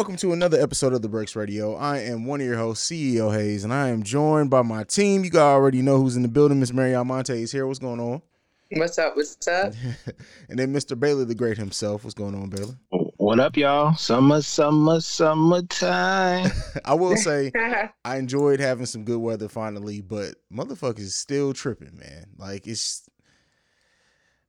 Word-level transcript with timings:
welcome 0.00 0.16
to 0.16 0.32
another 0.32 0.58
episode 0.58 0.94
of 0.94 1.02
The 1.02 1.10
Breaks 1.10 1.36
Radio. 1.36 1.74
I 1.74 1.98
am 1.98 2.24
one 2.24 2.40
of 2.40 2.46
your 2.46 2.56
hosts, 2.56 2.90
CEO 2.90 3.34
Haize, 3.34 3.64
and 3.64 3.70
I 3.70 3.88
am 3.88 4.02
joined 4.02 4.48
by 4.48 4.62
my 4.62 4.82
team. 4.82 5.24
You 5.24 5.30
guys 5.30 5.42
already 5.42 5.82
know 5.82 5.98
who's 5.98 6.16
in 6.16 6.22
the 6.22 6.28
building. 6.28 6.58
Miss 6.58 6.72
Mary 6.72 6.94
Almonte 6.94 7.42
is 7.42 7.52
here. 7.52 7.66
What's 7.66 7.80
going 7.80 8.00
on? 8.00 8.22
What's 8.70 8.98
up? 8.98 9.14
What's 9.14 9.46
up? 9.46 9.74
and 10.48 10.58
then 10.58 10.72
Mr. 10.72 10.98
Baylor 10.98 11.26
the 11.26 11.34
Great 11.34 11.58
himself. 11.58 12.02
What's 12.02 12.14
going 12.14 12.34
on, 12.34 12.48
Baylor? 12.48 12.76
What 13.18 13.40
up, 13.40 13.58
y'all? 13.58 13.94
Summer, 13.94 14.40
summer, 14.40 15.02
summertime. 15.02 16.50
I 16.86 16.94
will 16.94 17.18
say 17.18 17.52
I 18.06 18.16
enjoyed 18.16 18.58
having 18.58 18.86
some 18.86 19.04
good 19.04 19.20
weather 19.20 19.50
finally, 19.50 20.00
but 20.00 20.34
motherfuckers 20.50 21.00
is 21.00 21.14
still 21.14 21.52
tripping, 21.52 21.98
man. 21.98 22.24
Like 22.38 22.66
it's 22.66 23.06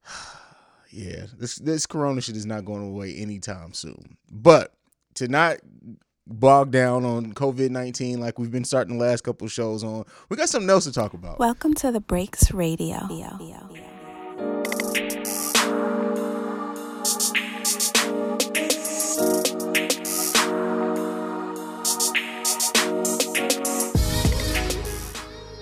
yeah, 0.92 1.26
this 1.38 1.58
this 1.58 1.86
corona 1.86 2.22
shit 2.22 2.38
is 2.38 2.46
not 2.46 2.64
going 2.64 2.88
away 2.88 3.16
anytime 3.16 3.74
soon. 3.74 4.16
But 4.32 4.74
to 5.16 5.28
not 5.28 5.58
bog 6.28 6.72
down 6.72 7.04
on 7.04 7.34
COVID 7.34 7.70
19 7.72 8.20
like 8.20 8.40
we've 8.40 8.52
been 8.52 8.64
starting 8.64 8.98
the 8.98 9.04
last 9.04 9.24
couple 9.24 9.48
shows 9.48 9.84
on, 9.84 10.06
we 10.30 10.38
got 10.38 10.50
something 10.50 10.70
else 10.70 10.86
to 10.86 10.92
talk 10.92 11.14
about. 11.14 11.40
Welcome 11.40 11.74
to 11.76 11.92
the 11.92 12.00
Breaks 12.00 12.52
Radio. 12.52 13.08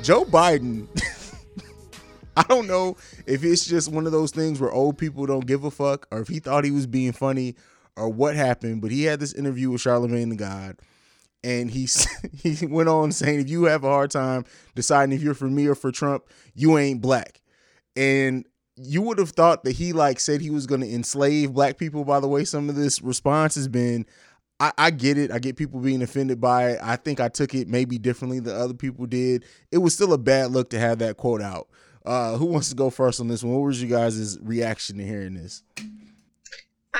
Joe 0.02 0.26
Biden, 0.26 0.88
I 2.36 2.42
don't 2.44 2.66
know 2.66 2.98
if 3.28 3.44
it's 3.44 3.66
just 3.66 3.92
one 3.92 4.08
of 4.08 4.12
those 4.12 4.32
things 4.32 4.60
where 4.60 4.72
old 4.72 4.98
people 4.98 5.28
don't 5.28 5.46
give 5.46 5.66
a 5.66 5.72
fuck 5.72 6.08
or 6.10 6.22
if 6.22 6.28
he 6.28 6.40
thought 6.40 6.64
he 6.64 6.72
was 6.72 6.88
being 6.88 7.12
funny 7.12 7.56
or 8.00 8.10
what 8.10 8.36
happened, 8.36 8.82
but 8.82 8.92
he 8.92 9.04
had 9.04 9.20
this 9.20 9.34
interview 9.34 9.70
with 9.72 9.82
Charlemagne 9.82 10.30
the 10.30 10.36
God 10.36 10.78
and 11.44 11.72
he 11.72 11.88
he 12.34 12.66
went 12.66 12.90
on 12.90 13.12
saying 13.12 13.40
if 13.40 13.50
you 13.50 13.66
have 13.66 13.84
a 13.84 13.90
hard 13.90 14.12
time 14.12 14.46
deciding 14.76 15.16
if 15.16 15.22
you're 15.22 15.34
for 15.34 15.50
me 15.50 15.68
or 15.68 15.76
for 15.76 15.92
Trump, 15.92 16.26
you 16.54 16.78
ain't 16.78 17.02
black. 17.02 17.42
And 17.96 18.46
you 18.76 19.02
would 19.02 19.18
have 19.18 19.32
thought 19.32 19.64
that 19.64 19.74
he 19.74 19.94
like 19.94 20.20
said 20.20 20.42
he 20.42 20.50
was 20.50 20.66
going 20.66 20.82
to 20.82 20.94
enslave 20.94 21.54
black 21.54 21.78
people 21.78 22.06
by 22.06 22.20
the 22.20 22.28
way 22.28 22.46
some 22.46 22.70
of 22.70 22.76
this 22.76 23.02
response 23.02 23.56
has 23.56 23.68
been 23.68 24.06
I, 24.62 24.74
I, 24.78 24.92
get 24.92 25.18
it. 25.18 25.32
I 25.32 25.40
get 25.40 25.56
people 25.56 25.80
being 25.80 26.02
offended 26.02 26.42
by 26.42 26.72
it. 26.72 26.80
I 26.84 26.98
think 26.98 27.22
I 27.22 27.30
took 27.30 27.56
it 27.56 27.70
maybe 27.70 27.98
differently 27.98 28.42
than 28.42 28.58
other 28.58 28.74
people 28.74 29.06
did. 29.06 29.46
It 29.72 29.78
was 29.78 29.94
still 29.94 30.12
a 30.12 30.18
bad 30.18 30.52
look 30.52 30.70
to 30.72 30.80
have 30.80 31.00
that 31.00 31.16
quote 31.16 31.42
out. 31.42 31.70
Uh, 32.06 32.36
who 32.36 32.46
wants 32.46 32.68
to 32.68 32.76
go 32.76 32.90
first 32.90 33.22
on 33.22 33.30
this 33.30 33.42
one? 33.42 33.54
What 33.54 33.68
was 33.68 33.82
you 33.82 33.88
guys' 33.88 34.38
reaction 34.42 34.98
to 34.98 35.06
hearing 35.06 35.36
this? 35.36 35.64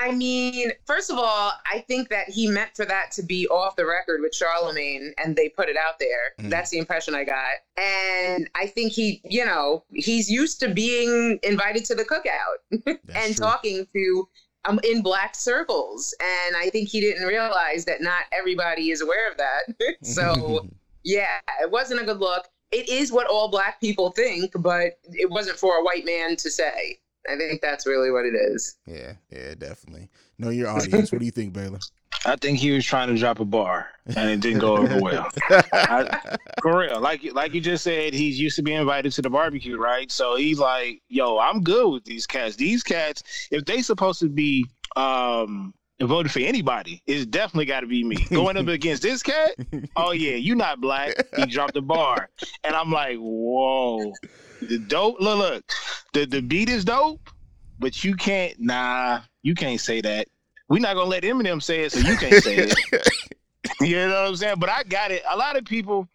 I 0.00 0.12
mean, 0.12 0.72
first 0.86 1.10
of 1.10 1.18
all, 1.18 1.52
I 1.70 1.80
think 1.80 2.08
that 2.08 2.30
he 2.30 2.48
meant 2.48 2.70
for 2.74 2.86
that 2.86 3.10
to 3.12 3.22
be 3.22 3.46
off 3.48 3.76
the 3.76 3.84
record 3.84 4.22
with 4.22 4.34
Charlemagne 4.34 5.12
and 5.22 5.36
they 5.36 5.50
put 5.50 5.68
it 5.68 5.76
out 5.76 5.98
there. 5.98 6.32
Mm. 6.40 6.48
That's 6.48 6.70
the 6.70 6.78
impression 6.78 7.14
I 7.14 7.24
got. 7.24 7.56
And 7.76 8.48
I 8.54 8.66
think 8.66 8.92
he, 8.92 9.20
you 9.24 9.44
know, 9.44 9.84
he's 9.92 10.30
used 10.30 10.58
to 10.60 10.72
being 10.72 11.38
invited 11.42 11.84
to 11.84 11.94
the 11.94 12.04
cookout 12.04 12.96
and 13.14 13.36
true. 13.36 13.44
talking 13.44 13.86
to 13.92 14.28
um, 14.64 14.80
in 14.84 15.02
black 15.02 15.34
circles. 15.34 16.14
And 16.46 16.56
I 16.56 16.70
think 16.70 16.88
he 16.88 17.02
didn't 17.02 17.26
realize 17.26 17.84
that 17.84 18.00
not 18.00 18.24
everybody 18.32 18.90
is 18.90 19.02
aware 19.02 19.30
of 19.30 19.36
that. 19.36 19.96
so, 20.02 20.66
yeah, 21.04 21.40
it 21.60 21.70
wasn't 21.70 22.00
a 22.00 22.04
good 22.04 22.20
look. 22.20 22.48
It 22.72 22.88
is 22.88 23.12
what 23.12 23.26
all 23.26 23.50
black 23.50 23.80
people 23.80 24.12
think, 24.12 24.52
but 24.60 24.98
it 25.10 25.28
wasn't 25.28 25.58
for 25.58 25.76
a 25.76 25.84
white 25.84 26.06
man 26.06 26.36
to 26.36 26.50
say. 26.50 26.99
I 27.28 27.36
think 27.36 27.60
that's 27.60 27.86
really 27.86 28.10
what 28.10 28.24
it 28.24 28.34
is. 28.34 28.78
Yeah, 28.86 29.14
yeah, 29.30 29.54
definitely. 29.54 30.08
Know 30.38 30.50
your 30.50 30.68
audience. 30.68 31.12
what 31.12 31.18
do 31.18 31.24
you 31.24 31.30
think, 31.30 31.52
Baylor? 31.52 31.78
I 32.26 32.36
think 32.36 32.58
he 32.58 32.70
was 32.70 32.84
trying 32.84 33.08
to 33.08 33.16
drop 33.16 33.40
a 33.40 33.46
bar 33.46 33.88
and 34.14 34.28
it 34.30 34.40
didn't 34.40 34.58
go 34.58 34.76
over 34.76 35.00
well. 35.00 35.30
I, 35.72 36.36
for 36.62 36.78
real, 36.78 37.00
like 37.00 37.22
like 37.32 37.54
you 37.54 37.60
just 37.60 37.82
said, 37.82 38.12
he's 38.12 38.38
used 38.38 38.56
to 38.56 38.62
being 38.62 38.80
invited 38.80 39.12
to 39.12 39.22
the 39.22 39.30
barbecue, 39.30 39.78
right? 39.78 40.10
So 40.12 40.36
he's 40.36 40.58
like, 40.58 41.00
"Yo, 41.08 41.38
I'm 41.38 41.62
good 41.62 41.90
with 41.90 42.04
these 42.04 42.26
cats. 42.26 42.56
These 42.56 42.82
cats, 42.82 43.22
if 43.50 43.64
they 43.64 43.80
supposed 43.80 44.20
to 44.20 44.28
be 44.28 44.66
um 44.96 45.72
voted 46.00 46.32
for 46.32 46.40
anybody, 46.40 47.02
it's 47.06 47.26
definitely 47.26 47.66
got 47.66 47.80
to 47.80 47.86
be 47.86 48.04
me. 48.04 48.16
Going 48.30 48.56
up 48.56 48.68
against 48.68 49.02
this 49.02 49.22
cat, 49.22 49.52
oh 49.96 50.12
yeah, 50.12 50.36
you 50.36 50.54
not 50.54 50.80
black. 50.80 51.14
He 51.36 51.46
dropped 51.46 51.74
the 51.74 51.82
bar, 51.82 52.28
and 52.64 52.74
I'm 52.74 52.90
like, 52.90 53.16
whoa, 53.16 54.12
the 54.60 54.78
dope. 54.78 55.20
Look, 55.20 55.38
look, 55.38 55.72
the 56.12 56.26
the 56.26 56.42
beat 56.42 56.68
is 56.68 56.84
dope, 56.84 57.30
but 57.78 58.04
you 58.04 58.14
can't. 58.14 58.58
Nah, 58.58 59.20
you 59.42 59.54
can't 59.54 59.80
say 59.80 60.00
that. 60.00 60.28
We're 60.68 60.80
not 60.80 60.94
gonna 60.94 61.10
let 61.10 61.22
Eminem 61.22 61.62
say 61.62 61.80
it, 61.80 61.92
so 61.92 61.98
you 62.00 62.16
can't 62.16 62.42
say 62.42 62.56
it. 62.56 62.74
you 63.80 63.96
know 63.96 64.08
what 64.08 64.28
I'm 64.28 64.36
saying? 64.36 64.56
But 64.58 64.70
I 64.70 64.84
got 64.84 65.10
it. 65.10 65.22
A 65.30 65.36
lot 65.36 65.56
of 65.56 65.64
people, 65.64 66.08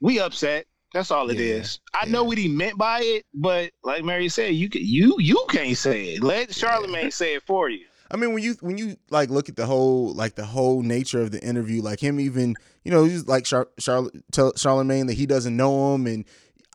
we 0.00 0.18
upset. 0.18 0.66
That's 0.92 1.10
all 1.10 1.28
it 1.30 1.38
yeah, 1.38 1.56
is. 1.56 1.80
I 1.92 2.06
yeah. 2.06 2.12
know 2.12 2.24
what 2.24 2.38
he 2.38 2.48
meant 2.48 2.78
by 2.78 3.00
it, 3.02 3.24
but 3.34 3.72
like 3.82 4.04
Mary 4.04 4.28
said, 4.28 4.54
you 4.54 4.68
can, 4.68 4.82
you 4.84 5.16
you 5.18 5.44
can't 5.48 5.76
say 5.76 6.14
it. 6.14 6.22
Let 6.22 6.54
Charlemagne 6.54 7.04
yeah. 7.04 7.10
say 7.10 7.34
it 7.34 7.42
for 7.42 7.68
you. 7.68 7.84
I 8.10 8.16
mean, 8.16 8.32
when 8.32 8.44
you 8.44 8.56
when 8.60 8.78
you 8.78 8.96
like 9.10 9.28
look 9.28 9.48
at 9.48 9.56
the 9.56 9.66
whole 9.66 10.14
like 10.14 10.36
the 10.36 10.44
whole 10.44 10.82
nature 10.82 11.20
of 11.20 11.32
the 11.32 11.42
interview, 11.42 11.82
like 11.82 11.98
him 11.98 12.20
even 12.20 12.54
you 12.84 12.92
know 12.92 13.04
he's 13.04 13.26
like 13.26 13.44
Char- 13.44 13.70
Char- 13.80 14.10
Charlemagne 14.56 15.06
that 15.06 15.14
he 15.14 15.26
doesn't 15.26 15.56
know 15.56 15.94
him, 15.94 16.06
and 16.06 16.24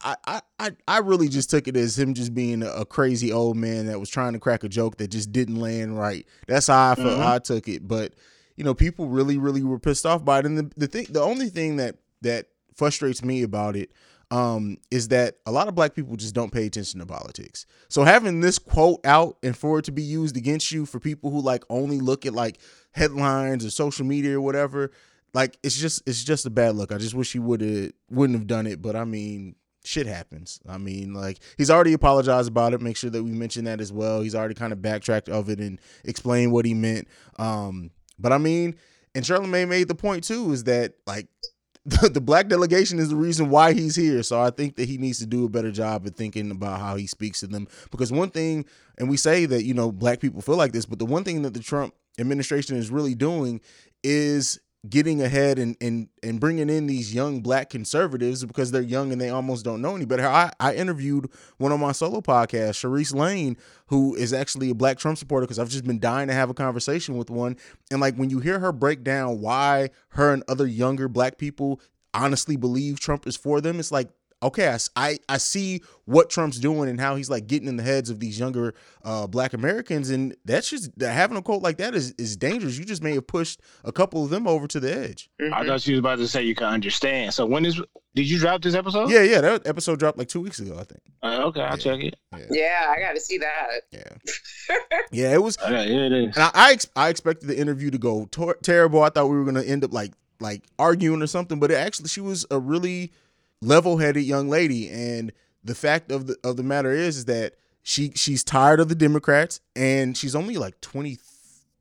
I, 0.02 0.42
I, 0.60 0.72
I 0.88 0.98
really 1.00 1.28
just 1.28 1.50
took 1.50 1.68
it 1.68 1.76
as 1.76 1.98
him 1.98 2.14
just 2.14 2.34
being 2.34 2.64
a 2.64 2.86
crazy 2.86 3.32
old 3.32 3.58
man 3.58 3.88
that 3.88 4.00
was 4.00 4.10
trying 4.10 4.34
to 4.34 4.40
crack 4.40 4.64
a 4.64 4.70
joke 4.70 4.98
that 4.98 5.10
just 5.10 5.32
didn't 5.32 5.58
land 5.58 5.98
right. 5.98 6.26
That's 6.48 6.68
how 6.68 6.92
I 6.92 6.96
felt. 6.96 7.08
Mm-hmm. 7.08 7.28
I 7.28 7.40
took 7.40 7.68
it, 7.68 7.88
but 7.88 8.14
you 8.56 8.64
know, 8.64 8.74
people 8.74 9.08
really, 9.08 9.38
really 9.38 9.64
were 9.64 9.80
pissed 9.80 10.06
off 10.06 10.24
by 10.24 10.40
it. 10.40 10.46
And 10.46 10.58
the, 10.58 10.72
the 10.76 10.88
thing, 10.88 11.08
the 11.10 11.22
only 11.22 11.50
thing 11.50 11.78
that 11.78 11.98
that 12.22 12.48
frustrates 12.76 13.24
me 13.24 13.44
about 13.44 13.76
it 13.76 13.92
um, 14.32 14.78
is 14.92 15.08
that 15.10 15.38
a 15.46 15.52
lot 15.52 15.68
of 15.68 15.76
black 15.76 15.96
people 15.96 16.16
just 16.16 16.36
don't 16.36 16.52
pay 16.52 16.66
attention 16.66 17.00
to 17.00 17.06
politics. 17.06 17.66
So 17.88 18.04
having 18.04 18.42
this 18.42 18.60
quote 18.60 19.00
out 19.06 19.38
and 19.42 19.58
for 19.58 19.80
it 19.80 19.86
to 19.86 19.92
be 19.92 20.04
used 20.04 20.38
against 20.38 20.72
you 20.72 20.86
for 20.86 21.00
people 21.00 21.32
who 21.32 21.42
like 21.42 21.64
only 21.70 22.00
look 22.00 22.26
at 22.26 22.34
like 22.34 22.60
headlines 22.92 23.66
or 23.66 23.70
social 23.70 24.06
media 24.06 24.38
or 24.38 24.42
whatever, 24.42 24.92
like 25.34 25.58
it's 25.64 25.78
just 25.78 26.04
it's 26.06 26.24
just 26.24 26.46
a 26.46 26.50
bad 26.50 26.76
look. 26.76 26.92
I 26.92 26.98
just 26.98 27.16
wish 27.16 27.32
he 27.32 27.40
would 27.40 27.62
have 27.62 27.92
wouldn't 28.10 28.38
have 28.38 28.48
done 28.48 28.68
it. 28.68 28.82
But 28.82 28.96
I 28.96 29.04
mean, 29.04 29.56
shit 29.90 30.06
happens. 30.06 30.60
I 30.70 30.78
mean, 30.78 31.16
like 31.16 31.40
he's 31.58 31.72
already 31.72 31.94
apologized 31.94 32.48
about 32.48 32.74
it. 32.74 32.82
Make 32.82 32.96
sure 32.96 33.10
that 33.10 33.24
we 33.24 33.32
mention 33.32 33.66
that 33.66 33.82
as 33.82 33.92
well. 33.92 34.22
He's 34.22 34.36
already 34.36 34.54
kind 34.54 34.72
of 34.72 34.82
backtracked 34.84 35.30
of 35.30 35.50
it 35.50 35.60
and 35.60 35.82
explained 36.04 36.52
what 36.52 36.66
he 36.66 36.76
meant. 36.76 37.08
Um, 37.40 37.90
but 38.20 38.32
I 38.32 38.38
mean, 38.38 38.76
and 39.16 39.26
Charlemagne 39.26 39.68
made 39.68 39.88
the 39.88 39.96
point 39.96 40.24
too, 40.24 40.52
is 40.52 40.66
that 40.66 40.94
like 41.08 41.28
the, 41.86 42.08
the 42.08 42.22
black 42.22 42.50
delegation 42.50 43.00
is 43.00 43.10
the 43.10 43.16
reason 43.16 43.50
why 43.50 43.74
he's 43.74 43.96
here. 43.96 44.22
So 44.22 44.40
I 44.40 44.52
think 44.52 44.76
that 44.76 44.88
he 44.88 45.00
needs 45.00 45.18
to 45.20 45.26
do 45.26 45.46
a 45.46 45.50
better 45.50 45.72
job 45.72 46.06
of 46.06 46.16
thinking 46.16 46.52
about 46.52 46.80
how 46.80 46.96
he 46.96 47.08
speaks 47.08 47.40
to 47.40 47.48
them. 47.48 47.68
Because 47.90 48.12
one 48.12 48.30
thing, 48.30 48.66
and 49.00 49.10
we 49.10 49.18
say 49.18 49.48
that 49.48 49.64
you 49.64 49.74
know 49.74 49.92
black 49.92 50.20
people 50.20 50.42
feel 50.42 50.58
like 50.58 50.72
this, 50.72 50.86
but 50.86 51.00
the 51.00 51.06
one 51.06 51.24
thing 51.24 51.42
that 51.42 51.56
the 51.56 51.62
Trump 51.62 51.96
administration 52.20 52.78
is 52.78 52.92
really 52.92 53.16
doing 53.16 53.60
is 54.04 54.60
getting 54.88 55.22
ahead 55.22 55.60
and 55.60 55.76
and 55.82 56.08
and 56.24 56.40
bringing 56.40 56.70
in 56.70 56.88
these 56.88 57.14
young 57.14 57.42
black 57.42 57.70
conservatives 57.70 58.46
because 58.46 58.72
they're 58.72 58.82
young 58.82 59.12
and 59.12 59.20
they 59.20 59.30
almost 59.30 59.66
don't 59.66 59.82
know 59.82 59.96
any 59.96 60.06
better. 60.06 60.26
I, 60.26 60.52
I 60.60 60.74
interviewed 60.76 61.30
one 61.58 61.72
of 61.72 61.80
my 61.80 61.92
solo 61.92 62.22
podcasts, 62.22 62.80
Sharice 62.80 63.14
Lane, 63.14 63.58
who 63.88 64.16
is 64.16 64.32
actually 64.32 64.70
a 64.70 64.76
black 64.76 64.98
Trump 64.98 65.18
supporter 65.18 65.46
because 65.46 65.60
I've 65.60 65.70
just 65.70 65.86
been 65.86 66.00
dying 66.00 66.28
to 66.30 66.34
have 66.34 66.50
a 66.50 66.54
conversation 66.54 67.18
with 67.18 67.30
one. 67.30 67.58
And 67.92 68.00
like 68.00 68.16
when 68.16 68.30
you 68.30 68.40
hear 68.40 68.60
her 68.60 68.72
break 68.72 69.04
down 69.04 69.42
why 69.42 69.90
her 70.10 70.32
and 70.32 70.44
other 70.48 70.68
younger 70.68 71.10
black 71.10 71.38
people 71.38 71.82
honestly 72.14 72.56
believe 72.56 73.00
Trump 73.00 73.28
is 73.28 73.36
for 73.36 73.60
them, 73.60 73.80
it's 73.80 73.92
like 73.92 74.10
okay, 74.42 74.78
I, 74.96 75.20
I 75.28 75.38
see 75.38 75.82
what 76.06 76.30
Trump's 76.30 76.60
doing 76.60 76.90
and 76.90 77.00
how 77.00 77.16
he's 77.16 77.30
like 77.30 77.48
getting 77.48 77.68
in 77.68 77.78
the 77.78 77.84
heads 77.84 78.10
of 78.10 78.20
these 78.20 78.40
younger 78.40 78.74
uh, 79.04 79.28
black 79.28 79.54
Americans. 79.54 80.10
And 80.10 80.36
that's 80.46 80.70
just 80.70 80.92
having 81.00 81.38
a 81.38 81.42
quote 81.42 81.62
like 81.62 81.78
that 81.78 81.94
is, 81.94 82.12
is 82.18 82.38
dangerous. 82.38 82.78
You 82.78 82.86
just 82.86 83.04
may 83.04 83.14
have 83.14 83.28
pushed 83.28 83.62
a 83.84 83.92
couple 83.92 84.24
of 84.24 84.30
them 84.30 84.48
over 84.48 84.68
to 84.68 84.80
the 84.80 84.96
edge. 84.96 85.30
Mm-hmm. 85.42 85.54
I 85.54 85.66
thought 85.66 85.86
you 85.86 85.94
was 85.94 86.00
about 86.00 86.18
to 86.20 86.28
say 86.28 86.44
you 86.44 86.56
can 86.56 86.68
understand. 86.68 87.34
So 87.34 87.46
when 87.46 87.66
is, 87.66 87.82
did 88.16 88.30
you 88.30 88.40
drop 88.40 88.62
this 88.62 88.76
episode? 88.76 89.12
Yeah, 89.12 89.24
yeah. 89.24 89.42
That 89.42 89.68
episode 89.68 90.00
dropped 90.00 90.18
like 90.18 90.30
two 90.30 90.42
weeks 90.42 90.60
ago, 90.60 90.78
I 90.80 90.84
think. 90.84 91.02
Uh, 91.22 91.44
okay, 91.48 91.62
I'll 91.62 91.78
yeah. 91.78 91.84
check 91.84 92.04
it. 92.04 92.16
Yeah. 92.32 92.46
yeah, 92.50 92.94
I 92.96 93.00
got 93.00 93.14
to 93.14 93.22
see 93.22 93.38
that. 93.40 93.68
Yeah. 93.92 94.78
yeah, 95.12 95.34
it 95.34 95.44
was. 95.44 95.58
Okay, 95.60 95.92
yeah, 95.92 96.06
it 96.06 96.14
is. 96.14 96.36
And 96.36 96.46
I, 96.46 96.52
I, 96.54 96.72
ex- 96.72 96.90
I 96.96 97.10
expected 97.10 97.48
the 97.48 97.58
interview 97.58 97.92
to 97.92 97.98
go 97.98 98.26
tor- 98.32 98.58
terrible. 98.64 99.04
I 99.04 99.10
thought 99.10 99.28
we 99.28 99.38
were 99.38 99.44
going 99.44 99.62
to 99.62 99.68
end 99.68 99.84
up 99.84 99.94
like, 99.94 100.14
like 100.40 100.64
arguing 100.80 101.22
or 101.22 101.28
something, 101.28 101.60
but 101.60 101.70
it 101.70 101.76
actually, 101.76 102.08
she 102.08 102.22
was 102.22 102.46
a 102.50 102.58
really, 102.58 103.12
level-headed 103.62 104.24
young 104.24 104.50
lady 104.50 104.90
and 104.90 105.32
the 105.64 105.76
fact 105.76 106.12
of 106.12 106.28
the 106.28 106.38
of 106.44 106.58
the 106.58 106.64
matter 106.64 106.92
is, 106.92 107.18
is 107.18 107.26
that 107.26 107.56
she 107.84 108.12
she's 108.16 108.44
tired 108.44 108.80
of 108.80 108.90
the 108.90 108.96
Democrats 108.96 109.62
and 109.76 110.16
she's 110.16 110.36
only 110.36 110.58
like 110.58 110.80
20 110.82 111.18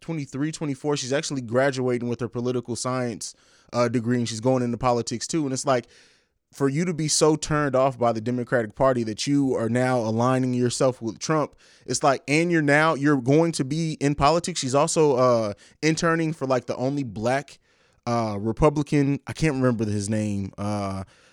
23 0.01 0.53
24 0.53 0.97
she's 0.97 1.13
actually 1.13 1.41
graduating 1.41 2.09
with 2.09 2.21
her 2.21 2.29
political 2.29 2.75
science 2.75 3.35
uh, 3.73 3.89
degree 3.89 4.19
and 4.19 4.29
she's 4.29 4.41
going 4.41 4.63
into 4.63 4.79
politics 4.79 5.27
too 5.27 5.45
and 5.45 5.53
it's 5.53 5.67
like 5.67 5.87
for 6.53 6.69
you 6.69 6.85
to 6.85 6.95
be 6.95 7.09
so 7.09 7.37
turned 7.37 7.77
off 7.77 7.99
by 7.99 8.13
the 8.13 8.21
Democratic 8.21 8.75
Party 8.75 9.03
that 9.05 9.27
you 9.27 9.55
are 9.55 9.69
now 9.69 9.99
aligning 9.99 10.55
yourself 10.55 11.03
with 11.03 11.19
Trump, 11.19 11.55
it's 11.87 12.03
like, 12.03 12.23
and 12.27 12.51
you're 12.51 12.63
now 12.63 12.95
you're 12.95 13.21
going 13.21 13.53
to 13.53 13.65
be 13.65 13.99
in 14.01 14.15
politics. 14.15 14.61
She's 14.61 14.75
also 14.75 15.17
uh 15.17 15.53
interning 15.83 16.33
for 16.33 16.47
like 16.47 16.67
the 16.67 16.77
only 16.77 17.05
black 17.05 17.59
uh 18.07 18.37
Republican. 18.41 19.21
I 19.27 19.33
can't 19.33 19.55
remember 19.55 19.85
his 19.85 20.09
name. 20.09 20.53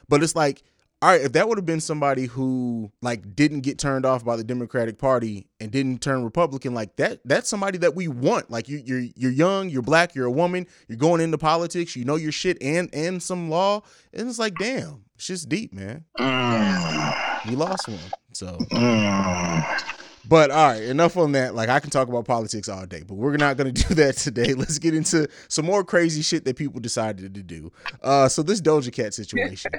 But 0.07 0.23
it's 0.23 0.35
like 0.35 0.63
all 1.01 1.11
right, 1.11 1.21
if 1.21 1.33
that 1.33 1.47
would 1.47 1.57
have 1.57 1.65
been 1.65 1.81
somebody 1.81 2.25
who 2.25 2.91
like 3.01 3.35
didn't 3.35 3.61
get 3.61 3.77
turned 3.77 4.05
off 4.05 4.23
by 4.23 4.37
the 4.37 4.43
Democratic 4.43 4.97
Party 4.97 5.45
and 5.59 5.69
didn't 5.69 6.01
turn 6.01 6.23
Republican, 6.23 6.73
like 6.73 6.95
that, 6.95 7.19
that's 7.25 7.49
somebody 7.49 7.77
that 7.79 7.95
we 7.95 8.07
want. 8.07 8.49
Like 8.49 8.69
you, 8.69 8.81
you're 8.83 9.03
you're 9.15 9.31
young, 9.31 9.69
you're 9.69 9.81
black, 9.81 10.15
you're 10.15 10.25
a 10.25 10.31
woman, 10.31 10.65
you're 10.87 10.97
going 10.97 11.21
into 11.21 11.37
politics, 11.37 11.95
you 11.95 12.05
know 12.05 12.15
your 12.15 12.31
shit 12.31 12.57
and 12.61 12.89
and 12.93 13.21
some 13.21 13.49
law, 13.49 13.81
and 14.13 14.27
it's 14.27 14.39
like, 14.39 14.55
damn, 14.57 15.03
it's 15.15 15.27
just 15.27 15.49
deep, 15.49 15.73
man. 15.73 16.05
Mm. 16.17 17.49
We 17.49 17.55
lost 17.55 17.87
one, 17.87 17.99
so. 18.31 18.57
Mm. 18.71 19.94
But 20.27 20.51
all 20.51 20.69
right, 20.69 20.83
enough 20.83 21.17
on 21.17 21.33
that. 21.33 21.55
Like 21.55 21.69
I 21.69 21.79
can 21.79 21.89
talk 21.89 22.07
about 22.07 22.25
politics 22.25 22.69
all 22.69 22.85
day, 22.85 23.03
but 23.07 23.15
we're 23.15 23.37
not 23.37 23.57
going 23.57 23.73
to 23.73 23.87
do 23.87 23.95
that 23.95 24.17
today. 24.17 24.53
Let's 24.53 24.79
get 24.79 24.93
into 24.93 25.27
some 25.47 25.65
more 25.65 25.83
crazy 25.83 26.21
shit 26.21 26.45
that 26.45 26.55
people 26.55 26.79
decided 26.79 27.33
to 27.33 27.43
do. 27.43 27.71
Uh, 28.01 28.27
so 28.27 28.43
this 28.43 28.61
Doja 28.61 28.91
Cat 28.91 29.13
situation. 29.13 29.71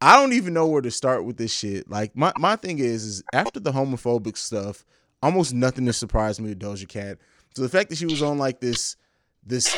I 0.00 0.16
don't 0.16 0.32
even 0.32 0.54
know 0.54 0.66
where 0.66 0.82
to 0.82 0.92
start 0.92 1.24
with 1.24 1.38
this 1.38 1.52
shit. 1.52 1.90
Like 1.90 2.16
my, 2.16 2.32
my 2.38 2.56
thing 2.56 2.78
is 2.78 3.04
is 3.04 3.22
after 3.32 3.58
the 3.58 3.72
homophobic 3.72 4.36
stuff, 4.36 4.84
almost 5.22 5.52
nothing 5.52 5.86
has 5.86 5.96
surprised 5.96 6.40
me 6.40 6.50
with 6.50 6.60
Doja 6.60 6.86
Cat. 6.86 7.18
So 7.54 7.62
the 7.62 7.68
fact 7.68 7.90
that 7.90 7.96
she 7.96 8.06
was 8.06 8.22
on 8.22 8.38
like 8.38 8.60
this 8.60 8.96
this 9.44 9.74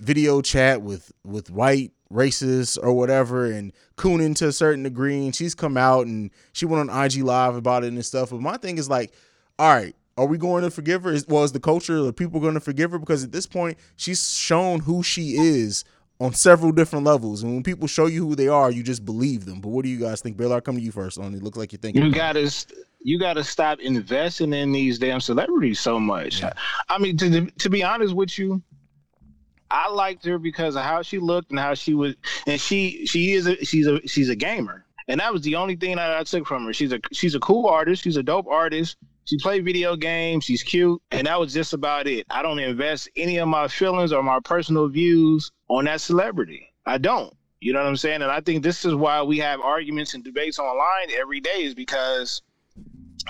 video 0.00 0.40
chat 0.40 0.82
with 0.82 1.10
with 1.24 1.50
white 1.50 1.92
racists 2.12 2.78
or 2.80 2.92
whatever 2.92 3.46
and 3.46 3.72
cooning 3.96 4.36
to 4.36 4.46
a 4.46 4.52
certain 4.52 4.84
degree 4.84 5.24
and 5.24 5.34
she's 5.34 5.54
come 5.54 5.76
out 5.76 6.06
and 6.06 6.30
she 6.52 6.66
went 6.66 6.88
on 6.88 7.04
IG 7.04 7.22
live 7.22 7.56
about 7.56 7.82
it 7.82 7.88
and 7.88 8.04
stuff. 8.04 8.30
But 8.30 8.40
my 8.40 8.56
thing 8.56 8.78
is 8.78 8.88
like, 8.88 9.12
all 9.58 9.74
right, 9.74 9.94
are 10.16 10.26
we 10.26 10.38
going 10.38 10.62
to 10.62 10.70
forgive 10.70 11.02
her? 11.04 11.12
Is, 11.12 11.26
well, 11.26 11.44
is 11.44 11.52
the 11.52 11.60
culture, 11.60 12.00
the 12.02 12.12
people 12.12 12.40
going 12.40 12.54
to 12.54 12.60
forgive 12.60 12.90
her? 12.92 12.98
Because 12.98 13.24
at 13.24 13.32
this 13.32 13.46
point, 13.46 13.78
she's 13.96 14.30
shown 14.30 14.80
who 14.80 15.02
she 15.02 15.32
is 15.32 15.84
on 16.20 16.32
several 16.32 16.72
different 16.72 17.04
levels. 17.04 17.42
And 17.42 17.52
when 17.54 17.62
people 17.62 17.88
show 17.88 18.06
you 18.06 18.26
who 18.26 18.34
they 18.34 18.48
are, 18.48 18.70
you 18.70 18.82
just 18.82 19.04
believe 19.04 19.44
them. 19.44 19.60
But 19.60 19.70
what 19.70 19.84
do 19.84 19.90
you 19.90 19.98
guys 19.98 20.20
think? 20.20 20.36
Bill, 20.36 20.52
I'll 20.52 20.60
come 20.60 20.76
to 20.76 20.82
you 20.82 20.92
first 20.92 21.18
on 21.18 21.34
it. 21.34 21.42
Look 21.42 21.56
like 21.56 21.72
you're 21.72 21.80
thinking. 21.80 22.04
You 22.04 22.12
gotta 22.12 22.50
you 23.02 23.18
gotta 23.18 23.44
stop 23.44 23.80
investing 23.80 24.52
in 24.52 24.72
these 24.72 24.98
damn 24.98 25.20
celebrities 25.20 25.80
so 25.80 25.98
much. 25.98 26.40
Yeah. 26.40 26.52
I 26.88 26.98
mean, 26.98 27.16
to 27.18 27.50
to 27.50 27.70
be 27.70 27.82
honest 27.82 28.14
with 28.14 28.38
you, 28.38 28.62
I 29.70 29.88
liked 29.90 30.24
her 30.26 30.38
because 30.38 30.76
of 30.76 30.82
how 30.82 31.02
she 31.02 31.18
looked 31.18 31.50
and 31.50 31.58
how 31.58 31.74
she 31.74 31.94
was, 31.94 32.14
and 32.46 32.60
she 32.60 33.06
she 33.06 33.32
is 33.32 33.46
a 33.46 33.62
she's 33.64 33.86
a 33.86 34.00
she's 34.06 34.28
a 34.28 34.36
gamer, 34.36 34.84
and 35.08 35.20
that 35.20 35.32
was 35.32 35.42
the 35.42 35.56
only 35.56 35.74
thing 35.74 35.96
that 35.96 36.16
I 36.16 36.22
took 36.22 36.46
from 36.46 36.64
her. 36.66 36.72
She's 36.72 36.92
a 36.92 37.00
she's 37.12 37.34
a 37.34 37.40
cool 37.40 37.66
artist. 37.66 38.04
She's 38.04 38.16
a 38.16 38.22
dope 38.22 38.46
artist. 38.46 38.96
She 39.24 39.38
played 39.38 39.64
video 39.64 39.96
games. 39.96 40.44
She's 40.44 40.62
cute, 40.62 41.00
and 41.10 41.26
that 41.26 41.40
was 41.40 41.52
just 41.52 41.72
about 41.72 42.06
it. 42.06 42.26
I 42.30 42.42
don't 42.42 42.58
invest 42.58 43.08
any 43.16 43.38
of 43.38 43.48
my 43.48 43.68
feelings 43.68 44.12
or 44.12 44.22
my 44.22 44.40
personal 44.40 44.88
views 44.88 45.50
on 45.68 45.86
that 45.86 46.00
celebrity. 46.00 46.72
I 46.86 46.98
don't. 46.98 47.34
You 47.60 47.72
know 47.72 47.80
what 47.80 47.88
I'm 47.88 47.96
saying? 47.96 48.20
And 48.20 48.30
I 48.30 48.40
think 48.40 48.62
this 48.62 48.84
is 48.84 48.94
why 48.94 49.22
we 49.22 49.38
have 49.38 49.60
arguments 49.60 50.12
and 50.12 50.22
debates 50.22 50.58
online 50.58 51.10
every 51.18 51.40
day 51.40 51.62
is 51.62 51.74
because 51.74 52.42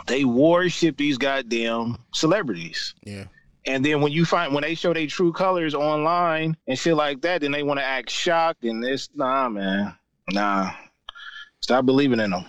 they 0.08 0.24
worship 0.24 0.96
these 0.96 1.16
goddamn 1.18 1.98
celebrities. 2.12 2.94
Yeah. 3.04 3.26
And 3.66 3.84
then 3.84 4.00
when 4.00 4.10
you 4.10 4.24
find 4.24 4.52
when 4.52 4.62
they 4.62 4.74
show 4.74 4.92
their 4.92 5.06
true 5.06 5.32
colors 5.32 5.74
online 5.74 6.56
and 6.66 6.78
shit 6.78 6.96
like 6.96 7.22
that, 7.22 7.42
then 7.42 7.52
they 7.52 7.62
want 7.62 7.78
to 7.78 7.84
act 7.84 8.10
shocked 8.10 8.64
and 8.64 8.82
this 8.82 9.08
nah 9.14 9.48
man. 9.48 9.94
Nah. 10.30 10.72
Stop 11.60 11.86
believing 11.86 12.20
in 12.20 12.30
them. 12.30 12.44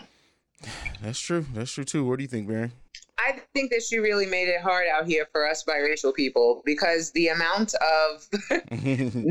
That's 1.01 1.19
true. 1.19 1.45
That's 1.53 1.71
true 1.71 1.85
too. 1.85 2.03
What 2.03 2.17
do 2.17 2.23
you 2.23 2.27
think, 2.27 2.47
Baron? 2.47 2.71
I 3.17 3.39
think 3.53 3.71
that 3.71 3.81
she 3.81 3.97
really 3.97 4.25
made 4.25 4.49
it 4.49 4.61
hard 4.61 4.87
out 4.87 5.07
here 5.07 5.27
for 5.31 5.47
us 5.47 5.63
biracial 5.63 6.13
people 6.13 6.61
because 6.65 7.11
the 7.11 7.29
amount 7.29 7.73
of 7.75 8.27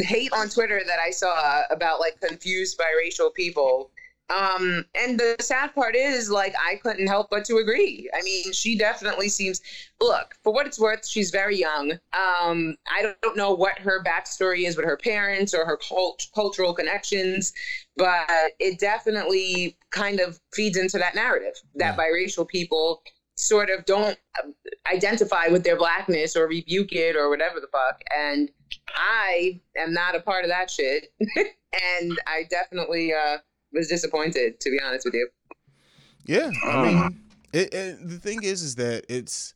hate 0.01 0.33
on 0.33 0.49
Twitter 0.49 0.83
that 0.87 0.99
I 0.99 1.11
saw 1.11 1.63
about 1.71 2.01
like 2.01 2.21
confused 2.21 2.79
biracial 2.79 3.33
people. 3.35 3.91
Um, 4.31 4.87
and 4.95 5.21
the 5.21 5.37
sad 5.41 5.75
part 5.75 5.95
is, 5.95 6.31
like, 6.31 6.55
I 6.59 6.77
couldn't 6.77 7.09
help 7.09 7.29
but 7.31 7.45
to 7.45 7.59
agree. 7.59 8.09
I 8.15 8.23
mean, 8.23 8.53
she 8.53 8.77
definitely 8.77 9.29
seems. 9.29 9.61
Look, 10.01 10.35
for 10.43 10.51
what 10.51 10.67
it's 10.67 10.81
worth, 10.81 11.07
she's 11.07 11.31
very 11.31 11.59
young. 11.59 11.93
Um, 12.15 12.77
I 12.91 13.15
don't 13.23 13.37
know 13.37 13.53
what 13.53 13.79
her 13.81 14.03
backstory 14.03 14.67
is 14.67 14.79
with 14.79 14.87
her 14.87 14.97
parents 14.97 15.53
or 15.53 15.67
her 15.67 15.77
cult- 15.77 16.27
cultural 16.35 16.73
connections, 16.73 17.53
but 17.99 18.27
it 18.59 18.79
definitely 18.79 19.77
kind 19.91 20.21
of 20.21 20.41
feeds 20.55 20.79
into 20.79 20.97
that 20.99 21.15
narrative 21.15 21.55
that 21.75 21.97
yeah. 21.97 22.05
biracial 22.05 22.49
people 22.49 23.03
sort 23.37 23.71
of 23.71 23.85
don't 23.85 24.17
um, 24.43 24.55
identify 24.93 25.49
with 25.49 25.65
their 25.65 25.77
blackness 25.77 26.37
or 26.37 26.47
rebuke 26.47 26.93
it 26.93 27.17
or 27.17 27.29
whatever 27.29 27.61
the 27.61 27.67
fuck. 27.67 28.01
And 28.17 28.51
I 28.95 29.61
am 29.77 29.93
not 29.93 30.15
a 30.15 30.21
part 30.21 30.45
of 30.45 30.51
that 30.51 30.71
shit. 30.71 31.13
and 31.37 32.19
I 32.27 32.45
definitely 32.49 33.13
uh, 33.13 33.39
was 33.73 33.89
disappointed, 33.89 34.61
to 34.61 34.71
be 34.71 34.79
honest 34.85 35.05
with 35.05 35.15
you. 35.15 35.29
Yeah, 36.27 36.51
I 36.65 36.83
mean, 36.83 37.21
it, 37.53 37.75
it, 37.75 38.09
the 38.09 38.19
thing 38.19 38.43
is, 38.43 38.63
is 38.63 38.77
that 38.77 39.05
it's 39.09 39.55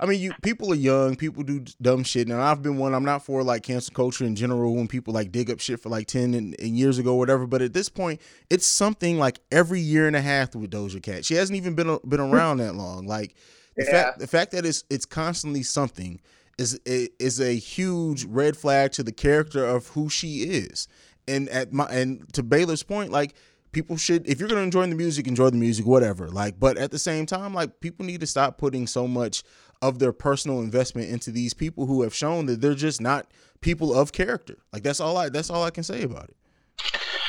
I 0.00 0.06
mean, 0.06 0.18
you 0.18 0.32
people 0.42 0.72
are 0.72 0.76
young, 0.76 1.14
people 1.14 1.42
do 1.42 1.62
dumb 1.80 2.04
shit. 2.04 2.26
Now 2.26 2.40
I've 2.40 2.62
been 2.62 2.78
one. 2.78 2.94
I'm 2.94 3.04
not 3.04 3.22
for 3.22 3.42
like 3.42 3.62
cancel 3.62 3.92
culture 3.92 4.24
in 4.24 4.34
general 4.34 4.74
when 4.74 4.88
people 4.88 5.12
like 5.12 5.30
dig 5.30 5.50
up 5.50 5.60
shit 5.60 5.78
for 5.78 5.90
like 5.90 6.06
ten 6.06 6.32
and, 6.32 6.58
and, 6.58 6.76
years 6.76 6.98
ago, 6.98 7.14
whatever. 7.14 7.46
But 7.46 7.60
at 7.60 7.74
this 7.74 7.90
point, 7.90 8.18
it's 8.48 8.66
something 8.66 9.18
like 9.18 9.40
every 9.52 9.80
year 9.80 10.06
and 10.06 10.16
a 10.16 10.22
half 10.22 10.54
with 10.54 10.70
Doja 10.70 11.02
Cat. 11.02 11.26
She 11.26 11.34
hasn't 11.34 11.58
even 11.58 11.74
been 11.74 11.98
been 12.06 12.20
hmm. 12.20 12.34
around 12.34 12.58
that 12.58 12.74
long. 12.74 13.06
Like 13.06 13.34
the 13.76 13.84
yeah. 13.84 13.90
fact 13.90 14.18
the 14.20 14.26
fact 14.26 14.52
that 14.52 14.64
it's 14.64 14.84
it's 14.88 15.04
constantly 15.04 15.62
something 15.62 16.18
is 16.56 16.80
is 16.86 17.38
a 17.38 17.54
huge 17.54 18.24
red 18.24 18.56
flag 18.56 18.92
to 18.92 19.02
the 19.02 19.12
character 19.12 19.66
of 19.66 19.88
who 19.88 20.08
she 20.08 20.44
is. 20.44 20.88
And 21.28 21.46
at 21.50 21.74
my 21.74 21.84
and 21.84 22.32
to 22.32 22.42
Baylor's 22.42 22.82
point, 22.82 23.12
like 23.12 23.34
people 23.72 23.96
should 23.96 24.26
if 24.26 24.40
you're 24.40 24.48
going 24.48 24.58
to 24.58 24.64
enjoy 24.64 24.86
the 24.86 24.94
music 24.94 25.26
enjoy 25.26 25.48
the 25.48 25.56
music 25.56 25.86
whatever 25.86 26.28
like 26.28 26.58
but 26.58 26.76
at 26.76 26.90
the 26.90 26.98
same 26.98 27.24
time 27.24 27.54
like 27.54 27.80
people 27.80 28.04
need 28.04 28.20
to 28.20 28.26
stop 28.26 28.58
putting 28.58 28.86
so 28.86 29.06
much 29.06 29.44
of 29.82 29.98
their 29.98 30.12
personal 30.12 30.60
investment 30.60 31.10
into 31.10 31.30
these 31.30 31.54
people 31.54 31.86
who 31.86 32.02
have 32.02 32.14
shown 32.14 32.46
that 32.46 32.60
they're 32.60 32.74
just 32.74 33.00
not 33.00 33.26
people 33.60 33.94
of 33.94 34.12
character. 34.12 34.58
Like 34.72 34.82
that's 34.82 35.00
all 35.00 35.16
I 35.16 35.28
that's 35.28 35.50
all 35.50 35.64
I 35.64 35.70
can 35.70 35.84
say 35.84 36.02
about 36.02 36.24
it. 36.24 36.36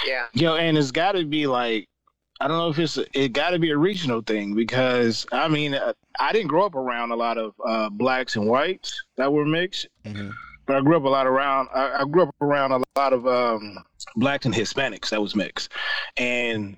Yeah. 0.06 0.26
Yo, 0.34 0.56
and 0.56 0.78
it's 0.78 0.92
got 0.92 1.14
to 1.14 1.26
be 1.26 1.48
like 1.48 1.88
I 2.40 2.48
don't 2.48 2.58
know 2.58 2.70
if 2.70 2.80
it's 2.80 2.98
it 3.14 3.34
got 3.34 3.52
to 3.52 3.60
be 3.60 3.72
a 3.72 3.78
regional 3.78 4.22
thing 4.22 4.56
because 4.56 5.26
I 5.32 5.48
mean 5.48 5.76
uh, 5.76 5.94
I 6.20 6.32
didn't 6.34 6.48
grow 6.48 6.66
up 6.66 6.76
around 6.76 7.12
a 7.12 7.16
lot 7.16 7.38
of 7.38 7.54
uh, 7.66 7.90
blacks 7.90 8.36
and 8.36 8.48
whites 8.48 9.02
that 9.16 9.32
were 9.32 9.46
mixed, 9.46 9.88
mm-hmm. 10.04 10.30
but 10.66 10.76
I 10.76 10.82
grew 10.82 10.98
up 10.98 11.04
a 11.04 11.10
lot 11.10 11.28
around 11.28 11.70
I, 11.74 12.02
I 12.02 12.06
grew 12.06 12.24
up 12.24 12.36
around 12.42 12.72
a 12.72 12.82
lot 12.98 13.14
of 13.14 13.28
um, 13.28 13.78
blacks 14.16 14.46
and 14.46 14.56
Hispanics 14.56 15.10
that 15.10 15.22
was 15.22 15.36
mixed, 15.36 15.72
and 16.18 16.76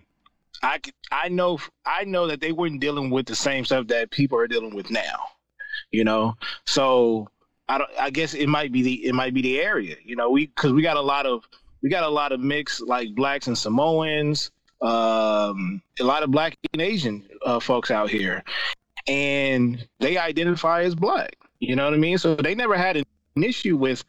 I 0.61 0.79
I 1.11 1.29
know 1.29 1.59
I 1.85 2.03
know 2.03 2.27
that 2.27 2.41
they 2.41 2.51
weren't 2.51 2.81
dealing 2.81 3.09
with 3.09 3.25
the 3.25 3.35
same 3.35 3.63
stuff 3.65 3.87
that 3.87 4.11
people 4.11 4.37
are 4.37 4.47
dealing 4.47 4.75
with 4.75 4.91
now 4.91 5.17
you 5.93 6.03
know. 6.03 6.35
So 6.65 7.29
I 7.69 7.77
don't. 7.77 7.89
I 7.97 8.09
guess 8.09 8.33
it 8.33 8.47
might 8.47 8.73
be 8.73 8.81
the 8.81 9.05
it 9.05 9.15
might 9.15 9.33
be 9.33 9.41
the 9.41 9.61
area, 9.61 9.95
you 10.03 10.17
know. 10.17 10.29
We 10.29 10.47
because 10.47 10.73
we 10.73 10.81
got 10.81 10.97
a 10.97 11.01
lot 11.01 11.25
of 11.25 11.47
we 11.81 11.89
got 11.89 12.03
a 12.03 12.09
lot 12.09 12.33
of 12.33 12.41
mixed 12.41 12.81
like 12.81 13.15
blacks 13.15 13.47
and 13.47 13.57
Samoans, 13.57 14.51
um, 14.81 15.81
a 15.99 16.03
lot 16.03 16.23
of 16.23 16.31
black 16.31 16.57
and 16.73 16.81
Asian 16.81 17.25
uh, 17.45 17.59
folks 17.61 17.89
out 17.89 18.09
here, 18.09 18.43
and 19.07 19.87
they 19.99 20.17
identify 20.17 20.83
as 20.83 20.95
black. 20.95 21.37
You 21.59 21.77
know 21.77 21.85
what 21.85 21.93
I 21.93 21.97
mean? 21.97 22.17
So 22.17 22.35
they 22.35 22.55
never 22.55 22.75
had 22.75 22.97
an 22.97 23.05
issue 23.41 23.77
with 23.77 24.03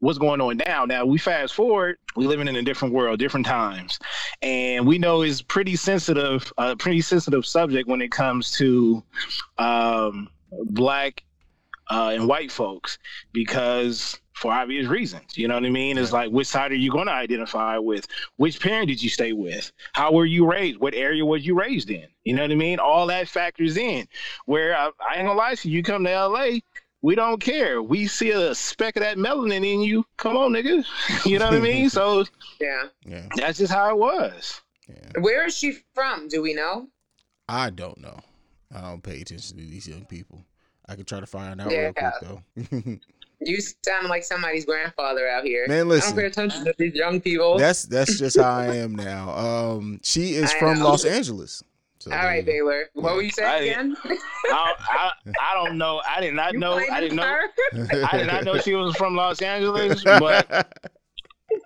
what's 0.00 0.18
going 0.18 0.40
on 0.40 0.58
now. 0.66 0.84
Now 0.84 1.06
we 1.06 1.18
fast 1.18 1.54
forward, 1.54 1.98
we 2.16 2.26
living 2.26 2.48
in 2.48 2.56
a 2.56 2.62
different 2.62 2.92
world, 2.92 3.18
different 3.18 3.46
times, 3.46 3.98
and 4.42 4.86
we 4.86 4.98
know 4.98 5.22
it's 5.22 5.40
pretty 5.40 5.76
sensitive, 5.76 6.52
a 6.58 6.60
uh, 6.60 6.74
pretty 6.74 7.00
sensitive 7.00 7.46
subject 7.46 7.88
when 7.88 8.02
it 8.02 8.10
comes 8.10 8.52
to 8.58 9.02
um, 9.58 10.28
black 10.52 11.22
uh, 11.90 12.10
and 12.14 12.28
white 12.28 12.52
folks 12.52 12.98
because 13.32 14.18
for 14.40 14.52
obvious 14.52 14.86
reasons. 14.86 15.36
You 15.36 15.48
know 15.48 15.54
what 15.54 15.66
I 15.66 15.70
mean? 15.70 15.98
It's 15.98 16.12
like 16.12 16.30
which 16.30 16.46
side 16.46 16.72
are 16.72 16.76
you 16.76 16.90
going 16.90 17.06
to 17.06 17.12
identify 17.12 17.76
with? 17.76 18.06
Which 18.36 18.58
parent 18.58 18.88
did 18.88 19.02
you 19.02 19.10
stay 19.10 19.34
with? 19.34 19.70
How 19.92 20.12
were 20.12 20.24
you 20.24 20.50
raised? 20.50 20.80
What 20.80 20.94
area 20.94 21.26
was 21.26 21.44
you 21.44 21.54
raised 21.54 21.90
in? 21.90 22.06
You 22.24 22.34
know 22.34 22.42
what 22.42 22.50
I 22.50 22.54
mean? 22.54 22.78
All 22.78 23.06
that 23.08 23.28
factors 23.28 23.76
in. 23.76 24.08
Where 24.46 24.74
I, 24.74 24.86
I 24.86 25.16
ain't 25.16 25.26
gonna 25.26 25.34
lie 25.34 25.56
to 25.56 25.68
you, 25.68 25.76
you 25.76 25.82
come 25.82 26.04
to 26.04 26.26
LA, 26.26 26.60
we 27.02 27.14
don't 27.14 27.40
care. 27.40 27.82
We 27.82 28.06
see 28.06 28.30
a 28.30 28.54
speck 28.54 28.96
of 28.96 29.02
that 29.02 29.18
melanin 29.18 29.70
in 29.70 29.80
you. 29.80 30.06
Come 30.16 30.38
on, 30.38 30.52
nigga. 30.52 30.84
you 31.26 31.38
know 31.38 31.46
what 31.46 31.54
I 31.54 31.60
mean? 31.60 31.90
So 31.90 32.24
yeah, 32.60 32.84
yeah, 33.04 33.26
that's 33.36 33.58
just 33.58 33.72
how 33.72 33.90
it 33.90 33.98
was. 33.98 34.62
Yeah. 34.88 35.20
Where 35.20 35.44
is 35.44 35.56
she 35.56 35.78
from? 35.94 36.28
Do 36.28 36.40
we 36.40 36.54
know? 36.54 36.88
I 37.46 37.68
don't 37.68 37.98
know. 38.00 38.20
I 38.74 38.80
don't 38.82 39.02
pay 39.02 39.20
attention 39.20 39.56
to 39.58 39.64
these 39.64 39.88
young 39.88 40.04
people. 40.04 40.44
I 40.88 40.96
could 40.96 41.06
try 41.06 41.20
to 41.20 41.26
find 41.26 41.60
out 41.60 41.70
yeah. 41.70 41.78
real 41.78 41.92
quick 41.92 42.14
though. 42.22 42.98
You 43.42 43.58
sound 43.84 44.08
like 44.08 44.22
somebody's 44.22 44.66
grandfather 44.66 45.26
out 45.26 45.44
here. 45.44 45.66
Man, 45.66 45.88
listen. 45.88 46.12
I 46.12 46.14
don't 46.14 46.20
pay 46.20 46.26
attention 46.26 46.64
to 46.66 46.74
these 46.76 46.94
young 46.94 47.22
people. 47.22 47.56
That's 47.56 47.84
that's 47.84 48.18
just 48.18 48.38
how 48.38 48.50
I 48.50 48.76
am 48.76 48.94
now. 48.94 49.30
Um, 49.30 49.98
she 50.02 50.34
is 50.34 50.52
I 50.52 50.58
from 50.58 50.78
know. 50.78 50.90
Los 50.90 51.06
Angeles. 51.06 51.62
So 52.00 52.12
All 52.12 52.18
right, 52.18 52.44
there 52.44 52.56
you 52.56 52.64
Baylor. 52.64 52.90
What 52.94 53.14
were 53.14 53.22
you 53.22 53.30
saying 53.30 53.48
I- 53.48 53.56
again? 53.56 53.96
I, 54.04 54.74
I, 54.78 55.12
I 55.40 55.54
don't 55.54 55.78
know. 55.78 56.02
I 56.06 56.20
did 56.20 56.34
not 56.34 56.52
You 56.52 56.58
know. 56.58 56.74
I 56.74 57.00
didn't 57.00 57.16
know. 57.16 57.22
her? 57.22 58.06
I 58.12 58.18
did 58.18 58.26
not 58.26 58.44
know 58.44 58.58
she 58.58 58.74
was 58.74 58.94
from 58.96 59.16
Los 59.16 59.40
Angeles, 59.40 60.02
but 60.04 60.90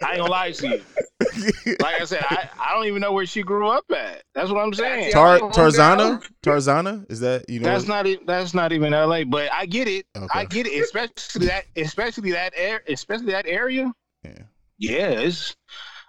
I 0.02 0.12
ain't 0.12 0.18
gonna 0.18 0.30
lie 0.30 0.50
to 0.50 0.68
you. 0.68 0.82
Like 1.80 2.00
I 2.00 2.04
said, 2.04 2.24
I, 2.28 2.48
I 2.60 2.74
don't 2.74 2.86
even 2.86 3.00
know 3.00 3.12
where 3.12 3.26
she 3.26 3.42
grew 3.42 3.68
up 3.68 3.84
at. 3.90 4.22
That's 4.34 4.50
what 4.50 4.60
I'm 4.60 4.72
saying. 4.74 5.12
Tar- 5.12 5.38
Tarzana, 5.38 6.22
Tarzana, 6.42 7.10
is 7.10 7.20
that 7.20 7.48
you 7.48 7.60
know? 7.60 7.68
That's 7.68 7.86
not 7.86 8.06
that's 8.26 8.54
not 8.54 8.72
even 8.72 8.92
LA, 8.92 9.24
but 9.24 9.50
I 9.52 9.66
get 9.66 9.88
it. 9.88 10.06
Okay. 10.16 10.26
I 10.32 10.44
get 10.44 10.66
it, 10.66 10.82
especially 10.82 11.46
that 11.46 11.64
especially 11.76 12.32
that 12.32 12.52
air 12.56 12.82
especially 12.88 13.32
that 13.32 13.46
area. 13.46 13.92
Yeah. 14.22 14.32
Yeah, 14.78 15.08
it's 15.08 15.56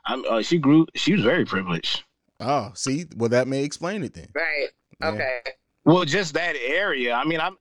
I'm 0.06 0.24
uh, 0.30 0.42
she 0.42 0.58
grew 0.58 0.86
she 0.96 1.13
was 1.13 1.24
very 1.24 1.46
privileged. 1.46 2.04
Oh, 2.39 2.72
see, 2.75 3.06
well 3.15 3.30
that 3.30 3.48
may 3.48 3.63
explain 3.63 4.04
it 4.04 4.13
then. 4.13 4.27
Right. 4.36 4.68
Yeah. 5.01 5.10
Okay. 5.10 5.39
Well, 5.86 6.04
just 6.04 6.34
that 6.34 6.56
area. 6.56 7.13
I 7.13 7.24
mean, 7.25 7.39
I'm 7.39 7.58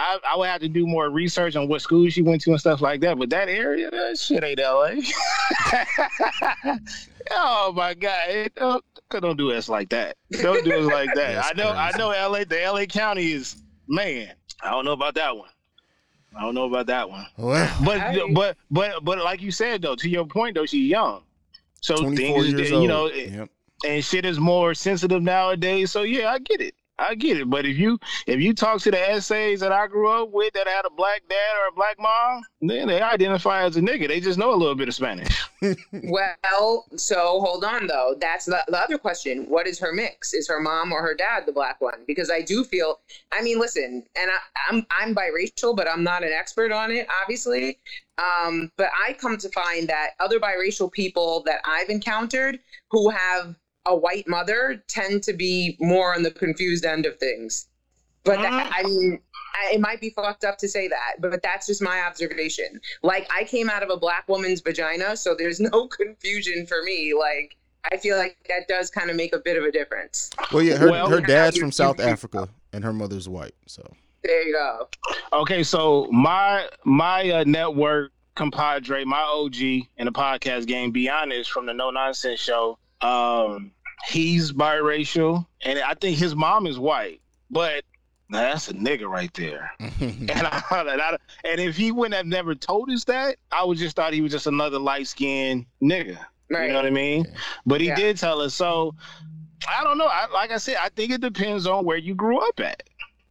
I, 0.00 0.18
I 0.32 0.36
would 0.36 0.48
have 0.48 0.60
to 0.62 0.68
do 0.68 0.86
more 0.86 1.10
research 1.10 1.56
on 1.56 1.68
what 1.68 1.82
school 1.82 2.08
she 2.08 2.22
went 2.22 2.40
to 2.42 2.50
and 2.52 2.60
stuff 2.60 2.80
like 2.80 3.00
that. 3.02 3.18
But 3.18 3.30
that 3.30 3.48
area, 3.48 3.90
that 3.90 4.18
shit 4.18 4.42
ain't 4.42 4.58
LA. 4.58 4.92
oh 7.30 7.72
my 7.74 7.94
god! 7.94 8.50
Don't, 8.56 8.84
don't 9.10 9.36
do 9.36 9.52
us 9.52 9.68
like 9.68 9.88
that. 9.90 10.16
Don't 10.30 10.64
do 10.64 10.72
us 10.72 10.86
like 10.92 11.14
that. 11.14 11.34
That's 11.34 11.50
I 11.50 11.52
know. 11.54 11.70
I 11.70 11.90
know. 11.98 12.08
LA. 12.08 12.44
The 12.44 12.60
LA 12.72 12.84
County 12.86 13.32
is 13.32 13.56
man. 13.88 14.32
I 14.62 14.70
don't 14.70 14.84
know 14.84 14.92
about 14.92 15.14
that 15.14 15.36
one. 15.36 15.48
I 16.36 16.42
don't 16.42 16.54
know 16.54 16.64
about 16.66 16.86
that 16.86 17.10
one. 17.10 17.26
Well, 17.36 17.76
But 17.84 17.98
I- 18.00 18.32
but 18.32 18.56
but 18.70 19.04
but 19.04 19.18
like 19.18 19.42
you 19.42 19.50
said 19.50 19.82
though, 19.82 19.96
to 19.96 20.08
your 20.08 20.24
point 20.26 20.54
though, 20.54 20.66
she's 20.66 20.88
young. 20.88 21.22
So 21.80 21.96
things, 21.96 22.20
years 22.52 22.70
you 22.70 22.76
old. 22.76 22.88
know, 22.88 23.06
Yep. 23.06 23.48
and 23.86 24.04
shit 24.04 24.24
is 24.26 24.38
more 24.38 24.74
sensitive 24.74 25.22
nowadays. 25.22 25.90
So 25.90 26.02
yeah, 26.02 26.30
I 26.30 26.38
get 26.38 26.60
it. 26.60 26.74
I 27.00 27.14
get 27.14 27.38
it. 27.38 27.48
But 27.48 27.66
if 27.66 27.78
you 27.78 27.98
if 28.26 28.40
you 28.40 28.54
talk 28.54 28.80
to 28.82 28.90
the 28.90 29.10
essays 29.10 29.60
that 29.60 29.72
I 29.72 29.86
grew 29.86 30.10
up 30.10 30.30
with 30.30 30.52
that 30.52 30.68
had 30.68 30.84
a 30.84 30.90
black 30.90 31.22
dad 31.28 31.56
or 31.56 31.68
a 31.68 31.72
black 31.72 31.96
mom, 31.98 32.42
then 32.60 32.88
they 32.88 33.00
identify 33.00 33.62
as 33.62 33.76
a 33.76 33.80
nigga. 33.80 34.06
They 34.06 34.20
just 34.20 34.38
know 34.38 34.52
a 34.52 34.56
little 34.56 34.74
bit 34.74 34.88
of 34.88 34.94
Spanish. 34.94 35.42
Well, 35.92 36.86
so 36.96 37.40
hold 37.40 37.64
on 37.64 37.86
though. 37.86 38.16
That's 38.18 38.46
the, 38.46 38.64
the 38.68 38.78
other 38.78 38.96
question. 38.96 39.44
What 39.48 39.66
is 39.66 39.78
her 39.80 39.92
mix? 39.92 40.32
Is 40.32 40.48
her 40.48 40.58
mom 40.58 40.90
or 40.90 41.02
her 41.02 41.14
dad 41.14 41.44
the 41.44 41.52
black 41.52 41.80
one? 41.80 42.04
Because 42.06 42.30
I 42.30 42.40
do 42.40 42.64
feel. 42.64 43.00
I 43.30 43.42
mean, 43.42 43.60
listen, 43.60 44.04
and 44.16 44.30
I, 44.30 44.38
I'm 44.68 44.86
I'm 44.90 45.14
biracial, 45.14 45.76
but 45.76 45.86
I'm 45.86 46.02
not 46.02 46.24
an 46.24 46.32
expert 46.32 46.72
on 46.72 46.90
it, 46.90 47.06
obviously. 47.22 47.78
Um, 48.18 48.70
but 48.76 48.90
I 49.06 49.14
come 49.14 49.36
to 49.38 49.48
find 49.50 49.88
that 49.88 50.10
other 50.18 50.40
biracial 50.40 50.90
people 50.90 51.42
that 51.46 51.60
I've 51.64 51.88
encountered 51.88 52.58
who 52.90 53.10
have 53.10 53.54
a 53.86 53.96
white 53.96 54.28
mother 54.28 54.82
tend 54.88 55.22
to 55.24 55.32
be 55.32 55.76
more 55.80 56.14
on 56.14 56.22
the 56.22 56.30
confused 56.30 56.84
end 56.84 57.06
of 57.06 57.16
things. 57.18 57.66
But 58.24 58.40
that, 58.42 58.70
I 58.74 58.82
mean, 58.82 59.18
I- 59.54 59.74
it 59.74 59.80
might 59.80 60.00
be 60.00 60.10
fucked 60.10 60.44
up 60.44 60.58
to 60.58 60.68
say 60.68 60.88
that, 60.88 61.14
but 61.20 61.42
that's 61.42 61.66
just 61.66 61.80
my 61.82 62.02
observation. 62.02 62.80
Like, 63.02 63.26
I 63.34 63.44
came 63.44 63.70
out 63.70 63.82
of 63.82 63.88
a 63.90 63.96
black 63.96 64.28
woman's 64.28 64.60
vagina, 64.60 65.16
so 65.16 65.34
there's 65.34 65.58
no 65.60 65.86
confusion 65.88 66.66
for 66.66 66.82
me. 66.82 67.14
Like, 67.18 67.56
I 67.90 67.96
feel 67.96 68.18
like 68.18 68.36
that 68.48 68.68
does 68.68 68.90
kind 68.90 69.08
of 69.10 69.16
make 69.16 69.34
a 69.34 69.38
bit 69.38 69.56
of 69.56 69.64
a 69.64 69.72
difference. 69.72 70.28
Well, 70.52 70.62
yeah, 70.62 70.76
her 70.76 70.90
Well- 70.90 71.08
her 71.08 71.20
dad's 71.20 71.56
from 71.56 71.72
South 71.72 71.98
Africa 72.00 72.48
and 72.72 72.84
her 72.84 72.92
mother's 72.92 73.28
white. 73.28 73.54
So 73.66 73.82
There 74.22 74.42
you 74.46 74.52
go. 74.52 74.88
Okay, 75.32 75.62
so 75.62 76.06
my 76.12 76.68
my 76.84 77.30
uh, 77.30 77.44
network 77.46 78.12
compadre, 78.34 79.04
my 79.06 79.22
OG 79.22 79.56
in 79.56 80.04
the 80.04 80.12
podcast 80.12 80.66
game, 80.66 80.90
be 80.90 81.08
honest, 81.08 81.50
from 81.50 81.64
the 81.64 81.72
No 81.72 81.90
Nonsense 81.90 82.38
Show. 82.38 82.78
Um, 83.02 83.72
he's 84.08 84.52
biracial, 84.52 85.46
and 85.64 85.78
I 85.78 85.94
think 85.94 86.18
his 86.18 86.34
mom 86.34 86.66
is 86.66 86.78
white, 86.78 87.20
but 87.50 87.84
now 88.28 88.40
that's 88.42 88.68
a 88.68 88.74
nigga 88.74 89.08
right 89.08 89.32
there. 89.34 89.70
And, 90.00 90.30
I, 90.30 90.62
and, 90.88 91.00
I, 91.02 91.16
and 91.44 91.60
if 91.60 91.76
he 91.76 91.92
wouldn't 91.92 92.14
have 92.14 92.26
never 92.26 92.54
told 92.54 92.90
us 92.90 93.04
that, 93.04 93.36
I 93.52 93.64
would 93.64 93.76
just 93.78 93.96
thought 93.96 94.12
he 94.12 94.20
was 94.20 94.32
just 94.32 94.46
another 94.46 94.78
light 94.78 95.06
skinned 95.08 95.66
nigga. 95.82 96.18
Right. 96.50 96.66
You 96.66 96.72
know 96.72 96.76
what 96.78 96.86
I 96.86 96.90
mean? 96.90 97.24
Yeah. 97.24 97.30
But 97.66 97.80
he 97.80 97.88
Yeah. 97.88 97.96
did 97.96 98.16
tell 98.16 98.40
us. 98.40 98.54
So 98.54 98.94
I 99.68 99.84
don't 99.84 99.98
know. 99.98 100.06
I, 100.06 100.26
like 100.32 100.50
I 100.50 100.56
said, 100.56 100.76
I 100.80 100.88
think 100.88 101.12
it 101.12 101.20
depends 101.20 101.66
on 101.66 101.84
where 101.84 101.96
you 101.98 102.14
grew 102.14 102.38
up 102.38 102.60
at. 102.60 102.82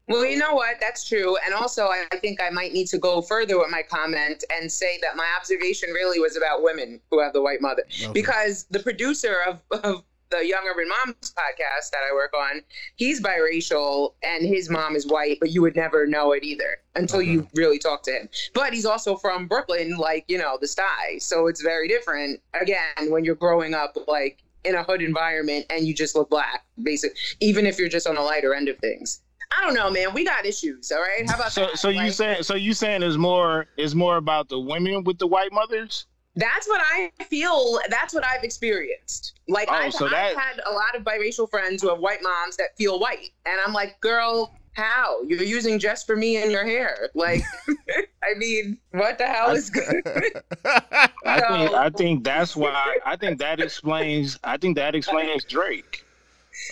Well, 0.09 0.25
you 0.25 0.37
know 0.37 0.53
what? 0.53 0.77
That's 0.81 1.07
true. 1.07 1.37
And 1.45 1.53
also, 1.53 1.85
I 1.85 2.05
think 2.17 2.41
I 2.41 2.49
might 2.49 2.73
need 2.73 2.87
to 2.87 2.97
go 2.97 3.21
further 3.21 3.59
with 3.59 3.69
my 3.69 3.83
comment 3.83 4.43
and 4.51 4.71
say 4.71 4.97
that 5.03 5.15
my 5.15 5.27
observation 5.37 5.89
really 5.91 6.19
was 6.19 6.35
about 6.35 6.63
women 6.63 6.99
who 7.11 7.21
have 7.21 7.31
the 7.31 7.41
white 7.41 7.61
mother. 7.61 7.83
Okay. 8.01 8.11
Because 8.11 8.65
the 8.71 8.79
producer 8.79 9.37
of, 9.47 9.61
of 9.83 10.03
the 10.31 10.45
Young 10.45 10.67
Urban 10.67 10.87
Moms 10.89 11.31
podcast 11.31 11.91
that 11.91 12.01
I 12.09 12.13
work 12.13 12.33
on, 12.33 12.61
he's 12.95 13.21
biracial 13.21 14.13
and 14.23 14.45
his 14.45 14.69
mom 14.69 14.95
is 14.95 15.07
white, 15.07 15.37
but 15.39 15.51
you 15.51 15.61
would 15.61 15.75
never 15.75 16.05
know 16.05 16.31
it 16.31 16.43
either 16.43 16.77
until 16.95 17.21
you 17.21 17.47
really 17.55 17.79
talk 17.79 18.03
to 18.03 18.11
him. 18.11 18.29
But 18.53 18.73
he's 18.73 18.85
also 18.85 19.15
from 19.15 19.47
Brooklyn, 19.47 19.97
like, 19.97 20.25
you 20.27 20.37
know, 20.37 20.57
the 20.59 20.67
Stuy. 20.67 21.21
So 21.21 21.47
it's 21.47 21.61
very 21.61 21.87
different, 21.87 22.41
again, 22.59 23.09
when 23.09 23.23
you're 23.23 23.35
growing 23.35 23.73
up, 23.73 23.95
like, 24.07 24.43
in 24.65 24.75
a 24.75 24.83
hood 24.83 25.01
environment 25.01 25.65
and 25.69 25.87
you 25.87 25.93
just 25.93 26.15
look 26.15 26.29
black, 26.29 26.65
basically, 26.83 27.17
even 27.39 27.65
if 27.65 27.79
you're 27.79 27.89
just 27.89 28.05
on 28.05 28.15
the 28.15 28.21
lighter 28.21 28.53
end 28.53 28.67
of 28.67 28.77
things. 28.79 29.21
I 29.57 29.65
don't 29.65 29.73
know, 29.73 29.89
man. 29.89 30.13
We 30.13 30.23
got 30.23 30.45
issues, 30.45 30.91
all 30.91 30.99
right? 31.01 31.27
How 31.29 31.35
about 31.35 31.51
So 31.51 31.61
that? 31.67 31.79
so 31.79 31.89
you 31.89 31.97
Like, 31.97 32.11
saying 32.13 32.43
so 32.43 32.55
you 32.55 32.73
saying 32.73 33.03
is 33.03 33.17
more 33.17 33.65
is 33.77 33.95
more 33.95 34.17
about 34.17 34.47
the 34.49 34.59
women 34.59 35.03
with 35.03 35.17
the 35.17 35.27
white 35.27 35.51
mothers? 35.51 36.05
That's 36.35 36.67
what 36.67 36.79
I 36.81 37.11
feel. 37.25 37.79
That's 37.89 38.13
what 38.13 38.23
I've 38.23 38.43
experienced. 38.43 39.39
Like 39.47 39.67
Oh, 39.69 39.73
I've, 39.73 39.93
so 39.93 40.07
that- 40.07 40.13
I've 40.13 40.37
had 40.37 40.61
a 40.65 40.71
lot 40.71 40.95
of 40.95 41.03
biracial 41.03 41.49
friends 41.49 41.81
who 41.81 41.89
have 41.89 41.99
white 41.99 42.21
moms 42.21 42.57
that 42.57 42.77
feel 42.77 42.99
white, 42.99 43.31
and 43.45 43.55
I'm 43.65 43.73
like, 43.73 43.99
girl, 43.99 44.55
how 44.73 45.23
you're 45.23 45.41
using 45.43 45.79
just 45.79 46.05
for 46.05 46.15
me 46.15 46.41
in 46.41 46.51
your 46.51 46.63
hair? 46.63 47.09
Like, 47.15 47.41
I 48.23 48.37
mean, 48.37 48.77
what 48.91 49.17
the 49.17 49.25
hell 49.25 49.49
is 49.51 49.69
good? 49.71 50.03
I 50.65 51.09
think 51.25 51.73
I 51.73 51.89
think 51.89 52.23
that's 52.23 52.55
why 52.55 52.97
I 53.05 53.15
think 53.17 53.39
that 53.39 53.59
explains 53.59 54.37
I 54.43 54.57
think 54.57 54.77
that 54.77 54.93
explains 54.95 55.43
Drake. 55.43 56.05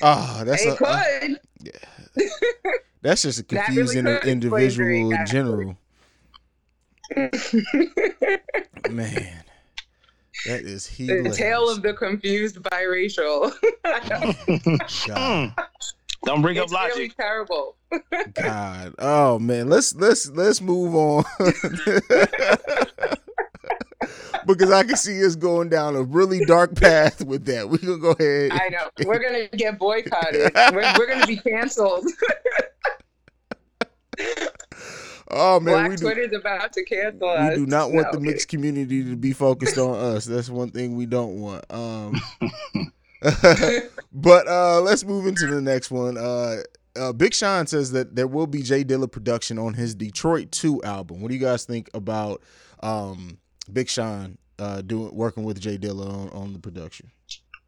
oh, 0.04 0.44
that's 0.46 0.64
it 0.64 0.70
a, 0.70 0.74
uh, 0.74 0.76
could. 0.78 1.40
that's 3.02 3.22
just 3.24 3.40
a 3.40 3.44
That 3.44 3.70
really 3.70 3.86
confusing 3.86 4.08
individual 4.30 5.12
in 5.12 5.26
general. 5.26 5.78
Man, 8.90 9.44
that 10.46 10.62
is 10.62 10.86
he. 10.86 11.08
the 11.08 11.30
tale 11.30 11.70
of 11.70 11.82
the 11.82 11.94
confused 11.94 12.58
biracial. 12.62 13.54
God. 15.08 15.54
Don't 16.26 16.42
bring 16.42 16.58
up 16.58 16.66
it's 16.66 16.74
really 16.74 17.04
logic. 17.04 17.16
terrible. 17.16 17.76
God. 18.34 18.96
Oh 19.00 19.40
man, 19.40 19.70
let's 19.70 19.96
let's 19.96 20.30
let's 20.32 20.60
move 20.62 20.96
on. 20.96 21.24
Because 24.48 24.72
I 24.72 24.84
can 24.84 24.96
see 24.96 25.24
us 25.26 25.36
going 25.36 25.70
down 25.70 25.96
a 25.96 26.02
really 26.02 26.44
dark 26.46 26.76
path 26.76 27.24
with 27.24 27.46
that. 27.46 27.70
We 27.70 27.78
gonna 27.78 27.98
go 27.98 28.12
ahead. 28.12 28.52
I 28.54 28.70
know. 28.70 28.90
We're 29.06 29.20
gonna 29.20 29.48
get 29.50 29.78
boycotted. 29.78 30.52
We're, 30.74 30.94
we're 30.98 31.08
gonna 31.08 31.28
be 31.28 31.38
canceled. 31.38 32.08
oh 35.30 35.60
man, 35.60 35.74
Black 35.74 35.90
we 35.92 35.96
do, 35.98 36.04
Twitter's 36.06 36.34
about 36.34 36.74
to 36.74 36.84
cancel 36.84 37.30
us. 37.30 37.50
we 37.50 37.56
do 37.56 37.66
not 37.68 37.92
want 37.92 38.08
No, 38.08 38.12
the 38.14 38.18
okay. 38.18 38.26
mixed 38.26 38.48
community 38.48 39.04
to 39.04 39.16
be 39.16 39.34
focused 39.34 39.78
on 39.78 39.96
us. 39.96 40.26
That's 40.26 40.50
one 40.50 40.72
thing 40.72 40.96
we 40.96 41.06
don't 41.06 41.40
want. 41.40 41.66
Um 41.70 42.20
but 44.12 44.48
uh 44.48 44.82
let's 44.82 45.04
move 45.04 45.28
into 45.28 45.46
the 45.48 45.62
next 45.62 45.92
one. 45.92 46.18
Uh 46.18 46.58
uh, 46.98 47.14
Big 47.14 47.34
Sean 47.34 47.68
says 47.68 47.92
that 47.92 48.16
there 48.16 48.28
will 48.28 48.48
be 48.48 48.64
J 48.64 48.84
Dilla 48.84 49.12
production 49.12 49.60
on 49.60 49.76
his 49.76 49.94
Detroit 49.94 50.52
2 50.52 50.82
album. 50.84 51.22
What 51.22 51.30
do 51.30 51.36
you 51.36 51.40
guys 51.42 51.64
think 51.64 51.90
about 51.94 52.42
um, 52.82 53.38
Big 53.72 53.90
Sean 53.90 54.38
uh, 54.60 54.82
doing 54.82 55.14
working 55.14 55.44
with 55.44 55.60
J 55.60 55.78
Dilla 55.78 56.08
on, 56.08 56.30
on 56.30 56.54
the 56.54 56.60
production? 56.60 57.10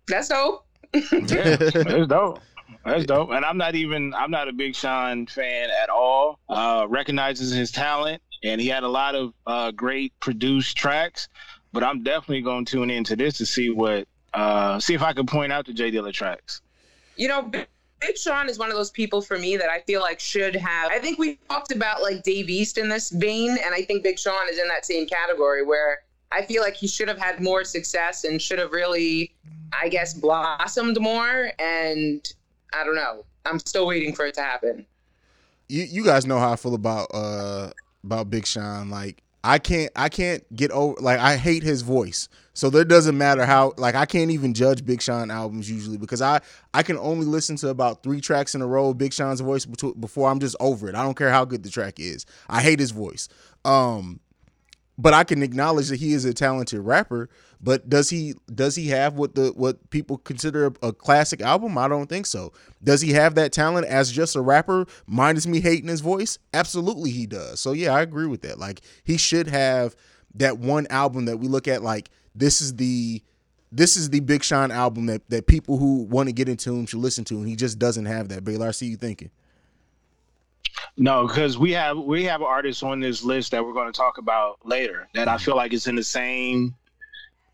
That's 0.08 0.30
dope. 0.30 0.66
Yeah, 0.94 1.56
that's 1.56 2.08
dope. 2.08 2.40
That's 2.86 3.06
dope. 3.06 3.32
And 3.32 3.46
I'm 3.46 3.58
not 3.58 3.76
even 3.76 4.14
I'm 4.14 4.32
not 4.32 4.48
a 4.48 4.54
big 4.54 4.76
Sean 4.76 5.28
fan 5.28 5.70
at 5.70 5.90
all. 5.90 6.40
Uh 6.50 6.86
recognizes 6.90 7.52
his 7.52 7.72
talent 7.72 8.22
and 8.44 8.60
he 8.62 8.68
had 8.68 8.84
a 8.84 8.88
lot 8.88 9.16
of 9.16 9.34
uh 9.46 9.72
great 9.72 10.14
produced 10.20 10.78
tracks, 10.78 11.28
but 11.74 11.84
I'm 11.84 12.04
definitely 12.04 12.42
going 12.42 12.66
to 12.66 12.72
tune 12.72 12.90
into 12.90 13.16
this 13.16 13.38
to 13.38 13.46
see 13.46 13.70
what 13.70 14.08
uh 14.34 14.80
see 14.80 14.94
if 14.94 15.02
I 15.02 15.14
can 15.14 15.26
point 15.26 15.52
out 15.52 15.66
the 15.66 15.74
J 15.74 15.92
Dilla 15.92 16.14
tracks. 16.14 16.62
You 17.18 17.28
know, 17.28 17.52
Big 18.02 18.18
Sean 18.18 18.50
is 18.50 18.58
one 18.58 18.70
of 18.70 18.76
those 18.76 18.92
people 18.92 19.22
for 19.22 19.38
me 19.38 19.58
that 19.58 19.70
I 19.70 19.82
feel 19.82 20.02
like 20.02 20.20
should 20.20 20.56
have. 20.56 20.92
I 20.92 21.00
think 21.00 21.20
we 21.20 21.38
talked 21.50 21.72
about 21.72 22.02
like 22.02 22.24
Dave 22.24 22.50
East 22.50 22.78
in 22.78 22.90
this 22.90 23.10
vein, 23.10 23.52
and 23.64 23.74
I 23.74 23.82
think 23.82 24.04
Big 24.04 24.18
Sean 24.18 24.48
is 24.50 24.58
in 24.58 24.68
that 24.70 24.86
same 24.86 25.06
category 25.06 25.66
where 25.66 26.00
I 26.32 26.44
feel 26.44 26.62
like 26.62 26.76
he 26.76 26.88
should 26.88 27.08
have 27.08 27.18
had 27.18 27.42
more 27.42 27.64
success 27.64 28.24
and 28.24 28.42
should 28.42 28.60
have 28.60 28.72
really, 28.72 29.34
I 29.80 29.90
guess, 29.90 30.14
blossomed 30.14 31.00
more. 31.02 31.52
And 31.60 32.32
I 32.74 32.84
don't 32.84 32.96
know. 32.96 33.26
I'm 33.46 33.60
still 33.60 33.88
waiting 33.88 34.14
for 34.14 34.26
it 34.26 34.36
to 34.36 34.42
happen. 34.42 34.86
You 35.68 35.84
you 35.84 36.04
guys 36.04 36.26
know 36.26 36.40
how 36.40 36.54
I 36.54 36.56
feel 36.56 36.76
about 36.76 37.10
uh 37.14 37.72
about 38.04 38.30
Big 38.30 38.46
Sean. 38.46 38.90
Like 38.90 39.22
I 39.44 39.58
can't 39.58 39.92
I 39.96 40.10
can't 40.10 40.44
get 40.56 40.72
over 40.72 41.00
like 41.02 41.20
I 41.20 41.38
hate 41.38 41.64
his 41.64 41.82
voice. 41.82 42.28
So 42.54 42.70
there 42.70 42.84
doesn't 42.84 43.18
matter 43.18 43.46
how 43.46 43.74
like 43.78 43.96
I 43.96 44.06
can't 44.06 44.32
even 44.32 44.54
judge 44.54 44.86
Big 44.86 45.02
Sean 45.02 45.32
albums 45.32 45.70
usually 45.70 45.98
because 45.98 46.22
I 46.22 46.42
I 46.74 46.84
can 46.84 46.98
only 46.98 47.26
listen 47.26 47.56
to 47.58 47.70
about 47.70 48.04
3 48.04 48.20
tracks 48.20 48.54
in 48.54 48.62
a 48.62 48.68
row 48.68 48.94
Big 48.94 49.14
Sean's 49.14 49.40
voice 49.40 49.66
before 49.66 50.30
I'm 50.30 50.40
just 50.40 50.58
over 50.60 50.90
it. 50.90 50.96
I 50.96 51.04
don't 51.04 51.18
care 51.18 51.32
how 51.32 51.46
good 51.46 51.64
the 51.64 51.70
track 51.70 52.00
is. 52.00 52.26
I 52.50 52.62
hate 52.62 52.80
his 52.80 52.92
voice. 52.92 53.30
Um 53.64 54.20
but 54.98 55.14
I 55.14 55.24
can 55.24 55.42
acknowledge 55.42 55.88
that 55.88 56.00
he 56.02 56.12
is 56.12 56.26
a 56.26 56.34
talented 56.34 56.82
rapper. 56.82 57.30
But 57.62 57.90
does 57.90 58.10
he 58.10 58.36
does 58.54 58.76
he 58.76 58.88
have 58.88 59.16
what 59.16 59.36
the 59.36 59.52
what 59.56 59.90
people 59.90 60.18
consider 60.18 60.68
a, 60.68 60.88
a, 60.88 60.94
classic 60.94 61.42
album? 61.42 61.78
I 61.78 61.90
don't 61.90 62.08
think 62.08 62.26
so. 62.26 62.54
Does 62.82 63.02
he 63.02 63.12
have 63.12 63.36
that 63.36 63.52
talent 63.52 63.86
as 63.88 64.12
just 64.12 64.36
a 64.38 64.42
rapper, 64.42 64.86
minus 65.06 65.46
me 65.46 65.60
hating 65.60 65.90
his 65.90 66.00
voice? 66.00 66.40
Absolutely, 66.54 67.12
he 67.12 67.26
does. 67.26 67.60
So 67.60 67.74
yeah, 67.74 67.94
I 67.94 68.02
agree 68.02 68.28
with 68.28 68.42
that. 68.44 68.60
Like 68.60 68.80
he 69.04 69.18
should 69.18 69.48
have 69.48 69.96
that 70.36 70.58
one 70.58 70.88
album 70.90 71.26
that 71.26 71.38
we 71.38 71.50
look 71.50 71.68
at 71.68 71.84
like 71.84 72.10
this 72.34 72.62
is 72.62 72.78
the 72.78 73.22
this 73.72 73.98
is 73.98 74.10
the 74.10 74.22
Big 74.22 74.44
Sean 74.44 74.72
album 74.72 75.08
that 75.08 75.30
that 75.30 75.48
people 75.48 75.78
who 75.78 76.04
want 76.04 76.30
to 76.30 76.34
get 76.34 76.48
into 76.48 76.74
him 76.74 76.86
should 76.86 77.00
listen 77.00 77.26
to, 77.26 77.36
and 77.36 77.48
he 77.48 77.58
just 77.58 77.78
doesn't 77.78 78.06
have 78.06 78.30
that. 78.30 78.46
Baylor, 78.46 78.70
I 78.70 78.72
see 78.72 78.88
you 78.88 78.96
thinking. 78.96 79.32
No, 80.98 81.28
because 81.28 81.58
we 81.58 81.72
have 81.74 81.98
we 81.98 82.24
have 82.26 82.42
artists 82.42 82.84
on 82.84 83.00
this 83.00 83.24
list 83.24 83.52
that 83.52 83.64
we're 83.64 83.74
going 83.74 83.92
to 83.92 83.98
talk 83.98 84.18
about 84.18 84.60
later 84.66 85.08
that 85.14 85.28
I 85.28 85.36
mm-hmm. 85.36 85.44
feel 85.44 85.56
like 85.56 85.74
is 85.74 85.88
in 85.88 85.96
the 85.96 86.04
same, 86.04 86.76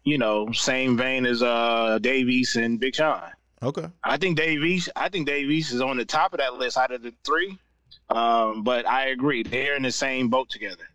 you 0.05 0.17
know, 0.17 0.51
same 0.53 0.95
vein 0.95 1.25
as 1.25 1.43
uh 1.43 1.99
Dave 2.01 2.29
East 2.29 2.55
and 2.55 2.79
Big 2.79 2.95
Sean. 2.95 3.21
Okay. 3.61 3.87
I 4.03 4.17
think 4.17 4.37
Dave 4.37 4.63
East, 4.63 4.89
I 4.95 5.09
think 5.09 5.27
Dave 5.27 5.49
East 5.49 5.73
is 5.73 5.81
on 5.81 5.97
the 5.97 6.05
top 6.05 6.33
of 6.33 6.39
that 6.39 6.53
list 6.53 6.77
out 6.77 6.91
of 6.91 7.01
the 7.01 7.13
three. 7.25 7.57
Um, 8.09 8.63
but 8.63 8.87
I 8.87 9.07
agree, 9.07 9.43
they're 9.43 9.75
in 9.75 9.83
the 9.83 9.91
same 9.91 10.29
boat 10.29 10.49
together. 10.49 10.87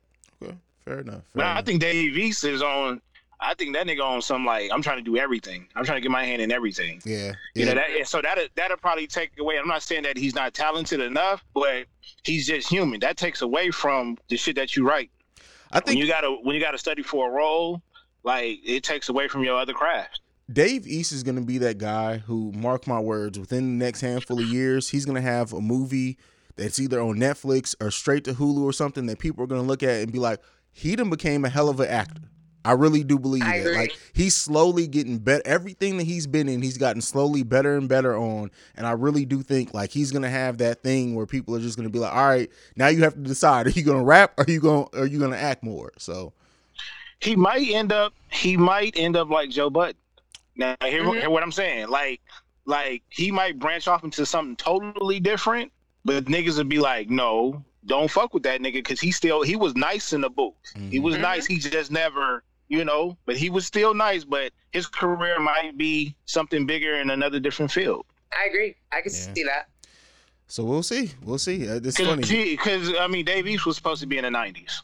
Okay, 0.42 0.54
fair 0.84 1.00
enough. 1.00 1.14
Fair 1.14 1.22
but 1.34 1.40
enough. 1.42 1.58
I 1.58 1.62
think 1.62 1.80
Dave 1.80 2.16
East 2.16 2.44
is 2.44 2.62
on 2.62 3.00
I 3.42 3.54
think 3.54 3.74
that 3.74 3.86
nigga 3.86 4.02
on 4.02 4.20
some 4.20 4.44
like 4.44 4.70
I'm 4.72 4.82
trying 4.82 4.98
to 4.98 5.02
do 5.02 5.16
everything. 5.16 5.66
I'm 5.74 5.84
trying 5.84 5.96
to 5.96 6.02
get 6.02 6.10
my 6.10 6.24
hand 6.24 6.42
in 6.42 6.52
everything. 6.52 7.00
Yeah, 7.04 7.16
yeah. 7.16 7.32
You 7.54 7.64
know 7.66 7.74
that. 7.74 8.06
So 8.06 8.20
that 8.20 8.38
that'll 8.54 8.76
probably 8.76 9.06
take 9.06 9.32
away. 9.40 9.58
I'm 9.58 9.66
not 9.66 9.82
saying 9.82 10.02
that 10.02 10.16
he's 10.18 10.34
not 10.34 10.52
talented 10.52 11.00
enough, 11.00 11.42
but 11.54 11.86
he's 12.22 12.46
just 12.46 12.68
human. 12.68 13.00
That 13.00 13.16
takes 13.16 13.40
away 13.40 13.70
from 13.70 14.18
the 14.28 14.36
shit 14.36 14.56
that 14.56 14.76
you 14.76 14.86
write. 14.86 15.10
I 15.72 15.80
think 15.80 15.86
when 15.86 15.98
you 15.98 16.06
gotta 16.06 16.30
when 16.42 16.54
you 16.54 16.60
gotta 16.60 16.78
study 16.78 17.02
for 17.02 17.30
a 17.30 17.32
role, 17.32 17.80
like 18.22 18.58
it 18.64 18.82
takes 18.82 19.08
away 19.08 19.28
from 19.28 19.44
your 19.44 19.58
other 19.58 19.72
craft. 19.72 20.20
Dave 20.52 20.86
East 20.86 21.12
is 21.12 21.22
going 21.22 21.36
to 21.36 21.44
be 21.44 21.58
that 21.58 21.78
guy 21.78 22.18
who, 22.18 22.50
mark 22.52 22.86
my 22.86 22.98
words, 22.98 23.38
within 23.38 23.78
the 23.78 23.84
next 23.84 24.00
handful 24.00 24.40
of 24.40 24.46
years, 24.46 24.88
he's 24.88 25.04
going 25.04 25.14
to 25.14 25.22
have 25.22 25.52
a 25.52 25.60
movie 25.60 26.18
that's 26.56 26.80
either 26.80 27.00
on 27.00 27.16
Netflix 27.16 27.76
or 27.80 27.90
straight 27.92 28.24
to 28.24 28.32
Hulu 28.32 28.62
or 28.62 28.72
something 28.72 29.06
that 29.06 29.20
people 29.20 29.44
are 29.44 29.46
going 29.46 29.60
to 29.60 29.66
look 29.66 29.84
at 29.84 30.02
and 30.02 30.12
be 30.12 30.18
like, 30.18 30.40
he 30.72 30.96
done 30.96 31.08
became 31.08 31.44
a 31.44 31.48
hell 31.48 31.68
of 31.68 31.78
an 31.78 31.88
actor. 31.88 32.22
I 32.64 32.72
really 32.72 33.04
do 33.04 33.18
believe 33.18 33.42
I 33.42 33.58
that. 33.58 33.66
agree. 33.66 33.76
Like 33.76 33.98
he's 34.12 34.36
slowly 34.36 34.86
getting 34.86 35.18
better. 35.18 35.42
Everything 35.46 35.96
that 35.96 36.04
he's 36.04 36.26
been 36.26 36.48
in, 36.48 36.60
he's 36.60 36.76
gotten 36.76 37.00
slowly 37.00 37.42
better 37.42 37.76
and 37.76 37.88
better 37.88 38.16
on. 38.16 38.50
And 38.76 38.86
I 38.86 38.92
really 38.92 39.24
do 39.24 39.42
think 39.42 39.72
like 39.72 39.90
he's 39.90 40.12
gonna 40.12 40.28
have 40.28 40.58
that 40.58 40.82
thing 40.82 41.14
where 41.14 41.26
people 41.26 41.56
are 41.56 41.60
just 41.60 41.76
gonna 41.76 41.88
be 41.88 41.98
like, 41.98 42.12
all 42.12 42.28
right, 42.28 42.50
now 42.76 42.88
you 42.88 43.02
have 43.02 43.14
to 43.14 43.20
decide: 43.20 43.66
are 43.66 43.70
you 43.70 43.82
gonna 43.82 44.04
rap? 44.04 44.34
Or 44.36 44.44
are 44.44 44.50
you 44.50 44.60
gonna 44.60 44.86
are 44.92 45.06
you 45.06 45.18
gonna 45.18 45.36
act 45.36 45.62
more? 45.62 45.90
So 45.96 46.34
He 47.20 47.36
might 47.36 47.68
end 47.68 47.92
up. 47.92 48.14
He 48.30 48.56
might 48.56 48.94
end 48.96 49.16
up 49.16 49.30
like 49.30 49.50
Joe 49.50 49.70
Budden. 49.70 49.96
Now 50.56 50.76
hear, 50.82 51.04
Mhm. 51.04 51.20
hear 51.20 51.30
what 51.30 51.42
I'm 51.42 51.52
saying. 51.52 51.88
Like 51.88 52.20
like 52.66 53.02
he 53.08 53.30
might 53.30 53.58
branch 53.58 53.88
off 53.88 54.04
into 54.04 54.24
something 54.26 54.56
totally 54.56 55.18
different, 55.20 55.72
but 56.04 56.26
niggas 56.26 56.56
would 56.58 56.68
be 56.68 56.78
like, 56.78 57.10
no. 57.10 57.64
Don't 57.86 58.10
fuck 58.10 58.34
with 58.34 58.42
that 58.42 58.60
nigga 58.60 58.74
because 58.74 59.00
he 59.00 59.10
still 59.10 59.42
he 59.42 59.56
was 59.56 59.74
nice 59.74 60.12
in 60.12 60.20
the 60.20 60.28
booth. 60.30 60.54
He 60.90 60.98
Mhm. 60.98 61.02
was 61.02 61.16
Mhm. 61.16 61.20
nice. 61.22 61.46
He 61.46 61.58
just 61.58 61.90
never 61.90 62.42
you 62.68 62.84
know, 62.84 63.16
but 63.26 63.36
he 63.36 63.50
was 63.50 63.66
still 63.66 63.94
nice. 63.94 64.22
But 64.22 64.52
his 64.72 64.86
career 64.86 65.40
might 65.40 65.76
be 65.76 66.14
something 66.26 66.66
bigger 66.66 66.94
in 67.00 67.10
another 67.10 67.40
different 67.40 67.72
field. 67.72 68.06
I 68.38 68.44
agree. 68.48 68.76
I 68.92 69.00
can 69.00 69.12
Yeah. 69.12 69.34
see 69.34 69.42
that. 69.44 69.68
so 70.46 70.64
we'll 70.64 70.82
see. 70.82 71.10
We'll 71.24 71.38
see. 71.38 71.68
Uh, 71.68 71.76
it's 71.76 71.96
funny. 71.96 72.22
Because 72.22 72.92
I 72.96 73.06
mean, 73.06 73.24
Dave 73.24 73.46
East 73.48 73.66
was 73.66 73.76
supposed 73.76 74.00
to 74.02 74.06
be 74.06 74.18
in 74.18 74.24
the 74.24 74.30
'90s, 74.30 74.82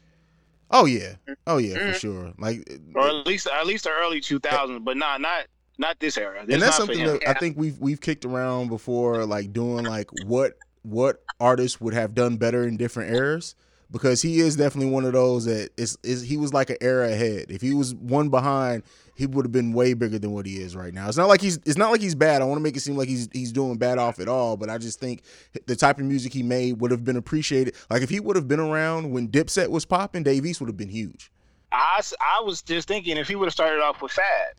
Oh 0.70 0.84
yeah. 0.84 1.14
Oh 1.46 1.58
yeah, 1.58 1.74
for 1.74 1.92
Mhm. 1.92 1.94
sure. 1.94 2.32
Like 2.38 2.68
or 2.94 3.08
at 3.08 3.26
least 3.26 3.46
at 3.46 3.66
least 3.66 3.84
the 3.84 3.90
early 3.90 4.20
2000s, 4.20 4.84
but 4.84 4.96
not 4.96 5.20
not 5.20 5.46
not 5.78 6.00
this 6.00 6.16
era. 6.18 6.44
This 6.46 6.54
and 6.54 6.62
that's 6.62 6.76
something 6.76 7.04
that 7.04 7.28
I 7.28 7.34
think 7.34 7.56
we've 7.56 7.78
we've 7.78 8.00
kicked 8.00 8.24
around 8.24 8.68
before, 8.68 9.24
like 9.26 9.52
doing 9.52 9.84
like 9.84 10.10
what 10.10 10.54
what 10.82 11.22
artists 11.40 11.80
would 11.80 11.94
have 11.94 12.14
done 12.14 12.36
better 12.36 12.66
in 12.66 12.76
different 12.76 13.12
eras. 13.12 13.54
Because 13.88 14.20
he 14.20 14.40
is 14.40 14.56
definitely 14.56 14.90
one 14.90 15.04
of 15.04 15.12
those 15.12 15.44
that 15.44 15.70
is 15.76 15.96
is 16.02 16.22
he 16.22 16.36
was 16.36 16.52
like 16.52 16.70
an 16.70 16.76
era 16.80 17.08
ahead. 17.08 17.46
If 17.50 17.60
he 17.60 17.72
was 17.72 17.94
one 17.94 18.30
behind, 18.30 18.82
he 19.16 19.26
would 19.26 19.44
have 19.44 19.52
been 19.52 19.72
way 19.72 19.94
bigger 19.94 20.18
than 20.18 20.32
what 20.32 20.46
he 20.46 20.58
is 20.58 20.76
right 20.76 20.92
now. 20.94 21.08
It's 21.08 21.16
not 21.16 21.28
like 21.28 21.40
he's 21.40 21.56
it's 21.64 21.76
not 21.78 21.90
like 21.90 22.00
he's 22.00 22.14
bad. 22.14 22.42
I 22.42 22.44
want 22.44 22.58
to 22.58 22.62
make 22.62 22.76
it 22.76 22.80
seem 22.80 22.96
like 22.96 23.08
he's 23.08 23.28
he's 23.32 23.50
doing 23.50 23.76
bad 23.78 23.98
off 23.98 24.20
at 24.20 24.28
all. 24.28 24.56
But 24.56 24.70
I 24.70 24.78
just 24.78 25.00
think 25.00 25.22
the 25.66 25.74
type 25.74 25.98
of 25.98 26.04
music 26.04 26.32
he 26.32 26.42
made 26.42 26.80
would 26.80 26.90
have 26.90 27.04
been 27.04 27.16
appreciated. 27.16 27.74
Like 27.90 28.02
if 28.02 28.10
he 28.10 28.20
would 28.20 28.36
have 28.36 28.46
been 28.46 28.60
around 28.60 29.10
when 29.10 29.28
Dipset 29.28 29.68
was 29.70 29.84
popping, 29.84 30.22
Dave 30.22 30.44
East 30.46 30.60
would 30.60 30.68
have 30.68 30.76
been 30.76 30.88
huge. 30.90 31.30
I, 31.72 32.00
I 32.20 32.42
was 32.42 32.62
just 32.62 32.86
thinking 32.88 33.16
if 33.16 33.26
he 33.28 33.34
would 33.36 33.46
have 33.46 33.52
started 33.52 33.80
off 33.82 34.00
with 34.00 34.12
Fad, 34.12 34.54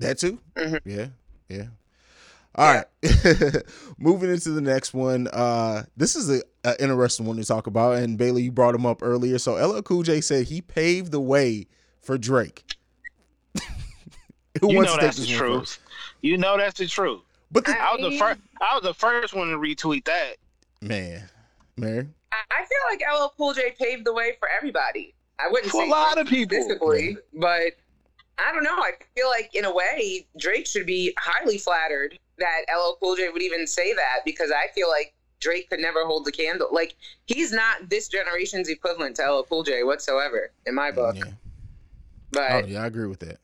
That 0.00 0.18
too. 0.18 0.38
Mhm. 0.56 0.80
Yeah, 0.84 1.06
yeah. 1.48 1.66
All 2.54 2.74
right, 2.74 2.86
moving 3.98 4.30
into 4.30 4.50
the 4.50 4.60
next 4.60 4.92
one. 4.92 5.28
Uh, 5.28 5.84
this 5.96 6.16
is 6.16 6.28
a, 6.28 6.42
a 6.64 6.82
interesting 6.82 7.24
one 7.26 7.36
to 7.36 7.44
talk 7.44 7.68
about, 7.68 7.98
and 7.98 8.18
Baylor, 8.18 8.40
you 8.40 8.50
brought 8.50 8.74
him 8.74 8.84
up 8.84 8.98
earlier. 9.00 9.38
So 9.38 9.54
LL 9.54 9.80
Cool 9.82 10.02
J 10.02 10.20
said 10.20 10.46
he 10.46 10.60
paved 10.60 11.12
the 11.12 11.20
way 11.20 11.68
for 12.00 12.18
Drake. 12.18 12.64
Who 14.60 14.70
you 14.72 14.76
wants 14.76 14.92
know 14.92 14.96
to 14.96 15.00
take 15.06 15.14
that's 15.14 15.18
the 15.18 15.26
truth. 15.26 15.60
first? 15.60 15.80
You 16.22 16.38
know 16.38 16.56
that's 16.56 16.78
the 16.78 16.86
truth. 16.86 17.20
But 17.50 17.64
the, 17.64 17.72
I 17.80 17.94
was 17.96 18.10
the 18.10 18.18
first. 18.18 18.40
I 18.60 18.74
was 18.74 18.82
the 18.82 18.94
first 18.94 19.34
one 19.34 19.48
to 19.48 19.56
retweet 19.56 20.04
that. 20.04 20.36
man, 20.80 21.22
Mary, 21.76 22.06
I 22.32 22.36
I 22.50 22.64
feel 22.64 22.78
like 22.90 23.02
LL 23.20 23.32
Cool 23.36 23.54
J 23.54 23.74
paved 23.78 24.04
the 24.04 24.12
way 24.12 24.34
for 24.38 24.48
everybody. 24.48 25.14
I 25.40 25.48
wouldn't 25.50 25.70
For 25.70 25.82
a 25.84 25.88
lot 25.88 26.18
of 26.18 26.26
people. 26.26 26.56
specifically, 26.60 27.16
but 27.34 27.72
I 28.38 28.52
don't 28.52 28.64
know. 28.64 28.74
I 28.76 28.92
feel 29.16 29.28
like 29.28 29.54
in 29.54 29.64
a 29.64 29.72
way 29.74 30.26
Drake 30.38 30.66
should 30.66 30.86
be 30.86 31.14
highly 31.18 31.58
flattered 31.58 32.18
that 32.38 32.62
LL 32.72 32.96
Cool 33.00 33.16
J 33.16 33.28
would 33.30 33.42
even 33.42 33.66
say 33.66 33.92
that 33.94 34.20
because 34.24 34.50
I 34.50 34.66
feel 34.74 34.88
like 34.88 35.14
Drake 35.40 35.70
could 35.70 35.80
never 35.80 36.04
hold 36.04 36.24
the 36.24 36.32
candle. 36.32 36.68
Like 36.72 36.96
he's 37.26 37.52
not 37.52 37.88
this 37.88 38.08
generation's 38.08 38.68
equivalent 38.68 39.16
to 39.16 39.22
LL 39.32 39.44
Cool 39.44 39.62
J 39.62 39.84
whatsoever 39.84 40.50
in 40.66 40.74
my 40.74 40.90
book. 40.90 41.16
yeah, 41.16 41.24
oh 42.36 42.66
yeah, 42.66 42.82
I 42.82 42.86
agree 42.86 43.06
with 43.06 43.20
that. 43.20 43.38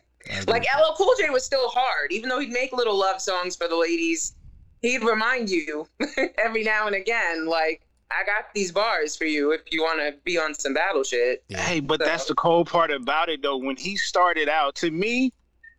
I 0.30 0.38
agree 0.40 0.52
like 0.52 0.62
LL 0.76 0.94
Cool 0.96 1.12
J 1.18 1.30
was 1.30 1.44
still 1.44 1.68
hard, 1.68 2.12
even 2.12 2.28
though 2.28 2.38
he'd 2.38 2.50
make 2.50 2.72
little 2.72 2.96
love 2.98 3.20
songs 3.20 3.56
for 3.56 3.68
the 3.68 3.76
ladies. 3.76 4.34
He'd 4.82 5.02
remind 5.04 5.50
you 5.50 5.86
every 6.38 6.64
now 6.64 6.86
and 6.86 6.96
again, 6.96 7.46
like, 7.46 7.82
I 8.10 8.24
got 8.24 8.52
these 8.54 8.72
bars 8.72 9.14
for 9.14 9.24
you 9.24 9.52
if 9.52 9.60
you 9.70 9.82
want 9.82 10.00
to 10.00 10.14
be 10.24 10.38
on 10.38 10.54
some 10.54 10.74
battle 10.74 11.04
shit. 11.04 11.44
Yeah. 11.48 11.60
Hey, 11.60 11.80
but 11.80 12.00
So- 12.00 12.06
that's 12.06 12.24
the 12.26 12.34
cold 12.34 12.68
part 12.68 12.90
about 12.90 13.28
it, 13.28 13.42
though. 13.42 13.56
When 13.58 13.76
he 13.76 13.96
started 13.96 14.48
out, 14.48 14.74
to 14.76 14.90
me, 14.90 15.32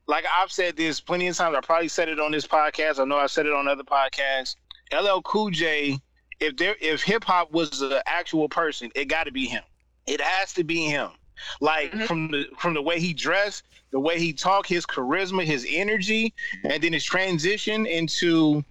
like 0.08 0.26
I've 0.40 0.52
said 0.52 0.78
this 0.78 1.02
plenty 1.02 1.28
of 1.28 1.36
times. 1.36 1.56
I 1.58 1.62
probably 1.62 1.88
said 1.88 2.10
it 2.10 2.20
on 2.20 2.32
this 2.32 2.46
podcast. 2.48 3.00
I 3.00 3.06
know 3.06 3.18
I 3.18 3.28
said 3.28 3.46
it 3.48 3.54
on 3.54 3.68
other 3.68 3.84
podcasts. 3.84 4.56
LL 4.94 5.22
Cool 5.24 5.50
J, 5.52 6.00
if 6.40 6.56
there, 6.58 6.76
if 6.82 7.02
hip 7.04 7.24
hop 7.24 7.52
was 7.52 7.82
an 7.82 8.00
actual 8.06 8.48
person, 8.50 8.92
it 8.96 9.06
got 9.06 9.24
to 9.26 9.32
be 9.32 9.46
him. 9.46 9.64
It 10.08 10.20
has 10.22 10.54
to 10.54 10.64
be 10.64 10.86
him. 10.86 11.10
Like 11.60 11.92
Mhm. 11.92 12.06
from 12.08 12.28
the 12.30 12.46
from 12.60 12.74
the 12.76 12.82
way 12.82 13.00
he 13.00 13.14
dressed, 13.14 13.64
the 13.92 14.00
way 14.00 14.20
he 14.20 14.34
talked, 14.34 14.68
his 14.70 14.86
charisma, 14.86 15.44
his 15.44 15.66
energy, 15.70 16.34
and 16.64 16.82
then 16.82 16.94
his 16.94 17.04
transition 17.04 17.86
into 17.86 18.64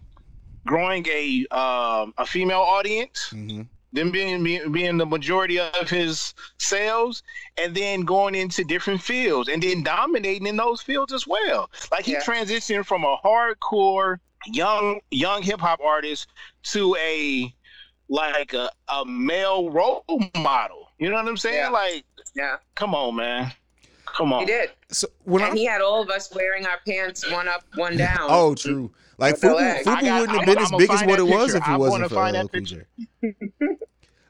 growing 0.66 1.06
a 1.08 1.46
um, 1.50 2.12
a 2.18 2.26
female 2.26 2.60
audience 2.60 3.30
Mhm. 3.32 3.66
them 3.92 4.10
being 4.10 4.42
being 4.44 4.72
being 4.72 4.96
the 4.98 5.06
majority 5.06 5.58
of 5.58 5.90
his 5.90 6.32
sales, 6.58 7.22
and 7.56 7.74
then 7.74 8.02
going 8.02 8.34
into 8.34 8.62
different 8.64 9.02
fields, 9.02 9.48
and 9.48 9.62
then 9.62 9.82
dominating 9.82 10.46
in 10.46 10.56
those 10.56 10.80
fields 10.80 11.12
as 11.12 11.26
well. 11.26 11.70
Like 11.90 12.04
he 12.04 12.12
Yeah. 12.12 12.22
transitioned 12.22 12.86
from 12.86 13.04
a 13.04 13.16
hardcore 13.24 14.18
young 14.46 15.00
young 15.10 15.42
hip 15.42 15.60
hop 15.60 15.80
artist 15.80 16.28
to 16.72 16.96
a 16.96 17.52
like 18.08 18.52
a, 18.54 18.70
a 18.88 19.04
male 19.04 19.70
role 19.70 20.04
model. 20.36 20.88
You 20.98 21.10
know 21.10 21.16
what 21.16 21.28
I'm 21.28 21.36
saying? 21.36 21.56
Yeah. 21.56 21.68
Like, 21.70 22.04
Yeah, 22.34 22.56
come 22.74 22.94
on, 22.94 23.16
man, 23.16 23.52
come 24.16 24.32
on. 24.32 24.40
he 24.40 24.46
did. 24.46 24.70
So 24.90 25.06
when 25.24 25.42
and 25.42 25.52
I 25.52 25.56
he 25.56 25.64
had 25.64 25.80
all 25.80 26.02
of 26.02 26.10
us 26.10 26.32
wearing 26.34 26.66
our 26.66 26.78
pants 26.86 27.30
one 27.30 27.48
up, 27.48 27.62
one 27.76 27.96
down. 27.96 28.18
oh 28.28 28.54
true, 28.54 28.90
like 29.18 29.34
With 29.34 29.42
Fubu. 29.42 29.82
Fubu 29.82 29.84
got- 29.84 30.20
wouldn't 30.20 30.28
have 30.30 30.36
I'm- 30.38 30.44
been 30.46 30.58
I'm 30.58 30.64
as 30.64 30.70
gonna 30.70 30.78
big 30.78 30.90
as 30.90 31.00
what 31.02 31.18
that 31.18 31.18
it 31.18 31.22
was 31.34 31.54
if 31.54 31.62
it 31.62 31.68
I 31.68 31.76
wasn't 31.76 32.08
for 32.08 32.14
find 32.14 32.36
LL 32.36 32.42
that 32.42 32.52
Cool 32.52 32.60
picture. 32.60 32.86
J. 33.22 33.28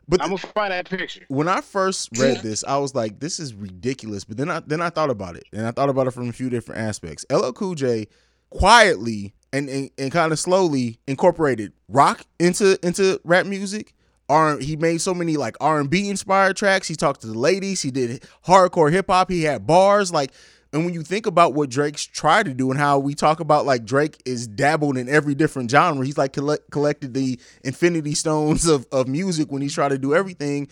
But 0.09 0.23
I'm 0.23 0.29
gonna 0.31 0.39
find 0.39 0.73
that 0.73 0.91
picture. 0.91 1.25
when 1.29 1.47
I 1.47 1.61
first 1.61 2.09
read 2.19 2.39
this, 2.39 2.65
I 2.65 2.79
was 2.79 2.95
like, 2.97 3.21
"This 3.21 3.39
is 3.39 3.55
ridiculous." 3.55 4.25
But 4.25 4.39
then 4.39 4.51
I 4.51 4.59
then 4.67 4.81
I 4.83 4.91
thought 4.91 5.09
about 5.11 5.37
it, 5.37 5.45
and 5.53 5.65
I 5.67 5.71
thought 5.71 5.89
about 5.89 6.09
it 6.09 6.11
from 6.11 6.29
a 6.29 6.33
few 6.33 6.51
different 6.51 6.81
aspects. 6.81 7.25
LL 7.31 7.53
Cool 7.53 7.77
J 7.77 8.09
quietly 8.51 9.35
and 9.53 9.69
and, 9.69 9.91
and 9.99 10.11
kind 10.13 10.33
of 10.33 10.39
slowly 10.41 10.99
incorporated 11.07 11.73
rock 11.89 12.23
into 12.41 12.77
into 12.85 13.21
rap 13.25 13.47
music, 13.47 13.95
R 14.31 14.59
he 14.59 14.77
made 14.77 15.01
so 15.01 15.13
many 15.13 15.37
like 15.37 15.57
R 15.61 15.81
and 15.81 15.91
B 15.91 16.09
inspired 16.09 16.57
tracks. 16.57 16.89
He 16.89 16.95
talked 16.95 17.21
to 17.23 17.27
the 17.27 17.39
ladies. 17.39 17.83
He 17.83 17.91
did 17.91 18.23
hardcore 18.47 18.91
hip 18.91 19.07
hop. 19.09 19.31
He 19.31 19.43
had 19.43 19.67
bars 19.67 20.13
like. 20.13 20.33
And 20.73 20.85
when 20.85 20.95
you 20.95 21.03
think 21.03 21.27
about 21.27 21.53
what 21.53 21.69
Drake's 21.69 22.07
tried 22.07 22.47
to 22.47 22.55
do 22.55 22.71
and 22.71 22.79
how 22.79 23.01
we 23.01 23.17
talk 23.17 23.41
about 23.41 23.67
like 23.67 23.85
Drake 23.85 24.23
is 24.25 24.47
dabbled 24.47 24.97
in 24.97 25.09
every 25.09 25.35
different 25.35 25.69
genre, 25.69 26.07
he's 26.07 26.17
like 26.17 26.33
collect, 26.33 26.71
collected 26.71 27.13
the 27.13 27.41
infinity 27.65 28.15
stones 28.15 28.67
of, 28.69 28.87
of 28.93 29.09
music 29.09 29.51
when 29.51 29.63
he's 29.63 29.75
trying 29.75 29.91
to 29.91 29.99
do 29.99 30.15
everything. 30.15 30.69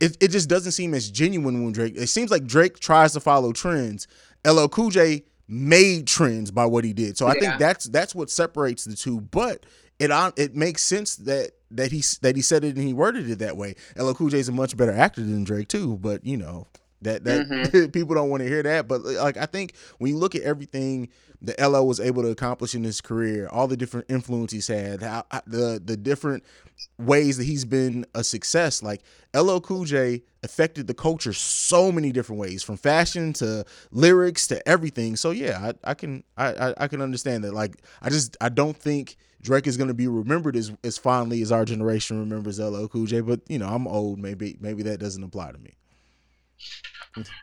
It, 0.00 0.16
it 0.18 0.28
just 0.28 0.48
doesn't 0.48 0.72
seem 0.72 0.94
as 0.94 1.10
genuine 1.10 1.62
when 1.62 1.74
Drake. 1.74 1.92
It 1.94 2.06
seems 2.06 2.30
like 2.30 2.46
Drake 2.46 2.78
tries 2.80 3.12
to 3.12 3.20
follow 3.20 3.52
trends. 3.52 4.08
LL 4.46 4.66
Cool 4.68 4.88
J 4.88 5.24
made 5.46 6.06
trends 6.06 6.50
by 6.50 6.64
what 6.64 6.84
he 6.84 6.92
did. 6.92 7.18
So 7.18 7.26
I 7.26 7.38
think 7.38 7.58
that's 7.58 7.84
that's 7.86 8.14
what 8.14 8.30
separates 8.30 8.84
the 8.84 8.96
two. 8.96 9.20
But 9.20 9.66
it 9.98 10.10
on 10.10 10.32
it 10.36 10.54
makes 10.54 10.82
sense 10.82 11.16
that 11.16 11.52
that 11.70 11.92
he 11.92 12.02
that 12.22 12.36
he 12.36 12.42
said 12.42 12.64
it 12.64 12.76
and 12.76 12.86
he 12.86 12.92
worded 12.92 13.28
it 13.28 13.38
that 13.40 13.56
way. 13.56 13.74
LL 13.96 14.12
Cool 14.12 14.28
J 14.28 14.38
is 14.38 14.48
a 14.48 14.52
much 14.52 14.76
better 14.76 14.92
actor 14.92 15.20
than 15.20 15.44
Drake 15.44 15.68
too. 15.68 15.96
But 15.98 16.24
you 16.24 16.36
know 16.36 16.66
that 17.02 17.24
that 17.24 17.48
mm-hmm. 17.48 17.86
people 17.90 18.14
don't 18.14 18.30
want 18.30 18.42
to 18.42 18.48
hear 18.48 18.62
that. 18.62 18.88
But 18.88 19.02
like 19.04 19.36
I 19.36 19.46
think 19.46 19.74
when 19.98 20.10
you 20.10 20.18
look 20.18 20.34
at 20.34 20.42
everything 20.42 21.08
that 21.42 21.60
LL 21.60 21.86
was 21.86 22.00
able 22.00 22.22
to 22.22 22.30
accomplish 22.30 22.74
in 22.74 22.84
his 22.84 23.00
career, 23.00 23.48
all 23.50 23.68
the 23.68 23.76
different 23.76 24.06
influence 24.08 24.52
he's 24.52 24.68
had, 24.68 25.02
how, 25.02 25.24
the 25.46 25.80
the 25.84 25.96
different 25.96 26.44
ways 26.98 27.36
that 27.36 27.44
he's 27.44 27.64
been 27.64 28.04
a 28.14 28.24
success. 28.24 28.82
Like 28.82 29.02
LL 29.34 29.58
Cool 29.58 29.84
J 29.84 30.22
affected 30.42 30.86
the 30.86 30.94
culture 30.94 31.32
so 31.32 31.92
many 31.92 32.12
different 32.12 32.40
ways, 32.40 32.62
from 32.62 32.76
fashion 32.76 33.32
to 33.34 33.64
lyrics 33.90 34.46
to 34.48 34.66
everything. 34.68 35.16
So 35.16 35.30
yeah, 35.30 35.72
I, 35.84 35.90
I 35.90 35.94
can 35.94 36.24
I, 36.36 36.52
I 36.52 36.74
I 36.78 36.88
can 36.88 37.00
understand 37.00 37.44
that. 37.44 37.54
Like 37.54 37.76
I 38.02 38.10
just 38.10 38.36
I 38.40 38.48
don't 38.48 38.76
think 38.76 39.16
Drake 39.44 39.66
is 39.66 39.76
gonna 39.76 39.94
be 39.94 40.08
remembered 40.08 40.56
as 40.56 40.72
as 40.82 40.96
fondly 40.96 41.42
as 41.42 41.52
our 41.52 41.66
generation 41.66 42.18
remembers 42.18 42.58
LL 42.58 42.86
Cool 42.86 43.04
J. 43.04 43.20
But 43.20 43.40
you 43.46 43.58
know 43.58 43.68
I'm 43.68 43.86
old, 43.86 44.18
maybe 44.18 44.56
maybe 44.58 44.82
that 44.84 44.98
doesn't 44.98 45.22
apply 45.22 45.52
to 45.52 45.58
me. 45.58 45.74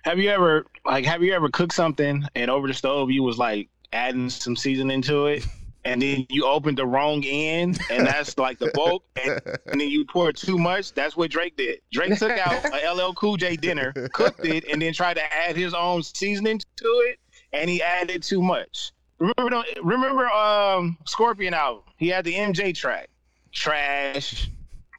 Have 0.03 0.17
you 0.17 0.29
ever 0.31 0.65
like 0.83 1.05
have 1.05 1.21
you 1.21 1.33
ever 1.33 1.47
cooked 1.49 1.73
something 1.73 2.25
and 2.35 2.49
over 2.49 2.67
the 2.67 2.73
stove 2.73 3.11
you 3.11 3.21
was 3.21 3.37
like 3.37 3.69
adding 3.93 4.29
some 4.29 4.55
seasoning 4.55 5.03
to 5.03 5.27
it 5.27 5.45
and 5.85 6.01
then 6.01 6.25
you 6.29 6.45
opened 6.45 6.79
the 6.79 6.87
wrong 6.87 7.23
end 7.23 7.79
and 7.91 8.07
that's 8.07 8.35
like 8.37 8.57
the 8.57 8.71
bulk 8.73 9.03
and, 9.23 9.39
and 9.67 9.79
then 9.79 9.87
you 9.87 10.03
pour 10.05 10.33
too 10.33 10.57
much? 10.57 10.93
That's 10.93 11.15
what 11.15 11.29
Drake 11.29 11.55
did. 11.55 11.81
Drake 11.91 12.17
took 12.17 12.31
out 12.31 12.65
a 12.65 12.93
LL 12.93 13.13
Cool 13.13 13.37
J 13.37 13.55
dinner, 13.57 13.93
cooked 14.13 14.43
it, 14.43 14.65
and 14.65 14.81
then 14.81 14.91
tried 14.93 15.15
to 15.15 15.33
add 15.33 15.55
his 15.55 15.75
own 15.75 16.01
seasoning 16.01 16.59
to 16.77 16.87
it, 17.09 17.19
and 17.53 17.69
he 17.69 17.79
added 17.83 18.23
too 18.23 18.41
much. 18.41 18.91
Remember, 19.21 19.63
remember, 19.83 20.27
um, 20.29 20.97
Scorpion 21.05 21.53
out. 21.53 21.83
He 21.97 22.07
had 22.07 22.25
the 22.25 22.33
MJ 22.33 22.73
track, 22.73 23.07
trash, 23.51 24.49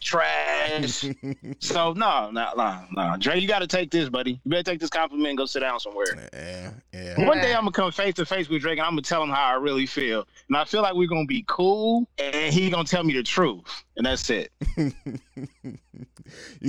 trash. 0.00 1.04
So 1.58 1.92
no, 1.92 2.30
no, 2.30 2.50
no, 2.56 2.84
no. 2.92 3.16
Dre, 3.18 3.40
you 3.40 3.48
got 3.48 3.60
to 3.60 3.66
take 3.66 3.90
this, 3.90 4.08
buddy. 4.08 4.40
You 4.44 4.50
better 4.50 4.62
take 4.62 4.78
this 4.78 4.90
compliment 4.90 5.30
and 5.30 5.38
go 5.38 5.46
sit 5.46 5.60
down 5.60 5.80
somewhere. 5.80 6.28
Yeah, 6.32 6.70
yeah. 6.92 7.26
One 7.26 7.38
day 7.38 7.52
I'm 7.52 7.62
gonna 7.62 7.72
come 7.72 7.90
face 7.90 8.14
to 8.14 8.24
face 8.24 8.48
with 8.48 8.62
Drake 8.62 8.78
and 8.78 8.86
I'm 8.86 8.92
gonna 8.92 9.02
tell 9.02 9.24
him 9.24 9.30
how 9.30 9.44
I 9.44 9.54
really 9.54 9.86
feel, 9.86 10.24
and 10.48 10.56
I 10.56 10.64
feel 10.64 10.82
like 10.82 10.94
we're 10.94 11.08
gonna 11.08 11.26
be 11.26 11.44
cool, 11.48 12.08
and 12.18 12.54
he 12.54 12.70
gonna 12.70 12.84
tell 12.84 13.02
me 13.02 13.14
the 13.14 13.24
truth, 13.24 13.64
and 13.96 14.06
that's 14.06 14.30
it. 14.30 14.52
you 14.76 14.94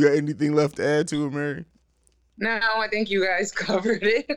got 0.01 0.13
anything 0.13 0.53
left 0.53 0.77
to 0.77 0.87
add 0.87 1.07
to 1.09 1.27
it, 1.27 1.33
Mary? 1.33 1.65
No, 2.37 2.59
I 2.77 2.87
think 2.89 3.09
you 3.09 3.25
guys 3.25 3.51
covered 3.55 4.03
it. 4.03 4.27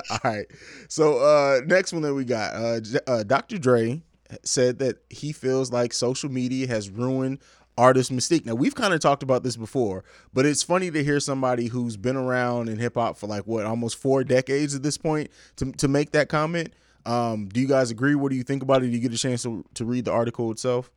All 0.10 0.18
right. 0.24 0.46
So 0.88 1.18
uh 1.18 1.60
next 1.66 1.92
one 1.92 2.02
that 2.02 2.14
we 2.14 2.24
got, 2.24 2.54
uh, 2.54 2.80
uh 3.06 3.22
Dr. 3.22 3.58
Dre 3.58 4.02
said 4.42 4.78
that 4.80 4.96
he 5.08 5.32
feels 5.32 5.70
like 5.72 5.92
social 5.92 6.30
media 6.30 6.66
has 6.66 6.90
ruined 6.90 7.38
artist 7.78 8.12
mystique. 8.12 8.46
Now 8.46 8.54
we've 8.54 8.74
kind 8.74 8.94
of 8.94 9.00
talked 9.00 9.22
about 9.22 9.42
this 9.42 9.56
before, 9.56 10.04
but 10.32 10.46
it's 10.46 10.62
funny 10.62 10.90
to 10.90 11.04
hear 11.04 11.20
somebody 11.20 11.66
who's 11.66 11.96
been 11.96 12.16
around 12.16 12.68
in 12.68 12.78
hip 12.78 12.94
hop 12.94 13.16
for 13.16 13.26
like 13.26 13.46
what 13.46 13.64
almost 13.66 13.96
four 13.96 14.24
decades 14.24 14.74
at 14.74 14.82
this 14.82 14.98
point 14.98 15.30
to 15.56 15.72
to 15.72 15.88
make 15.88 16.12
that 16.12 16.28
comment. 16.28 16.72
Um, 17.04 17.48
do 17.48 17.60
you 17.60 17.68
guys 17.68 17.92
agree? 17.92 18.16
What 18.16 18.30
do 18.30 18.36
you 18.36 18.42
think 18.42 18.62
about 18.62 18.82
it? 18.82 18.86
Did 18.86 18.94
you 18.94 19.00
get 19.00 19.12
a 19.14 19.18
chance 19.18 19.44
to, 19.44 19.64
to 19.74 19.84
read 19.84 20.06
the 20.06 20.10
article 20.10 20.50
itself? 20.50 20.90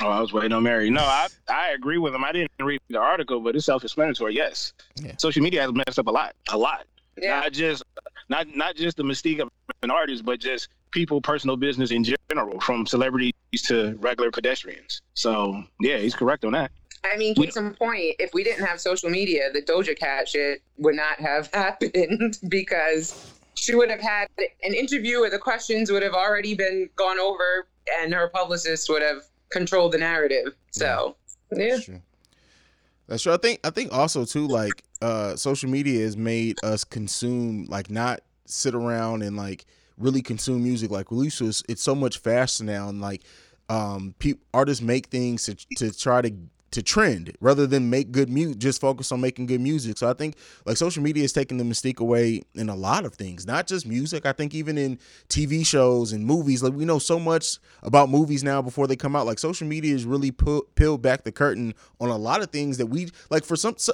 Oh, 0.00 0.08
I 0.08 0.20
was 0.20 0.32
waiting 0.32 0.52
on 0.52 0.62
Mary. 0.62 0.88
No, 0.90 1.02
I 1.02 1.28
I 1.48 1.70
agree 1.70 1.98
with 1.98 2.14
him. 2.14 2.24
I 2.24 2.32
didn't 2.32 2.50
read 2.60 2.80
the 2.88 2.98
article, 2.98 3.40
but 3.40 3.54
it's 3.56 3.66
self-explanatory. 3.66 4.34
Yes, 4.34 4.72
Yeah. 4.96 5.12
social 5.18 5.42
media 5.42 5.62
has 5.62 5.72
messed 5.72 5.98
up 5.98 6.06
a 6.06 6.10
lot, 6.10 6.34
a 6.50 6.56
lot. 6.56 6.86
yeah. 7.16 7.40
Not 7.40 7.52
just 7.52 7.82
not 8.28 8.46
not 8.56 8.74
just 8.76 8.96
the 8.96 9.02
mystique 9.02 9.40
of 9.40 9.50
an 9.82 9.90
artist, 9.90 10.24
but 10.24 10.40
just 10.40 10.68
people, 10.92 11.20
personal 11.20 11.56
business 11.56 11.90
in 11.90 12.04
general, 12.04 12.58
from 12.60 12.86
celebrities 12.86 13.32
to 13.66 13.96
regular 14.00 14.30
pedestrians. 14.30 15.00
So 15.14 15.62
yeah, 15.80 15.98
he's 15.98 16.14
correct 16.14 16.44
on 16.44 16.52
that. 16.52 16.70
I 17.04 17.16
mean, 17.16 17.34
We- 17.36 17.46
case 17.46 17.56
in 17.56 17.74
point, 17.74 18.16
if 18.18 18.32
we 18.32 18.44
didn't 18.44 18.64
have 18.64 18.80
social 18.80 19.10
media, 19.10 19.50
the 19.52 19.60
Doja 19.60 19.96
Cat 19.98 20.28
shit 20.28 20.62
would 20.78 20.94
not 20.94 21.18
have 21.20 21.50
happened 21.54 22.38
because 22.48 23.30
she 23.54 23.74
would 23.74 23.90
have 23.90 24.00
had 24.00 24.28
an 24.38 24.72
interview 24.74 25.20
where 25.20 25.30
the 25.30 25.38
questions 25.38 25.90
would 25.92 26.02
have 26.02 26.14
already 26.14 26.54
been 26.54 26.88
gone 26.96 27.18
over 27.18 27.66
and 28.00 28.14
her 28.14 28.28
publicist 28.28 28.88
would 28.88 29.02
have 29.02 29.22
controlled 29.52 29.92
the 29.92 29.98
narrative. 29.98 30.54
So, 30.70 31.16
yeah. 31.52 31.70
That's 31.70 31.84
true. 31.84 32.00
That's 33.06 33.22
true. 33.22 33.32
I 33.34 33.36
think 33.36 33.60
I 33.64 33.70
think 33.70 33.92
also 33.92 34.24
too 34.24 34.46
like 34.46 34.84
uh 35.00 35.36
social 35.36 35.68
media 35.68 36.02
has 36.02 36.16
made 36.16 36.56
us 36.64 36.84
consume 36.84 37.66
like 37.68 37.90
not 37.90 38.20
sit 38.46 38.74
around 38.74 39.22
and 39.22 39.36
like 39.36 39.66
really 39.98 40.22
consume 40.22 40.62
music 40.62 40.90
like. 40.90 41.06
It's, 41.10 41.62
it's 41.68 41.82
so 41.82 41.94
much 41.94 42.18
faster 42.18 42.64
now 42.64 42.88
and 42.88 43.00
like 43.00 43.22
um 43.68 44.14
pe- 44.18 44.34
artists 44.54 44.82
make 44.82 45.06
things 45.06 45.44
to 45.44 45.54
to 45.76 45.96
try 45.96 46.22
to 46.22 46.32
to 46.72 46.82
trend 46.82 47.36
rather 47.40 47.66
than 47.66 47.88
make 47.90 48.12
good 48.12 48.28
music 48.28 48.58
just 48.58 48.80
focus 48.80 49.12
on 49.12 49.20
making 49.20 49.46
good 49.46 49.60
music. 49.60 49.98
So 49.98 50.08
i 50.10 50.12
think 50.12 50.36
like 50.66 50.76
social 50.76 51.02
media 51.02 51.24
is 51.24 51.32
taking 51.32 51.58
the 51.58 51.64
mystique 51.64 52.00
away 52.00 52.42
in 52.54 52.68
a 52.68 52.74
lot 52.74 53.04
of 53.04 53.14
things 53.14 53.46
not 53.46 53.66
just 53.66 53.86
music. 53.86 54.26
I 54.26 54.32
think 54.32 54.54
even 54.54 54.76
in 54.76 54.98
tv 55.28 55.64
shows 55.64 56.12
and 56.12 56.24
movies 56.24 56.62
like 56.62 56.72
we 56.72 56.84
know 56.84 56.98
so 56.98 57.18
much 57.18 57.58
about 57.82 58.08
movies 58.08 58.42
now 58.42 58.60
before 58.60 58.86
they 58.86 58.96
come 58.96 59.14
out. 59.14 59.26
Like 59.26 59.38
social 59.38 59.66
media 59.66 59.94
is 59.94 60.04
really 60.04 60.30
pu- 60.30 60.66
peeled 60.74 61.02
back 61.02 61.24
the 61.24 61.32
curtain 61.32 61.74
on 62.00 62.08
a 62.08 62.16
lot 62.16 62.42
of 62.42 62.50
things 62.50 62.78
that 62.78 62.86
we 62.86 63.10
like 63.30 63.44
for 63.44 63.56
some 63.56 63.74
so, 63.76 63.92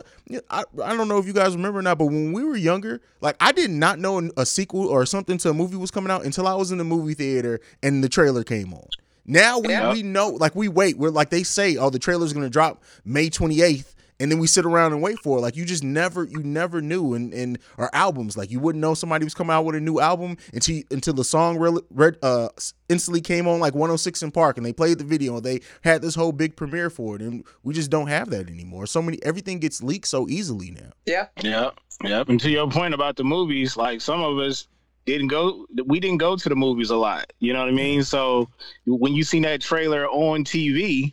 I, 0.51 0.65
I 0.83 0.97
don't 0.97 1.09
know 1.09 1.19
if 1.19 1.27
you 1.27 1.33
guys 1.33 1.55
remember 1.55 1.81
or 1.81 1.83
not 1.83 1.99
but 1.99 2.07
when 2.07 2.33
we 2.33 2.45
were 2.45 2.57
younger 2.57 3.01
like 3.21 3.37
i 3.41 3.53
did 3.53 3.71
not 3.71 3.99
know 3.99 4.31
a 4.37 4.47
sequel 4.47 4.87
or 4.89 5.05
something 5.07 5.39
to 5.39 5.51
a 5.51 5.55
movie 5.55 5.77
was 5.77 5.91
coming 5.91 6.11
out 6.11 6.25
until 6.25 6.47
i 6.47 6.55
was 6.55 6.73
in 6.73 6.79
the 6.79 6.85
movie 6.85 7.15
theater 7.15 7.61
and 7.83 8.03
the 8.03 8.09
trailer 8.09 8.45
came 8.45 8.73
on 8.73 8.89
now 9.29 9.59
we, 9.61 9.69
Yeah. 9.69 9.93
we 9.93 10.03
know, 10.03 10.31
like 10.31 10.57
we 10.57 10.67
wait. 10.69 10.99
We're 10.99 11.11
like 11.11 11.31
they 11.31 11.43
say, 11.45 11.77
oh, 11.77 11.91
the 11.91 11.99
trailer's 12.01 12.33
gonna 12.33 12.51
drop 12.51 12.83
May 13.05 13.29
twenty 13.31 13.61
eighth, 13.61 13.95
and 14.19 14.33
then 14.33 14.39
we 14.41 14.47
sit 14.49 14.65
around 14.65 14.93
and 14.95 15.03
wait 15.03 15.19
for 15.21 15.39
it. 15.39 15.43
Like 15.43 15.55
you 15.55 15.65
just 15.65 15.85
never, 15.85 16.25
you 16.25 16.43
never 16.43 16.81
knew. 16.81 17.15
And 17.15 17.33
and 17.33 17.59
our 17.77 17.91
albums, 17.93 18.37
like 18.37 18.51
you 18.51 18.59
wouldn't 18.59 18.81
know 18.81 18.95
somebody 18.95 19.25
was 19.25 19.35
coming 19.35 19.55
out 19.55 19.65
with 19.65 19.77
a 19.77 19.81
new 19.81 20.01
album 20.01 20.37
until 20.53 20.83
until 20.91 21.13
the 21.15 21.25
song 21.25 21.59
real, 21.59 21.81
read, 21.91 22.17
uh 22.23 22.49
instantly 22.89 23.21
came 23.21 23.47
on 23.47 23.61
like 23.61 23.75
106 23.75 24.25
& 24.31 24.33
Park, 24.33 24.57
and 24.57 24.65
they 24.65 24.73
played 24.73 24.97
the 24.99 25.05
video. 25.05 25.37
and 25.37 25.45
They 25.45 25.61
had 25.83 26.01
this 26.01 26.15
whole 26.15 26.33
big 26.33 26.57
premiere 26.57 26.89
for 26.91 27.17
it, 27.17 27.23
and 27.23 27.45
we 27.63 27.75
just 27.75 27.91
don't 27.91 28.07
have 28.09 28.31
that 28.31 28.49
anymore. 28.49 28.87
So 28.87 29.03
many, 29.03 29.23
everything 29.23 29.59
gets 29.59 29.83
leaked 29.83 30.09
so 30.09 30.27
easily 30.29 30.71
now. 30.71 30.91
Yeah. 31.05 31.27
Yeah. 31.43 31.71
yep. 32.03 32.31
And 32.31 32.41
to 32.41 32.51
your 32.51 32.69
point 32.71 32.95
about 32.95 33.17
the 33.17 33.25
movies, 33.25 33.77
like 33.77 34.01
some 34.01 34.23
of 34.23 34.39
us 34.39 34.67
didn't 35.13 35.29
go, 35.29 35.67
we 35.87 36.01
didn't 36.01 36.19
go 36.19 36.37
to 36.37 36.49
the 36.49 36.57
movies 36.57 36.91
a 36.91 36.97
lot. 36.97 37.33
You 37.39 37.53
know 37.53 37.61
what 37.61 37.69
I 37.69 37.73
mean? 37.73 38.03
So 38.03 38.49
when 38.87 39.15
you 39.15 39.25
seen 39.25 39.43
that 39.43 39.61
trailer 39.61 40.07
on 40.07 40.45
TV, 40.45 41.11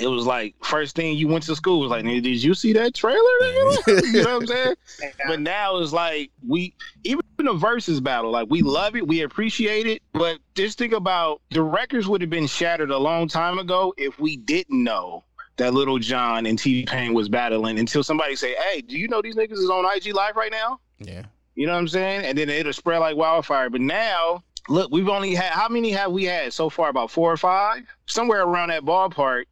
it 0.00 0.08
was 0.08 0.26
like 0.26 0.54
first 0.62 0.94
thing 0.94 1.16
you 1.16 1.28
went 1.28 1.44
to 1.44 1.56
school 1.56 1.80
was 1.80 1.90
like, 1.90 2.04
did 2.04 2.24
you 2.24 2.54
see 2.54 2.72
that 2.74 2.94
trailer? 2.94 3.16
you 3.20 4.22
know 4.22 4.34
what 4.36 4.42
I'm 4.42 4.46
saying? 4.46 4.74
But 5.26 5.40
now 5.40 5.78
it's 5.78 5.92
like 5.92 6.30
we 6.46 6.74
even 7.04 7.22
the 7.38 7.54
Verzuz 7.54 8.02
battle, 8.02 8.30
like 8.30 8.48
we 8.50 8.62
love 8.62 8.96
it, 8.96 9.06
we 9.06 9.22
appreciate 9.22 9.86
it, 9.86 10.02
but 10.12 10.38
just 10.54 10.78
think 10.78 10.92
about 10.92 11.40
the 11.50 11.62
records 11.62 12.06
would 12.08 12.20
have 12.20 12.30
been 12.30 12.46
shattered 12.46 12.90
a 12.90 12.98
long 12.98 13.28
time 13.28 13.58
ago 13.58 13.94
if 13.96 14.18
we 14.18 14.36
didn't 14.36 14.82
know 14.82 15.24
that 15.56 15.72
Lil 15.72 15.98
Jon 15.98 16.46
and 16.46 16.58
T-Pain 16.58 17.14
was 17.14 17.28
battling 17.28 17.78
until 17.78 18.02
somebody 18.02 18.36
say, 18.36 18.54
"Hey, 18.54 18.82
do 18.82 18.98
you 18.98 19.08
know 19.08 19.22
these 19.22 19.36
niggas 19.36 19.52
is 19.52 19.70
on 19.70 19.84
IG 19.96 20.14
Live 20.14 20.36
right 20.36 20.52
now?" 20.52 20.80
Yeah, 20.98 21.22
You 21.56 21.66
know 21.66 21.72
what 21.72 21.78
I'm 21.78 21.88
saying? 21.88 22.24
And 22.24 22.38
then 22.38 22.48
it'll 22.50 22.72
spread 22.72 22.98
like 22.98 23.16
wildfire. 23.16 23.70
But 23.70 23.80
now, 23.80 24.44
look, 24.68 24.92
we've 24.92 25.08
only 25.08 25.34
had 25.34 25.50
how 25.52 25.68
many 25.68 25.90
have 25.90 26.12
we 26.12 26.24
had 26.24 26.52
so 26.52 26.68
far? 26.70 26.90
About 26.90 27.10
four 27.10 27.32
or 27.32 27.36
five, 27.36 27.82
somewhere 28.06 28.42
around 28.42 28.68
that 28.68 28.84
ballpark. 28.84 29.44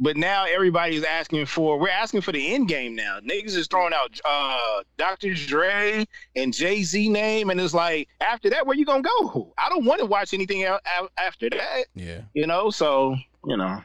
But 0.00 0.16
now 0.16 0.46
everybody's 0.46 1.04
asking 1.04 1.46
for 1.46 1.78
we're 1.78 1.90
asking 1.90 2.22
for 2.22 2.32
the 2.32 2.54
end 2.54 2.66
game 2.66 2.96
now. 2.96 3.20
Niggas 3.20 3.54
is 3.54 3.68
throwing 3.68 3.92
out 3.94 4.18
uh 4.24 4.82
Dr. 4.96 5.34
Dre 5.34 6.06
and 6.34 6.52
Jay 6.52 6.82
Z 6.82 7.08
name, 7.08 7.50
and 7.50 7.60
it's 7.60 7.74
like 7.74 8.08
after 8.20 8.50
that, 8.50 8.66
where 8.66 8.76
you 8.76 8.84
gonna 8.84 9.02
go? 9.02 9.52
I 9.58 9.68
don't 9.68 9.84
want 9.84 10.00
to 10.00 10.06
watch 10.06 10.34
anything 10.34 10.64
else 10.64 10.80
after 11.18 11.50
that. 11.50 11.84
yeah. 11.94 12.22
You 12.34 12.46
know, 12.46 12.70
so 12.70 13.14
you 13.46 13.56
know. 13.56 13.82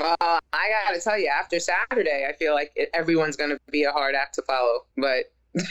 Uh, 0.00 0.40
I 0.52 0.70
gotta 0.88 1.00
tell 1.00 1.16
you, 1.16 1.28
after 1.28 1.60
Saturday, 1.60 2.26
I 2.28 2.32
feel 2.36 2.52
like 2.54 2.72
it, 2.74 2.90
everyone's 2.94 3.36
gonna 3.36 3.58
be 3.70 3.84
a 3.84 3.92
hard 3.92 4.16
act 4.16 4.34
to 4.36 4.42
follow. 4.42 4.80
But 4.96 5.26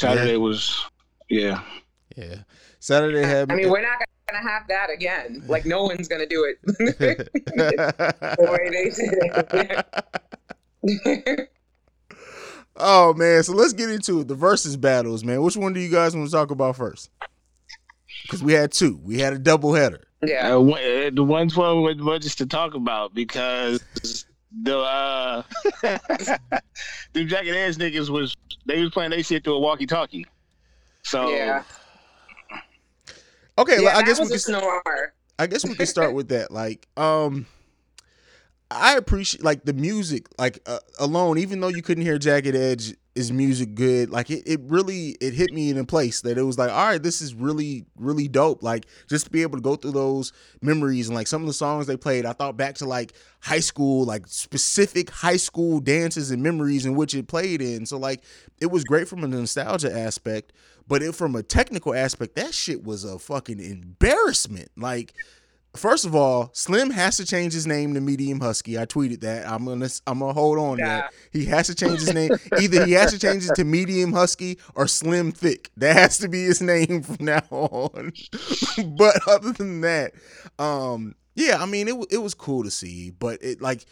Saturday 0.00 0.36
was 0.38 0.82
yeah. 1.28 1.62
Yeah. 2.16 2.36
Saturday 2.78 3.22
had. 3.22 3.52
I 3.52 3.54
mean, 3.54 3.68
we're 3.68 3.82
not 3.82 3.98
gonna 4.30 4.48
have 4.48 4.66
that 4.68 4.88
again. 4.90 5.44
Like 5.46 5.66
no 5.66 5.82
one's 5.84 6.08
gonna 6.08 6.26
do 6.26 6.44
it. 6.44 6.58
the 6.88 8.48
way 8.50 8.70
they 8.70 8.90
did 9.58 9.84
it. 10.82 11.50
oh 12.76 13.12
man, 13.14 13.42
so 13.42 13.52
let's 13.52 13.74
get 13.74 13.90
into 13.90 14.20
it. 14.20 14.28
The 14.28 14.36
Verzuz 14.36 14.80
battles, 14.80 15.22
man. 15.22 15.42
Which 15.42 15.56
one 15.56 15.74
do 15.74 15.80
you 15.80 15.90
guys 15.90 16.16
want 16.16 16.28
to 16.28 16.32
talk 16.32 16.50
about 16.50 16.76
first? 16.76 17.10
Because 18.22 18.42
we 18.42 18.54
had 18.54 18.72
two. 18.72 18.98
We 19.02 19.18
had 19.18 19.34
a 19.34 19.38
double 19.38 19.74
header. 19.74 20.04
yeah. 20.22 20.54
Uh, 20.54 20.60
uh, 20.60 21.10
the 21.12 21.24
ones 21.24 21.56
one 21.56 21.82
was 21.82 21.96
was 21.96 22.20
just 22.20 22.38
to 22.38 22.46
talk 22.46 22.74
about 22.74 23.14
because 23.14 23.82
the 24.62 24.78
uh 24.78 25.42
the 27.12 27.24
jacket 27.24 27.56
ass 27.56 27.76
niggas 27.76 28.10
was 28.10 28.36
they 28.66 28.80
was 28.80 28.90
playing 28.90 29.10
they 29.10 29.22
shit 29.22 29.44
through 29.44 29.54
a 29.54 29.60
walkie 29.60 29.86
talkie. 29.86 30.26
So 31.02 31.30
Yeah. 31.30 31.62
Okay, 33.58 33.82
yeah, 33.82 33.90
I 33.90 33.94
that 33.98 34.06
guess 34.06 34.18
we 34.18 34.28
was 34.30 34.44
can. 34.46 34.54
a 34.54 34.58
snore. 34.60 35.14
I 35.38 35.46
guess 35.46 35.64
we 35.66 35.74
can 35.74 35.86
start 35.86 36.14
with 36.14 36.28
that. 36.28 36.50
Like, 36.50 36.86
um, 36.96 37.46
I 38.70 38.96
appreciate 38.96 39.44
like 39.44 39.64
the 39.64 39.72
music, 39.74 40.26
like 40.38 40.60
uh, 40.66 40.78
alone. 40.98 41.36
Even 41.38 41.60
though 41.60 41.68
you 41.68 41.82
couldn't 41.82 42.04
hear 42.04 42.18
Jagged 42.18 42.54
Edge, 42.54 42.94
is 43.20 43.30
music 43.30 43.76
good? 43.76 44.10
Like 44.10 44.30
it, 44.30 44.42
it 44.46 44.60
really 44.64 45.10
it 45.20 45.34
hit 45.34 45.52
me 45.52 45.70
in 45.70 45.78
a 45.78 45.84
place 45.84 46.22
that 46.22 46.36
it 46.36 46.42
was 46.42 46.58
like, 46.58 46.70
all 46.70 46.86
right, 46.86 47.02
this 47.02 47.20
is 47.20 47.34
really 47.34 47.84
really 47.96 48.26
dope. 48.26 48.62
Like 48.62 48.86
just 49.08 49.26
to 49.26 49.30
be 49.30 49.42
able 49.42 49.58
to 49.58 49.62
go 49.62 49.76
through 49.76 49.92
those 49.92 50.32
memories 50.60 51.08
and 51.08 51.14
like 51.14 51.28
some 51.28 51.42
of 51.42 51.46
the 51.46 51.52
songs 51.52 51.86
they 51.86 51.96
played, 51.96 52.26
I 52.26 52.32
thought 52.32 52.56
back 52.56 52.74
to 52.76 52.86
like 52.86 53.12
high 53.40 53.60
school, 53.60 54.04
like 54.04 54.26
specific 54.26 55.10
high 55.10 55.36
school 55.36 55.78
dances 55.78 56.32
and 56.32 56.42
memories 56.42 56.86
in 56.86 56.96
which 56.96 57.14
it 57.14 57.28
played 57.28 57.62
in. 57.62 57.86
So 57.86 57.98
like 57.98 58.24
it 58.60 58.66
was 58.66 58.82
great 58.82 59.06
from 59.06 59.22
a 59.22 59.28
nostalgia 59.28 59.96
aspect, 59.96 60.52
but 60.88 61.02
it 61.02 61.14
from 61.14 61.36
a 61.36 61.42
technical 61.42 61.94
aspect, 61.94 62.34
that 62.34 62.52
shit 62.54 62.82
was 62.82 63.04
a 63.04 63.18
fucking 63.18 63.60
embarrassment. 63.60 64.70
Like 64.76 65.14
First 65.76 66.04
of 66.04 66.16
all, 66.16 66.50
Slim 66.52 66.90
has 66.90 67.16
to 67.18 67.26
change 67.26 67.52
his 67.52 67.64
name 67.64 67.94
to 67.94 68.00
Medium 68.00 68.40
Husky. 68.40 68.76
I 68.76 68.86
tweeted 68.86 69.20
that. 69.20 69.46
I'm 69.48 69.64
gonna 69.64 69.88
I'm 70.06 70.18
gonna 70.18 70.32
hold 70.32 70.58
on 70.58 70.78
to 70.78 70.84
that. 70.84 71.14
He 71.32 71.44
has 71.46 71.68
to 71.68 71.76
change 71.76 72.00
his 72.00 72.12
name. 72.12 72.32
Either 72.60 72.84
he 72.84 72.92
has 72.92 73.12
to 73.12 73.18
change 73.20 73.46
it 73.46 73.54
to 73.54 73.62
Medium 73.64 74.12
Husky 74.12 74.58
or 74.74 74.88
Slim 74.88 75.30
Thick. 75.30 75.70
That 75.76 75.94
has 75.96 76.18
to 76.18 76.28
be 76.28 76.42
his 76.42 76.60
name 76.60 77.02
from 77.04 77.24
now 77.24 77.42
on. 77.50 78.12
but 78.96 79.28
other 79.28 79.52
than 79.52 79.80
that, 79.82 80.12
um, 80.58 81.14
yeah, 81.36 81.62
I 81.62 81.66
mean 81.66 81.86
it 81.86 82.06
it 82.10 82.18
was 82.18 82.34
cool 82.34 82.64
to 82.64 82.70
see, 82.70 83.10
but 83.10 83.40
it 83.40 83.62
like 83.62 83.86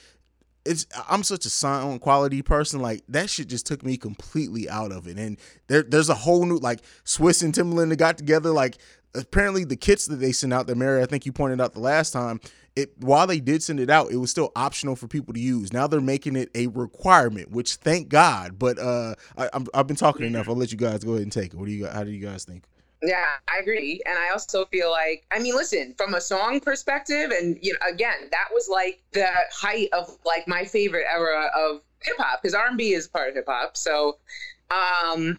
it's 0.69 0.87
I'm 1.09 1.23
such 1.23 1.47
a 1.47 1.51
sound 1.51 2.01
quality 2.01 2.43
person. 2.43 2.81
Like 2.81 3.03
that 3.09 3.31
shit 3.31 3.49
just 3.49 3.67
took 3.67 3.85
me 3.85 3.97
completely 3.97 4.69
out 4.69 4.93
of 4.93 5.07
it. 5.07 5.17
And 5.17 5.39
there 5.69 5.83
there's 5.83 6.11
a 6.11 6.15
whole 6.15 6.45
new 6.45 6.59
like 6.59 6.81
Swizz 7.05 7.43
and 7.43 7.55
Timbaland 7.55 7.89
that 7.91 7.97
got 7.97 8.19
together. 8.19 8.51
Like 8.51 8.77
apparently 9.15 9.65
the 9.65 9.77
kits 9.77 10.07
that 10.07 10.17
they 10.17 10.33
sent 10.33 10.53
out 10.53 10.67
that 10.67 10.77
Mary, 10.77 11.03
I 11.03 11.07
think 11.07 11.27
you 11.27 11.33
pointed 11.33 11.61
out 11.61 11.75
the 11.75 11.81
last 11.81 12.13
time. 12.13 12.41
It 12.77 12.93
while 12.99 13.27
they 13.27 13.41
did 13.41 13.63
send 13.63 13.81
it 13.81 13.91
out, 13.91 14.13
it 14.13 14.17
was 14.17 14.31
still 14.31 14.53
optional 14.55 14.95
for 14.95 15.09
people 15.09 15.35
to 15.35 15.41
use. 15.41 15.73
Now 15.73 15.87
they're 15.89 16.01
making 16.01 16.37
it 16.37 16.51
a 16.55 16.69
requirement, 16.69 17.51
which 17.51 17.75
thank 17.75 18.09
God. 18.09 18.59
But 18.59 18.79
uh, 18.79 19.17
I, 19.37 19.49
I've 19.75 19.87
been 19.87 19.97
talking 19.97 20.27
enough. 20.27 20.49
I'll 20.49 20.55
let 20.55 20.71
you 20.71 20.79
guys 20.79 21.03
go 21.03 21.13
ahead 21.13 21.23
and 21.23 21.33
take 21.33 21.55
it. 21.55 21.57
What 21.57 21.67
do 21.67 21.73
you? 21.73 21.87
How 21.87 22.05
do 22.05 22.11
you 22.11 22.25
guys 22.25 22.45
think? 22.45 22.65
Yeah, 23.03 23.27
I 23.49 23.59
agree. 23.61 24.01
And 24.07 24.19
I 24.19 24.31
also 24.31 24.65
feel 24.67 24.91
like, 24.91 25.25
I 25.31 25.39
mean, 25.39 25.55
listen, 25.55 25.95
from 25.97 26.15
a 26.15 26.21
song 26.21 26.59
perspective, 26.61 27.31
and 27.31 27.57
you 27.63 27.73
know, 27.73 27.89
again, 27.89 28.29
that 28.31 28.49
was 28.53 28.69
like 28.69 29.03
the 29.13 29.29
height 29.53 29.89
of 29.93 30.17
like 30.25 30.49
my 30.49 30.65
favorite 30.65 31.07
era 31.13 31.51
of 31.57 31.81
hip 32.01 32.17
hop 32.19 32.43
because 32.43 32.55
R&B 32.55 32.93
is 32.93 33.07
part 33.07 33.31
of 33.31 33.35
hip 33.37 33.47
hop. 33.47 33.77
So, 33.77 34.19
um, 34.71 35.39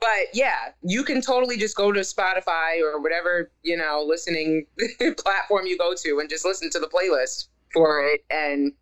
but 0.00 0.26
yeah, 0.34 0.72
you 0.82 1.02
can 1.02 1.20
totally 1.20 1.56
just 1.56 1.76
go 1.76 1.92
to 1.92 2.00
Spotify 2.00 2.80
or 2.82 3.00
whatever 3.00 3.50
you 3.62 3.76
know 3.76 4.04
listening 4.06 4.66
platform 5.18 5.66
you 5.66 5.76
go 5.78 5.94
to 5.94 6.18
and 6.20 6.28
just 6.28 6.44
listen 6.44 6.70
to 6.70 6.78
the 6.78 6.88
playlist 6.88 7.48
for 7.72 8.06
it 8.06 8.20
and 8.30 8.72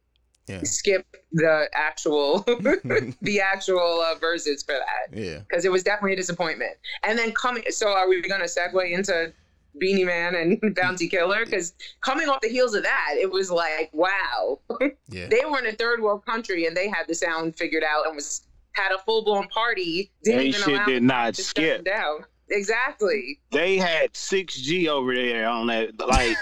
Yeah. 0.47 0.61
skip 0.63 1.07
the 1.33 1.69
actual 1.75 2.41
the 3.23 3.41
actual 3.41 4.01
uh, 4.03 4.15
verses 4.21 4.63
for 4.63 4.75
that 4.75 5.19
Yeah. 5.19 5.39
because 5.49 5.65
it 5.65 5.73
was 5.73 5.83
definitely 5.83 6.13
a 6.13 6.17
disappointment. 6.17 6.73
And 7.03 7.19
then 7.19 7.33
coming, 7.33 7.65
so 7.71 7.89
are 7.89 8.09
we 8.09 8.21
going 8.21 8.41
to 8.43 8.47
segue 8.47 8.91
into 8.91 9.33
Beenie 9.81 10.05
Man 10.05 10.35
and 10.35 10.75
Bounty 10.81 11.09
Killer? 11.09 11.45
Because 11.47 11.73
coming 12.03 12.29
off 12.29 12.41
the 12.43 12.49
heels 12.49 12.75
of 12.75 12.83
that, 12.83 13.15
it 13.19 13.31
was 13.31 13.51
like, 13.51 13.89
wow, 13.95 14.61
Yeah. 15.09 15.29
they 15.29 15.45
were 15.51 15.59
in 15.59 15.67
a 15.67 15.73
third 15.73 16.03
world 16.03 16.25
country 16.27 16.67
and 16.67 16.77
they 16.77 16.89
had 16.89 17.05
the 17.09 17.15
sound 17.15 17.57
figured 17.57 17.83
out 17.83 18.07
and 18.07 18.15
was 18.15 18.43
had 18.75 18.93
a 18.93 18.99
full 18.99 19.25
blown 19.25 19.49
party. 19.49 20.13
Didn't 20.23 20.53
shit 20.53 20.85
did 20.87 21.03
not 21.03 21.37
skip. 21.37 21.85
down. 21.85 22.25
Exactly. 22.51 23.41
They 23.51 23.79
had 23.79 24.15
six 24.17 24.57
G 24.57 24.89
over 24.89 25.15
there 25.15 25.49
on 25.49 25.67
that. 25.69 25.99
Like, 25.99 26.37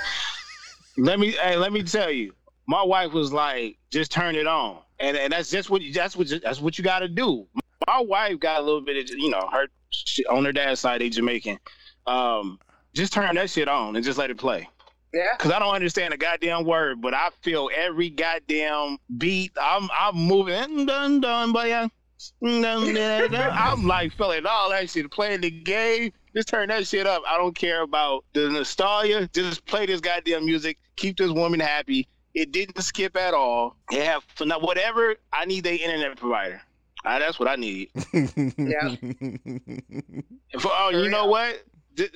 let 0.97 1.21
me 1.21 1.33
hey, 1.33 1.57
let 1.57 1.73
me 1.73 1.83
tell 1.83 2.11
you, 2.11 2.35
my 2.67 2.83
wife 2.83 3.13
was 3.13 3.33
like, 3.33 3.79
just 3.91 4.11
turn 4.11 4.35
it 4.35 4.47
on, 4.47 4.79
and 4.99 5.17
and 5.17 5.33
that's 5.33 5.51
just 5.51 5.71
what 5.71 5.83
you, 5.83 5.93
that's 5.93 6.17
what 6.17 6.29
that's 6.43 6.61
what 6.61 6.77
you 6.77 6.85
got 6.85 7.01
to 7.01 7.09
do. 7.09 7.47
My 7.87 8.01
wife 8.01 8.41
got 8.41 8.61
a 8.61 8.63
little 8.63 8.81
bit 8.81 8.97
of 8.97 9.17
you 9.17 9.31
know 9.31 9.49
her 9.53 9.67
she, 9.91 10.25
on 10.27 10.45
her 10.45 10.53
dad's 10.53 10.81
side 10.81 11.01
they 11.01 11.09
Jamaican. 11.09 11.59
Um, 12.07 12.59
just 12.95 13.13
turn 13.13 13.35
that 13.37 13.49
shit 13.49 13.69
on 13.69 13.95
and 13.95 14.05
just 14.05 14.19
let 14.19 14.31
it 14.31 14.39
play. 14.39 14.69
Yeah. 15.15 15.37
Cause 15.39 15.53
I 15.53 15.59
don't 15.59 15.75
understand 15.75 16.15
a 16.15 16.17
goddamn 16.17 16.65
word, 16.65 17.03
but 17.03 17.13
I 17.13 17.29
feel 17.43 17.69
every 17.75 18.09
goddamn 18.09 18.97
beat. 19.19 19.53
I'm 19.61 19.89
I'm 19.97 20.17
moving, 20.17 20.87
dun 20.87 21.21
dun, 21.21 21.53
but 21.53 21.69
yeah. 21.69 21.89
I'm 22.45 23.87
like 23.87 24.13
feeling 24.15 24.47
all 24.47 24.71
that 24.71 24.91
shit, 24.91 25.11
playing 25.11 25.41
the 25.43 25.51
game. 25.51 26.13
Just 26.35 26.49
turn 26.49 26.69
that 26.69 26.87
shit 26.87 27.07
up. 27.07 27.23
I 27.27 27.37
don't 27.37 27.55
care 27.55 27.83
about 27.83 28.25
the 28.33 28.49
nostalgia. 28.49 29.29
Just 29.33 29.67
play 29.67 29.87
this 29.87 30.01
goddamn 30.01 30.47
music. 30.47 30.79
Keep 30.97 31.19
this 31.19 31.31
woman 31.31 31.61
happy. 31.61 32.09
It 32.35 32.53
didn't 32.53 32.81
skip 32.83 33.17
at 33.17 33.35
all. 33.35 33.77
It 33.91 34.03
have 34.03 34.25
for 34.35 34.47
now 34.47 34.59
whatever 34.59 35.17
I 35.33 35.45
need. 35.45 35.65
The 35.65 35.75
internet 35.75 36.17
provider. 36.17 36.63
Ah, 37.05 37.19
that's 37.19 37.39
what 37.39 37.49
I 37.49 37.57
need. 37.57 37.91
Yeah. 38.13 38.95
For, 40.61 40.71
oh, 40.73 40.91
you 40.93 41.09
know 41.09 41.27
what? 41.27 41.65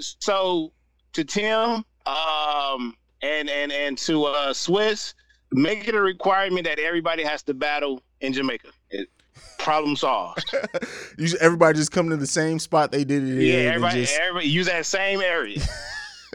So 0.00 0.72
to 1.14 1.24
Tim, 1.24 1.84
um, 2.06 2.94
and 3.22 3.50
and 3.50 3.72
and 3.72 3.98
to 3.98 4.24
uh, 4.24 4.52
Swizz, 4.52 5.14
make 5.50 5.88
it 5.88 5.94
a 5.94 6.00
requirement 6.00 6.66
that 6.66 6.78
everybody 6.78 7.24
has 7.24 7.42
to 7.44 7.54
battle 7.54 8.02
in 8.20 8.32
Jamaica. 8.32 8.68
It, 8.90 9.08
problem 9.58 9.96
solved. 9.96 10.44
You 11.18 11.36
everybody 11.40 11.78
just 11.78 11.92
come 11.92 12.10
to 12.10 12.16
the 12.16 12.26
same 12.26 12.58
spot 12.58 12.92
they 12.92 13.04
did 13.04 13.22
it 13.22 13.32
in. 13.32 13.40
yeah, 13.40 13.54
and 13.54 13.68
everybody, 13.68 14.00
just- 14.02 14.20
everybody 14.20 14.48
use 14.48 14.66
that 14.66 14.84
same 14.86 15.20
area. 15.20 15.60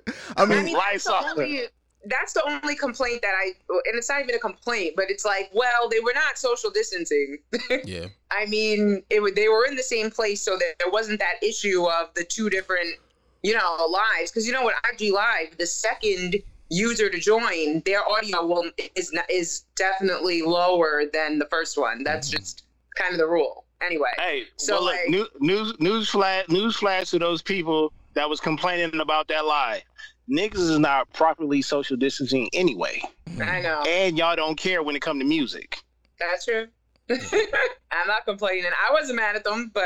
I 0.07 0.13
I 0.43 0.45
mean, 0.45 0.65
mean, 0.65 0.73
that's 0.73 0.85
lights 0.85 1.03
the, 1.05 1.13
off. 1.13 1.25
only, 1.37 1.61
that's 2.05 2.33
the 2.33 2.43
only 2.47 2.75
complaint 2.75 3.21
that 3.21 3.33
I, 3.35 3.53
and 3.69 3.95
it's 3.95 4.09
not 4.09 4.21
even 4.21 4.35
a 4.35 4.39
complaint, 4.39 4.93
but 4.95 5.09
it's 5.09 5.23
like, 5.23 5.51
well, 5.53 5.87
they 5.89 5.99
were 5.99 6.13
not 6.15 6.37
social 6.37 6.71
distancing. 6.71 7.37
yeah. 7.85 8.07
I 8.31 8.45
mean, 8.47 9.03
it 9.09 9.35
they 9.35 9.47
were 9.49 9.65
in 9.65 9.75
the 9.75 9.83
same 9.83 10.09
place, 10.09 10.41
so 10.41 10.57
that 10.57 10.75
there 10.79 10.91
wasn't 10.91 11.19
that 11.19 11.35
issue 11.43 11.85
of 11.85 12.13
the 12.15 12.23
two 12.23 12.49
different, 12.49 12.95
you 13.43 13.53
know, 13.53 13.87
lives. 13.87 14.31
Because 14.31 14.47
you 14.47 14.53
know 14.53 14.63
what, 14.63 14.75
IG 14.91 15.13
Live, 15.13 15.57
the 15.57 15.67
second 15.67 16.37
user 16.69 17.09
to 17.09 17.19
join, 17.19 17.81
their 17.85 18.07
audio 18.07 18.45
will 18.45 18.71
is 18.95 19.15
is 19.29 19.65
definitely 19.75 20.41
lower 20.41 21.03
than 21.11 21.37
the 21.37 21.47
first 21.51 21.77
one. 21.77 22.03
That's 22.03 22.29
mm-hmm. 22.29 22.39
just 22.39 22.63
kind 22.95 23.13
of 23.13 23.17
the 23.19 23.27
rule. 23.27 23.65
Anyway, 23.83 24.09
Hey, 24.19 24.43
So, 24.57 24.75
well, 24.75 24.85
like- 24.85 25.09
new, 25.09 25.27
news 25.39 25.73
news 25.79 26.09
flash 26.09 26.47
news 26.49 26.75
flash 26.75 27.09
to 27.11 27.19
those 27.19 27.41
people 27.41 27.91
that 28.13 28.29
was 28.29 28.39
complaining 28.39 28.99
about 28.99 29.27
that 29.29 29.45
lie. 29.45 29.81
Niggas 30.29 30.57
is 30.59 30.77
not 30.79 31.11
properly 31.13 31.61
social 31.63 31.97
distancing 31.97 32.47
anyway, 32.53 33.01
I 33.41 33.59
know 33.61 33.81
and 33.87 34.17
y'all 34.17 34.35
don't 34.35 34.55
care 34.55 34.83
when 34.83 34.95
it 34.95 35.01
come 35.01 35.17
to 35.19 35.25
music. 35.25 35.79
that's 36.19 36.45
true. 36.45 36.67
I'm 37.09 38.07
not 38.07 38.25
complaining. 38.25 38.65
I 38.71 38.93
wasn't 38.93 39.17
mad 39.17 39.35
at 39.35 39.43
them, 39.43 39.71
but 39.73 39.83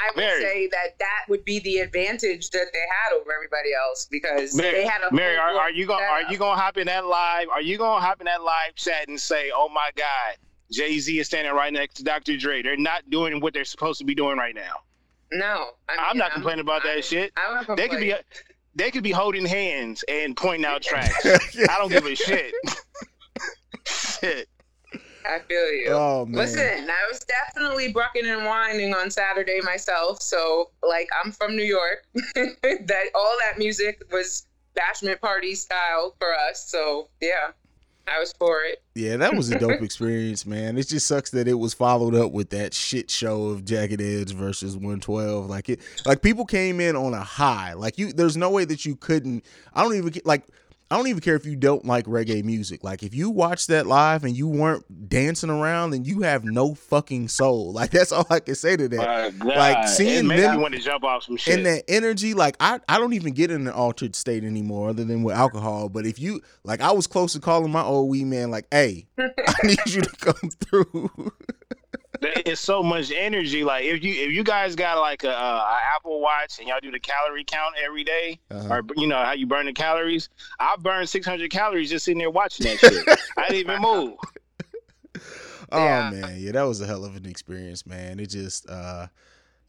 I 0.00 0.10
would 0.14 0.16
Mary. 0.16 0.42
say 0.42 0.68
that 0.72 0.98
that 0.98 1.20
would 1.28 1.44
be 1.44 1.60
the 1.60 1.78
advantage 1.78 2.50
that 2.50 2.66
they 2.72 2.78
had 2.80 3.16
over 3.18 3.32
everybody 3.32 3.70
else 3.72 4.06
because 4.10 4.54
Mary, 4.54 4.72
they 4.72 4.84
had 4.86 5.00
a 5.08 5.14
Mary, 5.14 5.36
are, 5.36 5.52
are 5.54 5.70
you 5.70 5.86
gonna 5.86 6.04
are 6.04 6.22
you 6.30 6.36
gonna 6.38 6.60
hop 6.60 6.76
in 6.76 6.86
that 6.88 7.06
live? 7.06 7.48
Are 7.50 7.62
you 7.62 7.78
gonna 7.78 8.00
hop 8.04 8.20
in 8.20 8.24
that 8.26 8.42
live 8.42 8.74
chat 8.74 9.08
and 9.08 9.18
say, 9.20 9.50
"Oh 9.54 9.68
my 9.68 9.90
God, 9.96 10.36
Jay 10.72 10.98
Z 10.98 11.18
is 11.18 11.26
standing 11.26 11.52
right 11.54 11.72
next 11.72 11.94
to 11.94 12.04
Dr. 12.04 12.36
Dre. 12.36 12.62
They're 12.62 12.76
not 12.76 13.08
doing 13.10 13.40
what 13.40 13.52
they're 13.54 13.64
supposed 13.64 13.98
to 14.00 14.04
be 14.04 14.14
doing 14.14 14.38
right 14.38 14.54
now." 14.54 14.76
No, 15.32 15.70
I 15.88 15.96
I'm 15.98 16.16
mean, 16.16 16.18
not 16.18 16.32
complaining 16.32 16.60
about 16.60 16.84
I- 16.84 16.96
that 16.96 17.04
shit. 17.04 17.32
I'm 17.36 17.76
They 17.76 17.88
could 17.88 18.00
be 18.00 18.14
they 18.74 18.90
could 18.90 19.02
be 19.02 19.10
holding 19.12 19.46
hands 19.46 20.02
and 20.08 20.36
pointing 20.36 20.64
out 20.66 20.82
tracks. 20.90 21.24
I 21.24 21.78
don't 21.78 21.90
give 21.90 22.06
a 22.06 22.14
shit. 22.14 22.52
shit. 23.86 24.48
I 25.24 25.38
feel 25.38 25.72
you. 25.72 25.86
Oh 25.90 26.26
man. 26.26 26.36
Listen, 26.40 26.90
I 26.90 27.08
was 27.10 27.20
definitely 27.20 27.92
brucking 27.92 28.24
and 28.26 28.44
whining 28.44 28.92
on 28.92 29.10
Saturday 29.10 29.60
myself. 29.62 30.20
So, 30.20 30.70
like, 30.86 31.08
I'm 31.24 31.30
from 31.32 31.54
New 31.56 31.62
York. 31.64 32.04
that 32.14 33.04
all 33.14 33.36
that 33.46 33.56
music 33.58 34.02
was 34.10 34.46
bashment 34.76 35.20
party 35.20 35.54
style 35.54 36.16
for 36.18 36.34
us. 36.34 36.68
So, 36.68 37.08
yeah. 37.20 37.52
I 38.08 38.18
was 38.18 38.32
for 38.32 38.62
it. 38.64 38.82
Yeah, 38.94 39.16
that 39.18 39.34
was 39.34 39.50
a 39.50 39.58
dope 39.58 39.82
experience, 39.82 40.44
man. 40.44 40.76
It 40.76 40.88
just 40.88 41.06
sucks 41.06 41.30
that 41.30 41.48
it 41.48 41.54
was 41.54 41.72
followed 41.74 42.14
up 42.14 42.32
with 42.32 42.50
that 42.50 42.74
shit 42.74 43.10
show 43.10 43.46
of 43.46 43.64
Jagged 43.64 44.00
Edge 44.00 44.32
versus 44.32 44.74
112. 44.74 45.48
Like 45.48 45.68
it, 45.68 45.80
like 46.04 46.22
people 46.22 46.44
came 46.44 46.80
in 46.80 46.96
on 46.96 47.14
a 47.14 47.22
high. 47.22 47.74
Like 47.74 47.98
you, 47.98 48.12
there's 48.12 48.36
no 48.36 48.50
way 48.50 48.64
that 48.64 48.84
you 48.84 48.96
couldn't. 48.96 49.44
I 49.74 49.82
don't 49.82 49.94
even 49.94 50.12
like. 50.24 50.44
I 50.92 50.96
don't 50.96 51.06
even 51.08 51.20
care 51.22 51.36
if 51.36 51.46
you 51.46 51.56
don't 51.56 51.86
like 51.86 52.04
reggae 52.04 52.44
music. 52.44 52.84
Like 52.84 53.02
if 53.02 53.14
you 53.14 53.30
watch 53.30 53.66
that 53.68 53.86
live 53.86 54.24
and 54.24 54.36
you 54.36 54.46
weren't 54.46 55.08
dancing 55.08 55.48
around, 55.48 55.92
then 55.92 56.04
you 56.04 56.20
have 56.20 56.44
no 56.44 56.74
fucking 56.74 57.28
soul. 57.28 57.72
Like 57.82 57.90
that's 57.90 58.12
all 58.12 58.26
I 58.28 58.40
can 58.40 58.54
say 58.54 58.76
to 58.76 58.88
that. 58.88 59.38
God. 59.38 59.46
Like 59.46 59.88
seeing 59.88 60.28
them- 60.28 60.60
want 60.60 60.74
to 60.74 60.80
jump 60.80 61.02
off 61.02 61.22
some 61.24 61.36
shit. 61.38 61.56
and 61.56 61.66
that 61.66 61.84
energy 61.88 62.34
like 62.34 62.56
I, 62.60 62.78
I 62.88 62.98
don't 62.98 63.14
even 63.14 63.32
get 63.32 63.50
in 63.50 63.66
an 63.66 63.72
altered 63.72 64.14
state 64.14 64.44
anymore 64.44 64.90
other 64.90 65.04
than 65.04 65.22
with 65.22 65.34
alcohol 65.34 65.88
but 65.88 66.06
if 66.06 66.18
you 66.18 66.40
like 66.64 66.80
i 66.80 66.90
was 66.92 67.06
close 67.06 67.32
to 67.32 67.40
calling 67.40 67.72
my 67.72 67.82
old 67.82 68.08
weed 68.10 68.24
man 68.24 68.50
like 68.50 68.66
hey 68.70 69.06
i 69.18 69.54
need 69.66 69.78
you 69.86 70.02
to 70.02 70.10
come 70.16 70.50
through 70.50 71.10
it's 72.46 72.60
so 72.60 72.82
much 72.82 73.10
energy. 73.10 73.64
Like 73.64 73.84
if 73.84 74.02
you 74.04 74.12
if 74.14 74.32
you 74.32 74.44
guys 74.44 74.74
got 74.76 74.98
like 74.98 75.24
a, 75.24 75.30
uh, 75.30 75.32
a 75.32 75.78
Apple 75.96 76.20
Watch 76.20 76.58
and 76.58 76.68
y'all 76.68 76.78
do 76.80 76.90
the 76.90 77.00
calorie 77.00 77.44
count 77.44 77.74
every 77.84 78.04
day, 78.04 78.38
Uh-huh. 78.50 78.74
or 78.76 78.82
you 78.96 79.06
know 79.06 79.16
how 79.22 79.32
you 79.32 79.46
burn 79.46 79.66
the 79.66 79.72
calories, 79.72 80.28
I 80.60 80.74
burned 80.78 81.08
600 81.08 81.50
calories 81.50 81.90
just 81.90 82.04
sitting 82.04 82.18
there 82.18 82.30
watching 82.30 82.66
that 82.66 82.78
shit. 82.78 83.18
I 83.38 83.48
didn't 83.48 83.70
even 83.70 83.80
move. 83.82 84.14
oh 85.72 85.78
Yeah. 85.84 86.10
man 86.10 86.36
yeah 86.38 86.52
that 86.52 86.62
was 86.62 86.80
a 86.80 86.86
hell 86.86 87.04
of 87.04 87.16
an 87.16 87.26
experience 87.26 87.86
man 87.86 88.20
it 88.20 88.26
just 88.30 88.68
uh 88.68 89.06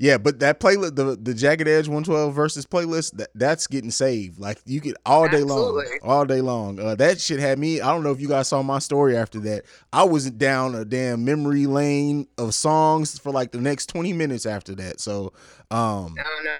yeah 0.03 0.17
but 0.17 0.39
that 0.39 0.59
playlist 0.59 0.95
the 0.95 1.15
the 1.15 1.33
jagged 1.33 1.67
edge 1.67 1.87
112 1.87 2.35
Verzuz 2.35 2.65
playlist 2.67 3.15
that, 3.17 3.29
that's 3.35 3.67
getting 3.67 3.89
saved 3.91 4.37
like 4.37 4.59
you 4.65 4.81
get 4.81 4.95
all 5.05 5.27
day 5.29 5.41
Absolutely. 5.41 5.85
long 5.85 5.99
all 6.03 6.25
day 6.25 6.41
long 6.41 6.77
uh, 6.79 6.93
that 6.95 7.21
shit 7.21 7.39
had 7.39 7.57
me 7.57 7.79
i 7.79 7.87
don't 7.91 8.03
know 8.03 8.11
if 8.11 8.19
you 8.19 8.27
guys 8.27 8.49
saw 8.49 8.61
my 8.61 8.79
story 8.79 9.15
after 9.15 9.39
that 9.39 9.63
i 9.93 10.03
was 10.03 10.29
down 10.31 10.75
a 10.75 10.83
damn 10.83 11.23
memory 11.23 11.65
lane 11.67 12.27
of 12.37 12.53
songs 12.53 13.17
for 13.17 13.31
like 13.31 13.51
the 13.53 13.61
next 13.61 13.85
20 13.87 14.11
minutes 14.11 14.45
after 14.45 14.75
that 14.75 14.99
so 14.99 15.31
um 15.71 16.15
I 16.19 16.23
don't 16.23 16.43
know. 16.43 16.51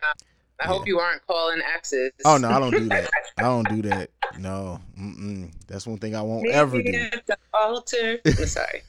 I 0.60 0.66
Yeah. 0.66 0.68
hope 0.68 0.88
you 0.88 1.00
aren't 1.00 1.26
calling 1.28 1.62
exes. 1.76 2.12
Oh 2.24 2.38
no, 2.38 2.48
I 2.50 2.60
don't 2.60 2.72
do 2.72 2.88
that. 2.90 3.10
I 3.38 3.42
don't 3.42 3.68
do 3.68 3.82
that. 3.90 4.12
No, 4.40 4.80
Mm-mm. 4.98 5.52
that's 5.68 5.86
one 5.86 5.98
thing 5.98 6.16
I 6.16 6.22
won't 6.22 6.48
ever 6.48 6.82
do. 6.82 6.94
at 7.12 7.26
the 7.26 7.38
altar. 7.54 8.20
I'm 8.26 8.46
sorry. 8.46 8.84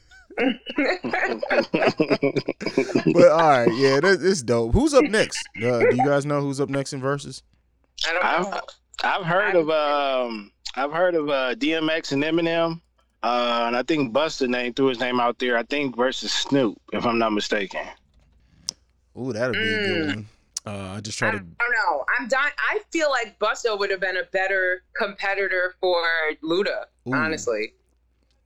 But 3.13 3.29
all 3.31 3.47
right, 3.49 3.73
yeah, 3.73 3.99
that, 4.01 4.19
it's 4.21 4.41
dope. 4.41 4.73
Who's 4.73 4.93
up 4.93 5.03
next? 5.05 5.47
Uh, 5.57 5.79
do 5.79 5.95
you 5.95 6.05
guys 6.05 6.25
know 6.25 6.41
who's 6.41 6.59
up 6.59 6.69
next 6.69 6.93
in 6.93 7.01
Verzuz? 7.01 7.41
I 8.07 8.13
don't 8.13 8.25
I've 8.25 8.51
know. 8.51 8.61
I've 9.03 9.25
heard 9.25 9.55
of 9.55 9.69
um 9.69 10.51
I've 10.75 10.91
heard 10.91 11.15
of 11.15 11.29
uh, 11.29 11.55
DMX 11.55 12.11
and 12.11 12.23
Eminem. 12.23 12.81
Uh, 13.23 13.63
and 13.67 13.75
I 13.75 13.81
think 13.83 14.13
Busta 14.13 14.47
name 14.47 14.73
threw 14.73 14.87
his 14.87 14.99
name 14.99 15.19
out 15.19 15.39
there. 15.39 15.57
I 15.57 15.63
think 15.63 15.95
versus 15.95 16.31
Snoop, 16.31 16.79
if 16.93 17.05
I'm 17.07 17.17
not 17.17 17.31
mistaken. 17.33 17.81
Ooh, 19.19 19.33
that'd 19.33 19.53
be 19.53 19.59
a 19.59 19.87
good 19.87 20.07
Mm. 20.09 20.15
one. 20.15 20.25
Uh, 20.67 20.93
I 20.97 20.99
just 21.01 21.21
I 21.23 21.29
try 21.29 21.37
to. 21.37 21.37
I 21.37 21.39
don't 21.39 21.71
know. 21.71 22.05
I'm 22.19 22.27
dying. 22.27 22.51
I 22.57 22.79
feel 22.91 23.09
like 23.09 23.37
Busta 23.39 23.77
would 23.79 23.89
have 23.91 23.99
been 24.01 24.17
a 24.17 24.23
better 24.31 24.83
competitor 24.95 25.75
for 25.79 26.03
Luda. 26.43 26.85
Ooh, 27.07 27.13
Honestly, 27.13 27.61
I 27.61 27.67
can 27.67 27.69
see 27.69 27.84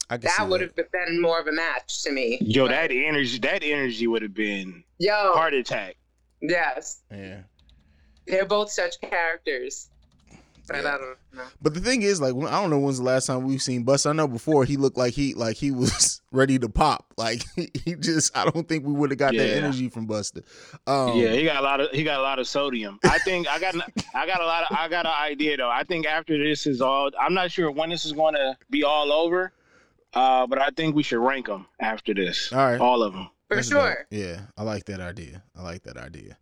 that 0.10 0.48
would 0.50 0.62
have 0.62 0.76
been 0.76 1.22
more 1.22 1.39
of 1.39 1.48
a 1.48 1.52
match 1.52 2.04
to 2.04 2.12
me. 2.12 2.38
Yo, 2.41 2.65
But- 2.65 2.72
that 2.72 2.91
energy 2.91 3.38
that 3.39 3.63
energy 3.63 4.08
would 4.08 4.22
have 4.22 4.34
been 4.34 4.84
yo, 4.98 5.34
heart 5.34 5.54
attack. 5.54 5.95
yes, 6.41 7.02
Yeah, 7.12 7.41
they're 8.28 8.45
both 8.45 8.72
such 8.72 9.00
characters. 9.02 9.89
But 10.67 10.84
Yeah. 10.84 10.93
I 10.93 10.98
don't 11.00 11.17
know. 11.34 11.43
but 11.63 11.74
the 11.74 11.80
thing 11.80 12.04
is, 12.04 12.22
like, 12.22 12.36
I 12.36 12.62
don't 12.62 12.69
know 12.69 12.78
when's 12.78 13.00
the 13.00 13.04
last 13.04 13.26
time 13.26 13.43
we've 13.43 13.60
seen 13.62 13.82
Bus. 13.82 14.06
I 14.06 14.13
know 14.13 14.28
before 14.28 14.65
he 14.65 14.78
looked 14.78 14.98
like 15.00 15.15
he 15.15 15.34
like 15.34 15.58
he 15.58 15.72
was 15.72 16.22
ready 16.32 16.60
to 16.60 16.69
pop. 16.69 17.12
Like 17.17 17.41
he 17.56 17.95
just, 17.95 18.38
I 18.38 18.45
don't 18.48 18.69
think 18.69 18.86
we 18.86 18.93
would 18.93 19.10
have 19.10 19.17
got 19.17 19.34
that 19.34 19.58
energy 19.58 19.89
from 19.89 20.08
Busta. 20.08 20.43
Um, 20.86 21.17
yeah, 21.17 21.32
he 21.32 21.43
got 21.43 21.56
a 21.58 21.62
lot 21.63 21.80
of 21.80 21.89
he 21.89 22.04
got 22.04 22.19
a 22.19 22.22
lot 22.22 22.38
of 22.38 22.48
sodium. 22.48 23.00
I 23.04 23.17
think 23.17 23.48
I 23.48 23.58
got 23.60 23.74
an, 23.74 23.82
I 24.13 24.28
got 24.28 24.41
a 24.41 24.45
lot 24.45 24.69
of 24.69 24.78
I 24.78 24.88
got 24.89 25.08
an 25.08 25.13
idea 25.19 25.58
though. 25.58 25.72
I 25.72 25.84
think 25.86 26.06
after 26.06 26.38
this 26.38 26.67
is 26.67 26.82
all, 26.82 27.10
I'm 27.19 27.34
not 27.34 27.50
sure 27.50 27.72
when 27.72 27.89
this 27.89 28.06
is 28.06 28.12
going 28.12 28.36
to 28.36 28.56
be 28.69 28.84
all 28.84 29.12
over. 29.12 29.52
Uh, 30.13 30.48
but 30.48 30.60
I 30.60 30.69
think 30.76 30.95
we 30.95 31.04
should 31.04 31.19
rank 31.19 31.48
them 31.48 31.67
after 31.80 32.13
this. 32.13 32.52
All 32.52 32.58
right. 32.60 32.80
all 32.80 33.04
of 33.04 33.13
them. 33.13 33.30
For 33.48 33.56
That's 33.56 33.69
dope. 33.69 33.82
sure. 33.82 34.08
Yeah, 34.12 34.41
I 34.58 34.63
like 34.63 34.86
that 34.86 35.00
idea. 35.00 35.43
I 35.56 35.62
like 35.63 35.84
that 35.84 35.98
idea. 35.98 36.38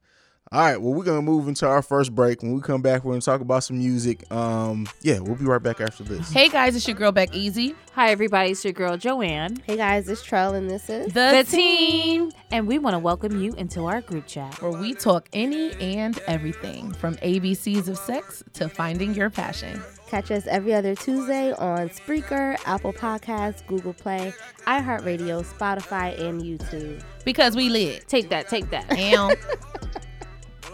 All 0.50 0.62
right, 0.62 0.82
well, 0.82 0.94
we're 0.94 1.04
gonna 1.04 1.22
move 1.22 1.50
into 1.50 1.68
our 1.68 1.82
first 1.82 2.16
break. 2.16 2.42
When 2.42 2.54
we 2.54 2.62
come 2.62 2.82
back, 2.82 3.04
we're 3.04 3.12
gonna 3.12 3.22
talk 3.22 3.42
about 3.42 3.66
some 3.66 3.80
music. 3.80 4.32
Um, 4.32 4.88
yeah, 5.02 5.20
we'll 5.20 5.36
be 5.36 5.44
right 5.44 5.62
back 5.62 5.82
after 5.82 6.06
this. 6.06 6.32
Hey 6.32 6.48
guys, 6.48 6.74
it's 6.74 6.88
your 6.88 6.96
girl 6.96 7.12
Beck 7.12 7.36
Easy, 7.36 7.76
Hi, 7.96 8.12
everybody. 8.12 8.52
It's 8.52 8.64
your 8.64 8.72
girl, 8.72 8.96
Joanne. 8.96 9.58
Hey 9.66 9.76
guys, 9.76 10.08
it's 10.08 10.26
Trell 10.26 10.56
and 10.56 10.70
this 10.70 10.90
is 10.90 11.08
the, 11.08 11.44
the 11.44 11.44
team, 11.44 12.32
And 12.50 12.66
we 12.66 12.80
want 12.80 12.94
to 12.94 13.00
welcome 13.00 13.42
you 13.42 13.54
into 13.56 13.86
our 13.86 14.00
group 14.00 14.26
chat. 14.26 14.62
where 14.62 14.72
we 14.72 14.94
talk 14.94 15.28
any 15.34 15.74
and 15.82 16.18
everything 16.28 16.94
from 16.94 17.16
ABCs 17.16 17.90
of 17.90 17.98
sex 17.98 18.42
to 18.54 18.70
finding 18.70 19.16
your 19.16 19.30
passion. 19.30 19.82
Catch 20.08 20.32
us 20.32 20.48
every 20.48 20.74
other 20.74 20.96
Tuesday 20.96 21.52
on 21.54 21.90
Spreaker, 21.90 22.56
Apple 22.66 22.94
Podcasts, 22.94 23.68
Google 23.68 23.94
Play, 23.94 24.34
iHeartRadio, 24.66 25.44
Spotify, 25.44 26.18
and 26.22 26.42
YouTube. 26.42 27.04
Because 27.26 27.54
we 27.56 27.68
lit. 27.68 28.08
Take 28.08 28.30
that, 28.30 28.48
take 28.48 28.70
that. 28.70 28.88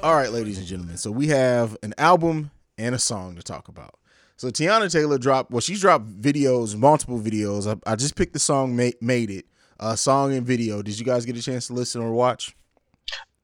And 0.04 0.10
All 0.12 0.16
right, 0.18 0.32
ladies 0.32 0.58
and 0.58 0.68
gentlemen. 0.68 0.98
So 0.98 1.12
we 1.12 1.28
have 1.28 1.78
an 1.82 1.94
album 1.98 2.52
and 2.78 2.94
a 2.94 3.00
song 3.00 3.36
to 3.38 3.42
talk 3.44 3.70
about. 3.70 3.96
So 4.36 4.50
Teyana 4.50 4.92
Taylor 4.92 5.18
dropped. 5.18 5.52
Well, 5.52 5.62
she's 5.62 5.80
dropped 5.80 6.08
videos, 6.22 6.76
multiple 6.76 7.20
videos. 7.20 7.68
I, 7.88 7.92
I 7.92 7.96
just 7.96 8.16
picked 8.16 8.34
the 8.34 8.40
song 8.40 8.76
"Made, 8.76 8.96
Made 9.02 9.30
It," 9.32 9.46
uh, 9.80 9.96
song 9.96 10.34
and 10.34 10.46
video. 10.46 10.82
Did 10.82 11.00
you 11.00 11.06
guys 11.06 11.26
get 11.26 11.38
a 11.38 11.42
chance 11.42 11.68
to 11.68 11.74
listen 11.74 12.02
or 12.02 12.12
watch? 12.12 12.54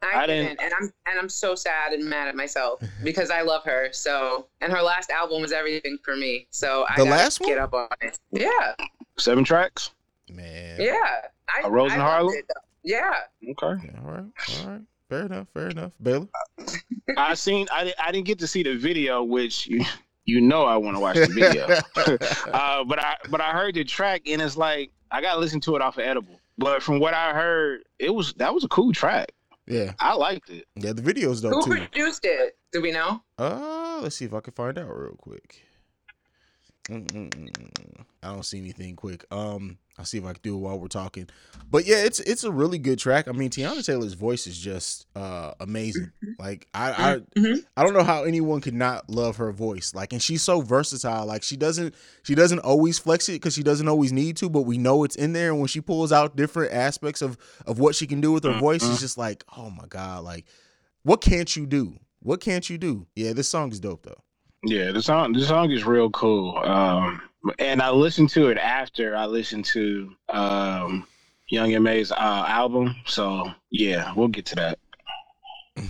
I, 0.02 0.24
I 0.24 0.28
didn't- 0.28 0.48
didn't, 0.58 0.62
and 0.62 0.74
I'm 0.74 0.94
and 1.06 1.20
I'm 1.20 1.30
so 1.30 1.56
sad 1.56 1.94
and 1.94 2.04
mad 2.10 2.28
at 2.28 2.36
myself 2.36 2.82
because 3.04 3.30
I 3.32 3.42
love 3.42 3.64
her. 3.64 3.90
So, 3.94 4.48
and 4.60 4.72
her 4.74 4.82
last 4.82 5.10
album 5.12 5.42
was 5.42 5.52
everything 5.54 5.98
for 6.04 6.16
me. 6.18 6.48
So 6.50 6.86
I 6.90 6.96
The 6.98 7.04
gotta 7.06 7.10
last 7.12 7.40
one? 7.40 7.50
get 7.50 7.58
up 7.60 7.74
on 7.74 7.88
it. 8.02 8.18
Yeah, 8.32 8.74
Seven 9.18 9.44
tracks. 9.46 9.92
Man. 10.30 10.80
yeah. 10.82 10.94
I, 11.64 11.68
A 11.68 11.70
Rose 11.70 11.92
I 11.92 11.96
in 11.96 12.02
Harlem? 12.02 12.36
it. 12.36 12.46
Yeah, 12.84 13.14
Okay. 13.44 13.86
Yeah, 13.86 14.00
All 14.06 14.12
right. 14.12 14.24
All 14.64 14.70
right. 14.72 14.82
Fair 15.10 15.26
enough. 15.26 15.48
Fair 15.54 15.70
enough. 15.70 15.92
Baylor. 16.02 16.28
I 17.18 17.34
seen. 17.34 17.68
I, 17.72 17.94
I 18.02 18.12
didn't 18.12 18.28
get 18.28 18.40
to 18.40 18.48
see 18.48 18.62
the 18.62 18.76
video, 18.76 19.24
which 19.24 19.68
you 19.68 19.84
you 20.26 20.40
know 20.40 20.66
I 20.66 20.78
want 20.78 20.96
to 20.96 21.02
watch 21.02 21.16
the 21.16 21.28
video. 21.28 21.66
uh, 22.54 22.84
but 22.84 23.00
I 23.00 23.16
but 23.30 23.42
I 23.42 23.52
heard 23.52 23.76
the 23.76 23.84
track 23.84 24.22
and 24.28 24.42
it's 24.42 24.56
like 24.56 24.92
I 25.12 25.22
gotta 25.22 25.40
listen 25.40 25.60
to 25.62 25.76
it 25.76 25.82
off 25.82 25.98
of 25.98 26.04
Edible. 26.04 26.40
But 26.58 26.84
from 26.84 27.00
what 27.00 27.14
I 27.14 27.34
heard, 27.34 27.82
it 27.98 28.14
was 28.14 28.34
that 28.34 28.54
was 28.54 28.64
a 28.64 28.68
cool 28.68 28.94
track. 28.94 29.32
yeah. 29.68 29.94
I 30.00 30.14
liked 30.14 30.50
it. 30.50 30.66
Yeah. 30.76 30.94
The 30.94 31.02
video's 31.02 31.42
who 31.42 31.50
dope 31.50 31.66
too. 31.66 31.72
produced 31.72 32.26
it? 32.26 32.58
Do 32.72 32.82
we 32.82 32.92
know? 32.92 33.24
Uh, 33.38 34.00
let's 34.04 34.18
see 34.18 34.26
if 34.26 34.34
I 34.34 34.42
can 34.42 34.54
find 34.54 34.78
out 34.78 34.96
real 34.96 35.16
quick. 35.18 35.64
Mm-mm-mm. 36.88 38.06
I 38.24 38.34
don't 38.34 38.44
see 38.46 38.58
anything 38.58 38.96
quick. 38.96 39.26
Um, 39.32 39.78
I'll 39.98 40.06
see 40.06 40.18
if 40.18 40.26
I 40.26 40.34
can 40.34 40.42
do 40.42 40.56
it 40.56 40.60
while 40.60 40.80
we're 40.80 40.88
talking. 40.88 41.30
But 41.70 41.86
yeah, 41.86 42.04
it's 42.04 42.20
it's 42.22 42.44
a 42.44 42.52
really 42.52 42.78
good 42.80 42.98
track. 43.00 43.28
I 43.28 43.32
mean, 43.32 43.50
Teyana 43.50 43.86
Taylor's 43.86 44.14
voice 44.14 44.48
is 44.48 44.58
just 44.58 45.06
uh 45.16 45.54
amazing. 45.60 46.12
Like 46.40 46.68
I 46.74 46.92
I 46.92 47.20
Mhm. 47.38 47.66
I 47.78 47.84
don't 47.84 47.94
know 47.94 48.04
how 48.04 48.24
anyone 48.24 48.60
could 48.62 48.74
not 48.74 49.10
love 49.10 49.38
her 49.38 49.52
voice. 49.52 49.94
Like, 49.94 50.14
and 50.14 50.22
she's 50.22 50.42
so 50.42 50.62
versatile. 50.62 51.26
Like 51.26 51.44
she 51.44 51.58
doesn't 51.58 51.94
she 52.24 52.34
doesn't 52.34 52.60
always 52.60 52.98
flex 52.98 53.30
it 53.30 53.34
because 53.34 53.54
she 53.54 53.64
doesn't 53.64 53.88
always 53.88 54.12
need 54.12 54.38
to, 54.38 54.50
but 54.50 54.62
we 54.62 54.78
know 54.78 55.04
it's 55.04 55.16
in 55.16 55.34
there. 55.34 55.52
And 55.52 55.60
when 55.60 55.68
she 55.68 55.82
pulls 55.82 56.12
out 56.12 56.36
different 56.36 56.74
aspects 56.74 57.22
of 57.22 57.38
of 57.68 57.78
what 57.80 57.94
she 57.96 58.08
can 58.08 58.20
do 58.22 58.32
with 58.32 58.44
her 58.46 58.58
voice, 58.60 58.82
it's 58.84 59.00
just 59.02 59.18
like, 59.18 59.44
oh 59.58 59.70
my 59.70 59.86
god, 59.88 60.24
like 60.24 60.46
what 61.04 61.22
can't 61.22 61.56
you 61.56 61.66
do? 61.68 61.98
What 62.22 62.42
can't 62.42 62.70
you 62.70 62.78
do? 62.78 63.06
Yeah, 63.16 63.34
this 63.34 63.48
song 63.48 63.72
is 63.72 63.80
dope 63.80 64.04
though. 64.04 64.22
Yeah, 64.64 64.92
the 64.92 65.02
song 65.02 65.34
the 65.34 65.46
song 65.46 65.72
is 65.72 65.86
real 65.86 66.10
cool. 66.10 66.58
Um, 66.58 67.22
and 67.60 67.82
I 67.82 67.92
listened 67.92 68.30
to 68.32 68.50
it 68.50 68.58
after 68.58 69.16
I 69.16 69.26
listened 69.26 69.66
to 69.66 70.12
um 70.30 71.08
Young 71.50 71.74
M.A.'s 71.74 72.12
uh, 72.12 72.16
album. 72.48 72.96
So 73.06 73.52
yeah, 73.72 74.14
we'll 74.16 74.28
get 74.28 74.46
to 74.48 74.56
that. 74.56 74.80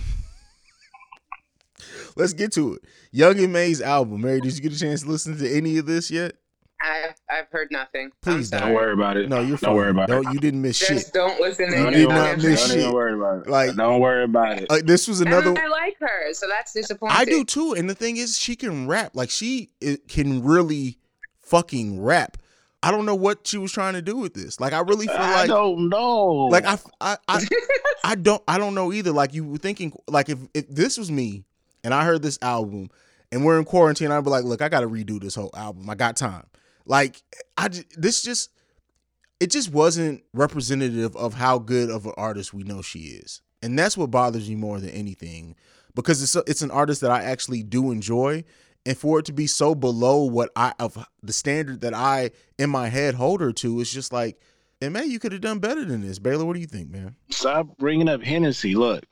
Let's 2.16 2.32
get 2.32 2.52
to 2.52 2.74
it. 2.74 2.82
Young 3.12 3.38
M.A.'s 3.38 3.80
album. 3.82 4.20
Mary, 4.20 4.40
did 4.40 4.54
you 4.54 4.62
get 4.62 4.72
a 4.72 4.78
chance 4.78 5.02
to 5.02 5.08
listen 5.08 5.36
to 5.38 5.50
any 5.50 5.78
of 5.78 5.86
this 5.86 6.10
yet? 6.10 6.34
I've 6.82 7.14
I've 7.30 7.48
heard 7.50 7.68
nothing. 7.70 8.10
Please 8.22 8.52
I'm 8.52 8.60
Don't 8.60 8.74
worry 8.74 8.92
about 8.94 9.16
it. 9.16 9.28
No, 9.28 9.40
you're 9.40 9.58
fine. 9.58 9.68
Don't 9.70 9.76
worry 9.76 9.90
about 9.90 10.08
Don't, 10.08 10.26
it. 10.26 10.32
You 10.34 10.40
didn't 10.40 10.62
miss 10.62 10.78
Just 10.78 11.06
shit. 11.06 11.12
don't 11.12 11.40
listen 11.40 11.70
to 11.70 11.76
You 11.76 11.82
Don't 11.84 11.92
did 11.92 12.08
not 12.08 12.14
worry- 12.38 12.50
miss 12.50 12.60
don't 12.60 12.70
shit. 12.70 12.78
even 12.80 12.92
worry 12.94 13.14
about 13.14 13.46
it. 13.46 13.50
Like- 13.50 13.74
don't 13.76 14.00
worry 14.00 14.24
about 14.24 14.58
it. 14.62 14.70
Like 14.70 14.86
this 14.86 15.06
was 15.06 15.20
another. 15.20 15.50
And 15.50 15.58
I 15.58 15.68
like 15.68 15.96
her, 16.00 16.32
so 16.32 16.46
that's 16.48 16.72
disappointing. 16.72 17.16
I 17.18 17.24
do 17.24 17.44
too. 17.44 17.74
And 17.74 17.88
the 17.90 17.94
thing 17.94 18.16
is, 18.16 18.38
she 18.38 18.56
can 18.56 18.86
rap. 18.86 19.12
Like 19.14 19.30
she 19.30 19.70
can 20.08 20.42
really 20.42 20.98
fucking 21.42 22.00
rap. 22.02 22.36
I 22.82 22.90
don't 22.90 23.04
know 23.04 23.14
what 23.14 23.46
she 23.46 23.58
was 23.58 23.72
trying 23.72 23.92
to 23.94 24.00
do 24.02 24.16
with 24.16 24.32
this. 24.32 24.58
Like 24.58 24.72
I 24.72 24.80
really 24.80 25.06
feel 25.06 25.16
like 25.16 25.24
I 25.26 25.40
like 25.40 25.48
don't 25.48 25.88
know. 25.90 26.26
like 26.50 26.64
I 26.64 26.78
I 27.00 27.16
I, 27.28 27.46
I 28.04 28.14
don't 28.14 28.42
I 28.48 28.56
don't 28.56 28.74
know 28.74 28.90
either. 28.92 29.12
Like 29.12 29.34
you 29.34 29.44
were 29.44 29.58
thinking 29.58 29.92
like 30.08 30.30
if 30.30 30.38
if 30.54 30.66
this 30.68 30.96
was 30.96 31.10
me 31.10 31.44
and 31.84 31.92
I 31.92 32.04
heard 32.06 32.22
this 32.22 32.38
album 32.40 32.88
and 33.30 33.44
we're 33.44 33.58
in 33.58 33.64
quarantine, 33.66 34.10
I'd 34.10 34.24
be 34.24 34.30
like, 34.30 34.44
look, 34.44 34.62
I 34.62 34.70
got 34.70 34.80
to 34.80 34.88
redo 34.88 35.20
this 35.20 35.34
whole 35.34 35.50
album. 35.54 35.90
I 35.90 35.94
got 35.94 36.16
time. 36.16 36.44
Like 36.90 37.22
I 37.56 37.68
j- 37.68 37.84
this 37.96 38.20
just 38.20 38.50
it 39.38 39.52
just 39.52 39.72
wasn't 39.72 40.24
representative 40.34 41.14
of 41.14 41.34
how 41.34 41.60
good 41.60 41.88
of 41.88 42.04
an 42.04 42.12
artist 42.16 42.52
we 42.52 42.64
know 42.64 42.82
she 42.82 42.98
is. 42.98 43.40
And 43.62 43.78
that's 43.78 43.96
what 43.96 44.10
bothers 44.10 44.48
me 44.48 44.56
more 44.56 44.80
than 44.80 44.90
anything 44.90 45.54
because 45.94 46.20
it's 46.20 46.34
a, 46.34 46.42
it's 46.48 46.62
an 46.62 46.72
artist 46.72 47.00
that 47.02 47.12
I 47.12 47.22
actually 47.22 47.62
do 47.62 47.92
enjoy 47.92 48.42
and 48.84 48.98
for 48.98 49.20
it 49.20 49.26
to 49.26 49.32
be 49.32 49.46
so 49.46 49.76
below 49.76 50.24
what 50.24 50.50
I 50.56 50.72
of 50.80 51.06
the 51.22 51.32
standard 51.32 51.80
that 51.82 51.94
I 51.94 52.32
in 52.58 52.70
my 52.70 52.88
head 52.88 53.14
hold 53.14 53.40
her 53.40 53.52
to 53.52 53.80
it's 53.80 53.92
just 53.92 54.12
like 54.12 54.40
and 54.82 54.92
man, 54.92 55.10
you 55.10 55.20
could 55.20 55.32
have 55.32 55.42
done 55.42 55.58
better 55.58 55.84
than 55.84 56.00
this. 56.00 56.18
Baylor, 56.18 56.44
what 56.44 56.54
do 56.54 56.60
you 56.60 56.66
think, 56.66 56.90
man? 56.90 57.14
Stop 57.30 57.76
bringing 57.76 58.08
up 58.08 58.22
Hennessy. 58.22 58.74
Look, 58.74 59.04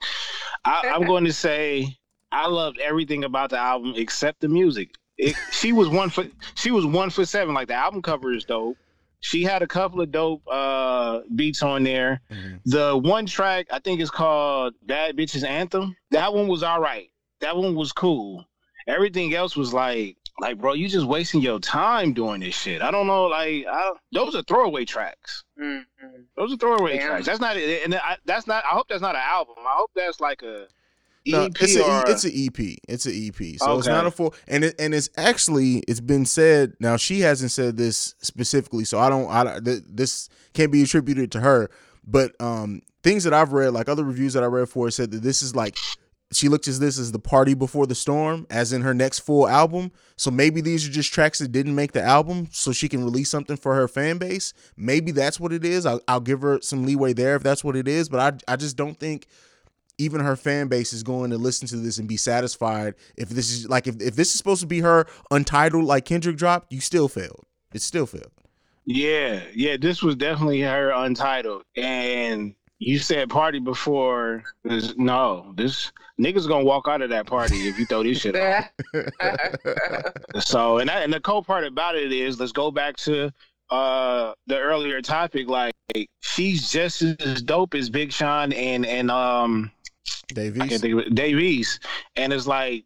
I, 0.65 0.91
I'm 0.95 1.03
going 1.07 1.27
to 1.27 1.33
say 1.33 1.97
I 2.33 2.49
loved 2.49 2.79
everything 2.81 3.23
about 3.23 3.51
the 3.51 3.59
album 3.59 3.93
except 3.95 4.41
the 4.41 4.49
music. 4.49 4.95
It, 5.19 5.35
she 5.51 5.73
was 5.73 5.89
one 5.89 6.11
for 6.11 6.25
she 6.55 6.71
was 6.71 6.87
one 6.87 7.11
for 7.11 7.27
seven. 7.27 7.55
Like 7.55 7.69
the 7.69 7.75
album 7.75 8.03
cover 8.03 8.33
is 8.33 8.45
dope. 8.45 8.77
She 9.21 9.43
had 9.43 9.63
a 9.63 9.67
couple 9.67 10.01
of 10.01 10.13
dope 10.13 10.43
uh, 10.49 11.21
beats 11.35 11.63
on 11.63 11.83
there. 11.83 12.21
Mm-hmm. 12.31 12.57
The 12.67 12.97
one 12.97 13.27
track 13.27 13.67
I 13.73 13.81
think 13.81 14.01
is 14.01 14.11
called 14.11 14.75
"Bad 14.85 15.17
Bitches 15.17 15.45
Anthem." 15.45 15.97
That 16.13 16.33
one 16.33 16.47
was 16.47 16.63
all 16.63 16.81
right. 16.81 17.11
That 17.41 17.57
one 17.57 17.75
was 17.75 17.93
cool. 17.93 18.45
Everything 18.87 19.35
else 19.35 19.57
was 19.57 19.75
like, 19.75 20.17
like, 20.41 20.59
bro, 20.59 20.73
you 20.73 20.89
just 20.89 21.07
wasting 21.07 21.41
your 21.43 21.59
time 21.59 22.13
doing 22.13 22.41
this 22.41 22.55
shit. 22.55 22.81
I 22.81 22.91
don't 22.91 23.07
know, 23.07 23.25
like, 23.25 23.67
I, 23.71 23.93
those 24.13 24.35
are 24.35 24.43
throwaway 24.43 24.85
tracks. 24.85 25.45
Mhm. 25.61 25.85
Those 26.37 26.53
are 26.55 26.57
throwaway 26.57 26.97
Damn. 26.97 27.09
tracks. 27.09 27.27
That's 27.27 27.41
not, 27.41 27.57
and 27.57 27.95
I, 27.97 28.17
that's 28.25 28.47
not. 28.47 28.65
I 28.65 28.69
hope 28.69 28.87
that's 28.89 29.03
not 29.03 29.15
an 29.15 29.21
album. 29.25 29.57
I 29.59 29.75
hope 29.77 29.91
that's 29.95 30.21
like 30.21 30.43
a 30.43 30.69
No, 31.29 31.45
EP 31.45 31.53
it's 31.61 31.77
a, 31.77 32.05
it's 32.07 32.25
an 32.25 32.33
EP. 32.35 32.79
It's 32.89 33.07
an 33.07 33.13
EP. 33.15 33.59
So 33.59 33.79
it's 33.79 33.87
not 33.87 34.07
a 34.07 34.11
full 34.11 34.35
and 34.47 34.65
it, 34.65 34.75
and 34.79 34.95
it's 34.95 35.11
actually 35.17 35.79
it's 35.89 36.01
been 36.01 36.25
said 36.25 36.75
now 36.81 36.97
she 36.97 37.21
hasn't 37.21 37.51
said 37.51 37.77
this 37.77 38.15
specifically 38.21 38.85
so 38.85 38.99
I 38.99 39.09
don't 39.09 39.31
I 39.31 39.61
th- 39.61 39.83
this 39.87 40.29
can't 40.55 40.73
be 40.73 40.83
attributed 40.83 41.31
to 41.33 41.41
her 41.41 41.71
but 42.07 42.39
um 42.41 42.83
things 43.03 43.25
that 43.25 43.35
I've 43.35 43.53
read 43.53 43.73
like 43.73 43.89
other 43.89 44.05
reviews 44.05 44.33
that 44.35 44.43
I 44.43 44.47
read 44.47 44.69
for 44.69 44.89
it 44.89 44.93
said 44.93 45.11
that 45.13 45.23
this 45.23 45.43
is 45.43 45.55
like 45.55 45.77
she 46.33 46.49
looked 46.49 46.69
at 46.69 46.75
this 46.75 46.99
as 46.99 47.11
the 47.11 47.19
party 47.19 47.55
before 47.55 47.87
the 47.87 47.95
storm 47.95 48.47
as 48.51 48.73
in 48.73 48.83
her 48.83 48.93
next 48.93 49.21
full 49.21 49.49
album 49.49 49.91
so 50.17 50.31
maybe 50.31 50.61
these 50.61 50.87
are 50.87 50.91
just 50.91 51.13
tracks 51.13 51.39
that 51.39 51.53
didn't 51.53 51.75
make 51.75 51.93
the 51.93 52.03
album 52.03 52.49
so 52.51 52.73
she 52.73 52.89
can 52.89 53.03
release 53.03 53.31
something 53.31 53.57
for 53.57 53.75
her 53.75 53.89
fan 53.89 54.19
base 54.19 54.53
maybe 54.77 55.11
that's 55.11 55.41
what 55.41 55.53
it 55.53 55.65
is 55.65 55.87
I'll, 55.87 56.01
I'll 56.07 56.21
give 56.21 56.43
her 56.43 56.61
some 56.61 56.85
leeway 56.85 57.13
there 57.13 57.37
if 57.37 57.43
that's 57.43 57.65
what 57.65 57.77
it 57.77 57.89
is 57.89 58.09
but 58.09 58.43
I, 58.49 58.53
I 58.53 58.57
just 58.57 58.77
don't 58.77 58.99
think 58.99 59.27
even 59.99 60.21
her 60.21 60.37
fan 60.37 60.69
base 60.69 60.93
is 60.93 61.03
going 61.03 61.31
to 61.31 61.39
listen 61.39 61.69
to 61.69 61.77
this 61.77 61.99
and 61.99 62.09
be 62.09 62.17
satisfied 62.17 62.95
if 63.17 63.29
this 63.29 63.51
is 63.51 63.69
like 63.69 63.87
if, 63.87 64.01
if 64.01 64.17
this 64.17 64.29
is 64.29 64.39
supposed 64.39 64.61
to 64.61 64.67
be 64.67 64.81
her 64.81 65.07
untitled 65.31 65.85
like 65.85 66.05
Kendrick 66.05 66.37
dropped, 66.37 66.73
you 66.73 66.81
still 66.81 67.09
failed. 67.09 67.45
It 67.73 67.83
still 67.83 68.07
failed. 68.07 68.33
Yeah, 68.87 69.43
yeah, 69.55 69.77
this 69.79 70.03
was 70.03 70.17
definitely 70.17 70.63
her 70.63 70.93
untitled. 70.93 71.63
And 71.77 72.55
you 72.79 72.99
said 72.99 73.29
party 73.29 73.59
before. 73.59 74.45
This, 74.65 74.97
no, 74.97 75.53
this 75.57 75.93
niggas 76.21 76.49
gonna 76.49 76.65
walk 76.65 76.87
out 76.89 77.03
of 77.03 77.11
that 77.11 77.27
party 77.27 77.69
if 77.69 77.79
you 77.79 77.87
throw 77.87 78.03
this 78.03 78.21
shit 78.21 78.37
on. 78.37 78.65
So, 80.41 80.79
and 80.79 80.89
that, 80.89 81.03
and 81.03 81.13
the 81.13 81.21
cool 81.21 81.43
part 81.43 81.65
about 81.65 81.97
it 81.97 82.13
is, 82.13 82.39
let's 82.39 82.53
go 82.53 82.71
back 82.71 82.97
to 82.99 83.31
uh 83.71 84.33
the 84.47 84.59
earlier 84.59 85.03
topic. 85.03 85.49
Like, 85.49 85.75
she's 86.21 86.71
just 86.71 87.03
as 87.03 87.43
dope 87.43 87.75
as 87.75 87.91
Big 87.91 88.13
Sean 88.13 88.53
and 88.53 88.87
and 88.87 89.11
um 89.11 89.71
I 90.31 90.35
Davies. 90.35 90.69
can't 90.69 90.81
think 90.83 90.93
of 90.95 90.99
it, 91.01 91.15
Davies. 91.15 91.81
And 92.17 92.33
it's 92.33 92.47
like 92.47 92.85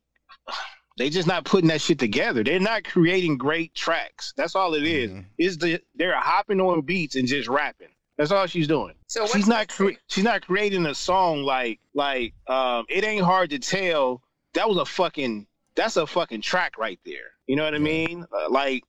they 0.99 1.11
just 1.11 1.27
not 1.27 1.45
putting 1.45 1.69
that 1.69 1.81
shit 1.81 1.99
together. 1.99 2.45
They're 2.45 2.61
not 2.61 2.85
creating 2.85 3.39
great 3.39 3.75
tracks. 3.75 4.33
That's 4.37 4.55
all 4.55 4.75
it 4.75 4.85
is. 4.85 5.11
Mhm. 5.11 5.25
Is 5.39 5.59
the 5.59 5.81
they're 5.95 6.19
hopping 6.19 6.61
on 6.61 6.83
beats 6.83 7.17
and 7.17 7.27
just 7.27 7.49
rapping. 7.49 7.89
That's 8.17 8.31
all 8.31 8.47
she's 8.47 8.69
doing. 8.69 8.95
So 9.09 9.27
she's 9.27 9.49
not 9.49 9.69
cre- 9.69 9.93
she's 10.07 10.23
not 10.25 10.43
creating 10.47 10.87
a 10.87 10.95
song 10.95 11.43
like 11.43 11.81
like 11.95 12.35
um 12.47 12.85
it 12.89 13.05
ain't 13.05 13.25
hard 13.25 13.51
to 13.51 13.59
tell 13.59 14.23
that 14.55 14.69
was 14.69 14.77
a 14.77 14.85
fucking 14.85 15.47
that's 15.75 15.97
a 15.97 16.07
fucking 16.07 16.43
track 16.43 16.77
right 16.79 17.01
there. 17.05 17.33
You 17.47 17.57
know 17.57 17.65
what 17.65 17.75
I 17.75 17.79
mean? 17.79 18.25
Uh, 18.33 18.51
like 18.51 18.85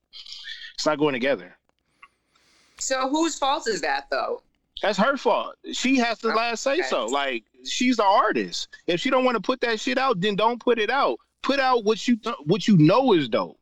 it's 0.75 0.85
not 0.85 0.99
going 0.99 1.13
together. 1.13 1.57
So 2.79 3.07
whose 3.09 3.37
fault 3.37 3.67
is 3.67 3.81
that 3.81 4.07
though? 4.11 4.43
That's 4.81 4.97
her 4.97 5.15
fault. 5.15 5.55
She 5.71 5.95
has 5.99 6.19
the 6.19 6.33
Oh, 6.33 6.35
last 6.35 6.61
say 6.63 6.73
okay. 6.73 6.81
so. 6.89 7.05
Like 7.05 7.45
she's 7.66 7.97
the 7.97 8.03
artist. 8.05 8.68
If 8.88 8.99
she 8.99 9.09
don't 9.09 9.26
want 9.26 9.36
to 9.36 9.41
put 9.41 9.61
that 9.61 9.80
shit 9.80 9.97
out, 9.97 10.20
then 10.22 10.36
don't 10.36 10.59
put 10.59 10.80
it 10.80 10.89
out. 10.89 11.18
Put 11.41 11.59
out 11.59 11.84
what 11.84 12.07
you 12.07 12.16
th- 12.18 12.36
what 12.45 12.68
you 12.68 12.78
know 12.78 13.14
is 13.14 13.28
dope. 13.30 13.59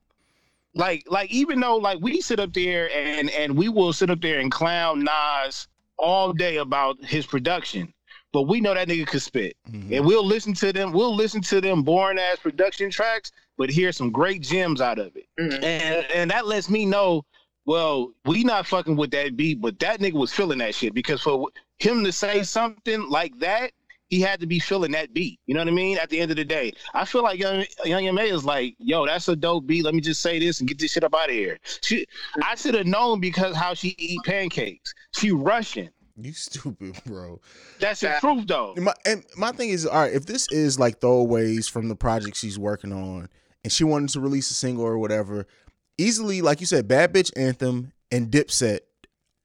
Like 0.74 1.04
like 1.08 1.30
even 1.32 1.60
though 1.60 1.78
like 1.78 2.00
we 2.02 2.22
sit 2.22 2.40
up 2.40 2.54
there 2.54 2.90
and 2.96 3.30
and 3.32 3.58
we 3.58 3.68
will 3.70 3.92
sit 3.94 4.10
up 4.10 4.22
there 4.22 4.40
and 4.40 4.52
clown 4.52 5.04
Nas 5.04 5.68
all 5.98 6.32
day 6.34 6.58
about 6.58 7.04
his 7.04 7.26
production, 7.26 7.94
but 8.32 8.44
we 8.44 8.62
know 8.62 8.74
that 8.74 8.88
nigga 8.88 9.06
could 9.06 9.22
spit. 9.22 9.58
Mhm. 9.70 9.98
And 9.98 10.06
we'll 10.06 10.26
listen 10.26 10.54
to 10.56 10.72
them. 10.72 10.94
We'll 10.94 11.14
listen 11.16 11.42
to 11.42 11.60
them 11.60 11.84
boring 11.84 12.20
ass 12.20 12.38
production 12.38 12.90
tracks, 12.90 13.32
but 13.58 13.70
hear 13.70 13.92
some 13.92 14.12
great 14.12 14.42
gems 14.42 14.80
out 14.80 14.98
of 14.98 15.16
it. 15.18 15.28
Mhm. 15.40 15.62
And 15.64 16.06
and 16.14 16.32
that 16.32 16.48
lets 16.48 16.70
me 16.70 16.86
know, 16.86 17.26
well, 17.66 18.14
we 18.26 18.44
not 18.46 18.66
fucking 18.66 18.96
with 18.96 19.12
that 19.12 19.36
beat, 19.36 19.60
but 19.60 19.78
that 19.80 20.00
nigga 20.00 20.14
was 20.14 20.32
feeling 20.32 20.60
that 20.60 20.74
shit 20.74 20.94
because 20.94 21.22
for 21.22 21.50
him 21.80 22.04
to 22.06 22.12
say 22.12 22.44
something 22.44 23.10
like 23.10 23.38
that, 23.40 23.72
he 24.12 24.20
had 24.20 24.42
to 24.42 24.46
be 24.46 24.60
feeling 24.60 24.92
that 24.92 25.14
beat. 25.14 25.40
You 25.48 25.56
know 25.56 25.62
what 25.62 25.70
I 25.70 25.72
mean? 25.72 25.98
At 25.98 26.10
the 26.10 26.20
end 26.20 26.32
of 26.32 26.38
the 26.38 26.46
day, 26.46 26.74
I 26.94 27.06
feel 27.06 27.24
like 27.24 27.40
young 27.40 27.66
young 27.86 28.06
M.A. 28.06 28.24
is 28.24 28.44
like, 28.44 28.76
yo, 28.78 29.06
that's 29.08 29.28
a 29.30 29.36
dope 29.36 29.66
beat. 29.66 29.86
Let 29.86 29.96
me 29.96 30.02
just 30.02 30.22
say 30.22 30.38
this 30.38 30.60
and 30.60 30.68
get 30.68 30.78
this 30.78 30.92
shit 30.92 31.04
up 31.04 31.16
out 31.16 31.30
of 31.30 31.36
here. 31.36 31.58
She, 31.82 32.06
I 32.44 32.56
should 32.56 32.76
have 32.76 32.86
known 32.86 33.22
because 33.22 33.56
how 33.56 33.74
she 33.74 33.96
eat 33.98 34.20
pancakes. 34.26 34.94
She 35.16 35.32
Russian. 35.32 35.90
You 36.18 36.34
stupid, 36.34 37.00
bro. 37.06 37.40
That's 37.80 38.02
the 38.02 38.16
truth, 38.20 38.48
though. 38.48 38.76
My, 38.78 38.94
and 39.06 39.24
my 39.38 39.54
thing 39.54 39.70
is, 39.70 39.88
all 39.88 40.02
right, 40.02 40.14
if 40.14 40.26
this 40.26 40.52
is 40.52 40.78
like 40.78 41.00
throwaways 41.00 41.72
from 41.72 41.88
the 41.88 41.96
project 41.96 42.36
she's 42.36 42.60
working 42.60 42.92
on, 42.92 43.30
and 43.64 43.72
she 43.72 43.86
wanted 43.86 44.10
to 44.10 44.20
release 44.20 44.52
a 44.52 44.54
single 44.54 44.84
or 44.84 44.98
whatever, 44.98 45.48
easily, 45.98 46.42
like 46.42 46.60
you 46.60 46.66
said, 46.66 46.88
Bad 46.88 47.14
Bitch 47.14 47.32
Anthem 47.38 47.94
and 48.12 48.30
Dipset, 48.30 48.80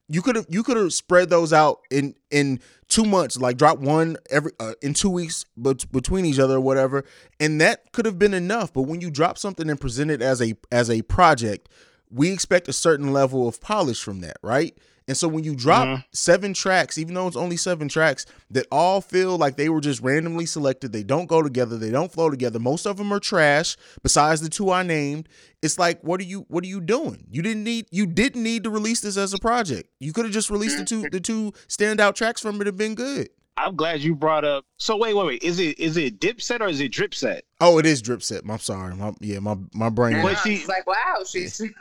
you 0.09 0.23
could 0.23 0.37
have 0.37 0.47
you 0.49 0.63
could 0.63 0.77
have 0.77 0.93
spread 0.93 1.31
those 1.31 1.53
out 1.53 1.81
in 1.91 2.15
in 2.31 2.61
two 2.89 3.05
months, 3.05 3.39
like 3.39 3.57
drop 3.57 3.79
one 3.79 4.17
every 4.31 4.53
uh, 4.61 4.75
in 4.83 4.95
two 4.95 5.11
weeks, 5.11 5.45
but 5.57 5.91
between 5.91 6.25
each 6.25 6.39
other 6.39 6.57
or 6.57 6.61
whatever, 6.61 7.05
and 7.41 7.61
that 7.61 7.93
could 7.93 8.05
have 8.05 8.19
been 8.19 8.35
enough. 8.35 8.73
But 8.73 8.83
when 8.83 9.01
you 9.01 9.11
drop 9.11 9.39
something 9.39 9.69
and 9.69 9.81
present 9.81 10.11
it 10.11 10.23
as 10.23 10.41
a 10.41 10.57
as 10.71 10.91
a 10.91 11.03
project, 11.03 11.69
we 12.11 12.31
expect 12.31 12.69
a 12.69 12.73
certain 12.73 13.13
level 13.13 13.49
of 13.49 13.61
polish 13.61 14.03
from 14.03 14.21
that, 14.21 14.37
right? 14.43 14.77
And 15.09 15.17
so 15.17 15.29
when 15.29 15.45
you 15.45 15.55
drop 15.55 15.87
Mhm. 15.87 16.05
seven 16.13 16.53
tracks, 16.53 16.99
even 16.99 17.15
though 17.15 17.29
it's 17.29 17.37
only 17.37 17.57
seven 17.57 17.89
tracks, 17.89 18.27
that 18.51 18.67
all 18.73 19.01
feel 19.01 19.39
like 19.39 19.57
they 19.57 19.69
were 19.69 19.81
just 19.81 20.01
randomly 20.01 20.47
selected, 20.47 20.93
they 20.93 21.05
don't 21.05 21.27
go 21.27 21.43
together, 21.43 21.79
they 21.79 21.91
don't 21.91 22.13
flow 22.13 22.29
together. 22.29 22.59
Most 22.59 22.87
of 22.87 22.97
them 22.97 23.13
are 23.13 23.21
trash. 23.21 23.77
Besides 24.03 24.41
the 24.41 24.49
two 24.49 24.71
I 24.73 24.83
named, 24.83 25.29
it's 25.63 25.79
like, 25.79 26.01
what 26.03 26.21
are 26.21 26.25
you, 26.25 26.45
what 26.49 26.65
are 26.65 26.69
you 26.69 26.81
doing? 26.81 27.25
You 27.31 27.43
didn't 27.43 27.63
need, 27.63 27.87
you 27.93 28.07
didn't 28.07 28.43
need 28.43 28.65
to 28.65 28.71
release 28.71 29.01
this 29.01 29.17
as 29.17 29.33
a 29.33 29.39
project. 29.39 29.89
You 30.01 30.13
could 30.13 30.25
have 30.25 30.35
just 30.35 30.51
released 30.51 30.79
the 30.79 30.85
two, 30.85 31.09
the 31.11 31.21
two 31.21 31.53
standout 31.69 32.15
tracks 32.17 32.41
from 32.41 32.61
it 32.61 32.67
have 32.67 32.77
been 32.77 32.95
good. 32.97 33.29
I'm 33.59 33.75
glad 33.75 34.01
you 34.01 34.15
brought 34.15 34.45
up. 34.45 34.65
So 34.77 34.97
wait, 34.97 35.15
wait, 35.15 35.27
wait. 35.27 35.43
Is 35.43 35.59
it 35.59 35.79
is 35.79 35.97
it 35.97 36.21
dip 36.21 36.43
set 36.43 36.61
or 36.61 36.69
is 36.69 36.81
it 36.81 36.93
drip 36.93 37.15
set? 37.15 37.45
Oh, 37.61 37.79
it 37.79 37.87
is 37.87 38.03
drip 38.03 38.23
set. 38.23 38.43
I'm 38.49 38.59
sorry. 38.59 38.95
My, 38.95 39.15
yeah, 39.21 39.39
my 39.39 39.57
my 39.73 39.89
brain. 39.89 40.21
But 40.23 40.37
I 40.37 40.41
she- 40.43 40.67
like, 40.67 40.87
wow, 40.87 41.23
she's. 41.27 41.63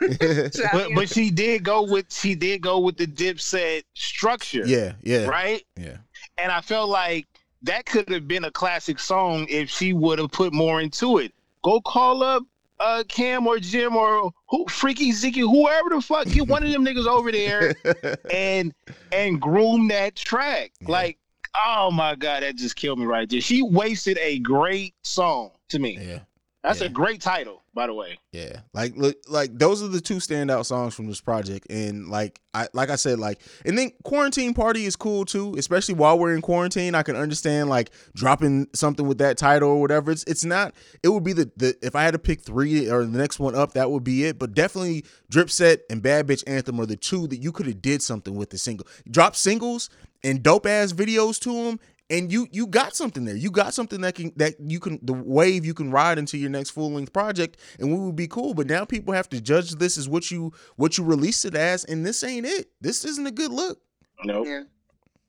But 0.72 0.88
but 0.94 1.08
she 1.08 1.30
did 1.30 1.62
go 1.64 1.82
with 1.82 2.12
she 2.12 2.34
did 2.34 2.60
go 2.62 2.78
with 2.78 2.96
the 2.96 3.06
dip 3.06 3.40
set 3.40 3.84
structure. 3.94 4.62
yeah, 4.66 4.92
yeah, 5.02 5.26
Right. 5.26 5.62
yeah. 5.76 5.98
And 6.38 6.50
I 6.52 6.60
felt 6.60 6.88
like 6.88 7.26
that 7.62 7.86
could 7.86 8.08
have 8.10 8.26
been 8.28 8.44
a 8.44 8.50
classic 8.50 8.98
song 8.98 9.46
if 9.48 9.68
she 9.70 9.92
would 9.92 10.18
have 10.18 10.30
put 10.30 10.52
more 10.52 10.80
into 10.80 11.18
it. 11.18 11.32
Go 11.62 11.80
call 11.80 12.22
up 12.22 12.42
uh 12.80 13.04
Cam 13.08 13.46
or 13.46 13.58
Jim 13.58 13.96
or 13.96 14.30
who 14.48 14.64
Freekey 14.66 15.10
Zekey, 15.10 15.40
whoever 15.40 15.90
the 15.90 16.00
fuck, 16.00 16.26
get 16.28 16.46
one 16.48 16.62
of 16.64 16.70
them 16.70 16.84
niggas 16.86 17.06
over 17.06 17.32
there 17.32 17.74
and 18.32 18.72
and 19.12 19.40
groom 19.40 19.88
that 19.88 20.14
track. 20.16 20.72
Yeah. 20.80 20.90
Like, 20.90 21.18
oh 21.64 21.90
my 21.90 22.14
god, 22.14 22.42
that 22.42 22.56
just 22.56 22.76
killed 22.76 22.98
me 22.98 23.06
right 23.06 23.28
there. 23.28 23.40
She 23.40 23.62
wasted 23.62 24.18
a 24.20 24.38
great 24.40 24.94
song 25.02 25.50
to 25.70 25.78
me. 25.78 25.98
yeah. 26.00 26.20
That's 26.62 26.80
Yeah. 26.80 26.86
a 26.88 26.90
great 26.90 27.20
title, 27.20 27.62
by 27.74 27.86
the 27.86 27.94
way. 27.94 28.18
Yeah, 28.32 28.58
like 28.74 28.96
look, 28.96 29.14
like 29.28 29.56
those 29.56 29.84
are 29.84 29.88
the 29.88 30.00
two 30.00 30.16
standout 30.16 30.66
songs 30.66 30.94
from 30.96 31.06
this 31.06 31.20
project, 31.20 31.68
and 31.70 32.08
like 32.08 32.40
I 32.54 32.66
like 32.72 32.90
I 32.90 32.96
said, 32.96 33.20
like 33.20 33.40
and 33.64 33.78
then 33.78 33.92
quarantine 34.02 34.52
party 34.52 34.84
is 34.84 34.96
cool 34.96 35.24
too, 35.24 35.54
especially 35.58 35.94
while 35.94 36.18
we're 36.18 36.34
in 36.34 36.42
quarantine. 36.42 36.96
I 36.96 37.04
can 37.04 37.14
understand 37.14 37.68
like 37.68 37.90
dropping 38.16 38.66
something 38.74 39.06
with 39.06 39.18
that 39.18 39.38
title 39.38 39.68
or 39.68 39.80
whatever. 39.80 40.10
It's 40.10 40.24
it's 40.24 40.44
not. 40.44 40.74
It 41.04 41.10
would 41.10 41.22
be 41.22 41.34
the 41.34 41.52
the 41.56 41.76
if 41.82 41.94
I 41.94 42.02
had 42.02 42.14
to 42.14 42.18
pick 42.18 42.40
three 42.40 42.90
or 42.90 43.04
the 43.04 43.16
next 43.16 43.38
one 43.38 43.54
up, 43.54 43.74
that 43.74 43.92
would 43.92 44.02
be 44.02 44.24
it. 44.24 44.36
But 44.36 44.52
definitely 44.52 45.04
Drip 45.30 45.50
Set 45.50 45.82
and 45.88 46.02
Bad 46.02 46.26
Bitch 46.26 46.42
Anthem 46.48 46.80
are 46.80 46.86
the 46.86 46.96
two 46.96 47.28
that 47.28 47.36
you 47.36 47.52
could 47.52 47.66
have 47.66 47.80
did 47.80 48.02
something 48.02 48.34
with 48.34 48.50
the 48.50 48.58
single. 48.58 48.88
Drop 49.08 49.36
singles 49.36 49.88
and 50.24 50.42
dope 50.42 50.66
ass 50.66 50.92
videos 50.92 51.38
to 51.40 51.64
them, 51.64 51.80
and 52.10 52.30
you 52.30 52.46
you 52.52 52.66
got 52.66 52.94
something 52.94 53.24
there. 53.24 53.36
You 53.36 53.50
got 53.50 53.74
something 53.74 54.00
that 54.02 54.14
can 54.14 54.32
that 54.36 54.54
you 54.60 54.80
can 54.80 54.98
the 55.02 55.12
wave 55.12 55.64
you 55.64 55.74
can 55.74 55.90
ride 55.90 56.18
into 56.18 56.38
your 56.38 56.50
next 56.50 56.70
full 56.70 56.92
length 56.92 57.12
project, 57.12 57.58
and 57.78 57.92
we 57.92 57.98
would 58.04 58.16
be 58.16 58.28
cool. 58.28 58.54
But 58.54 58.66
now 58.66 58.84
people 58.84 59.14
have 59.14 59.28
to 59.30 59.40
judge 59.40 59.72
this 59.72 59.98
as 59.98 60.08
what 60.08 60.30
you 60.30 60.52
what 60.76 60.98
you 60.98 61.04
released 61.04 61.44
it 61.44 61.54
as, 61.54 61.84
and 61.84 62.06
this 62.06 62.22
ain't 62.22 62.46
it. 62.46 62.70
This 62.80 63.04
isn't 63.04 63.26
a 63.26 63.32
good 63.32 63.52
look. 63.52 63.80
Nope. 64.24 64.46
Yeah, 64.46 64.62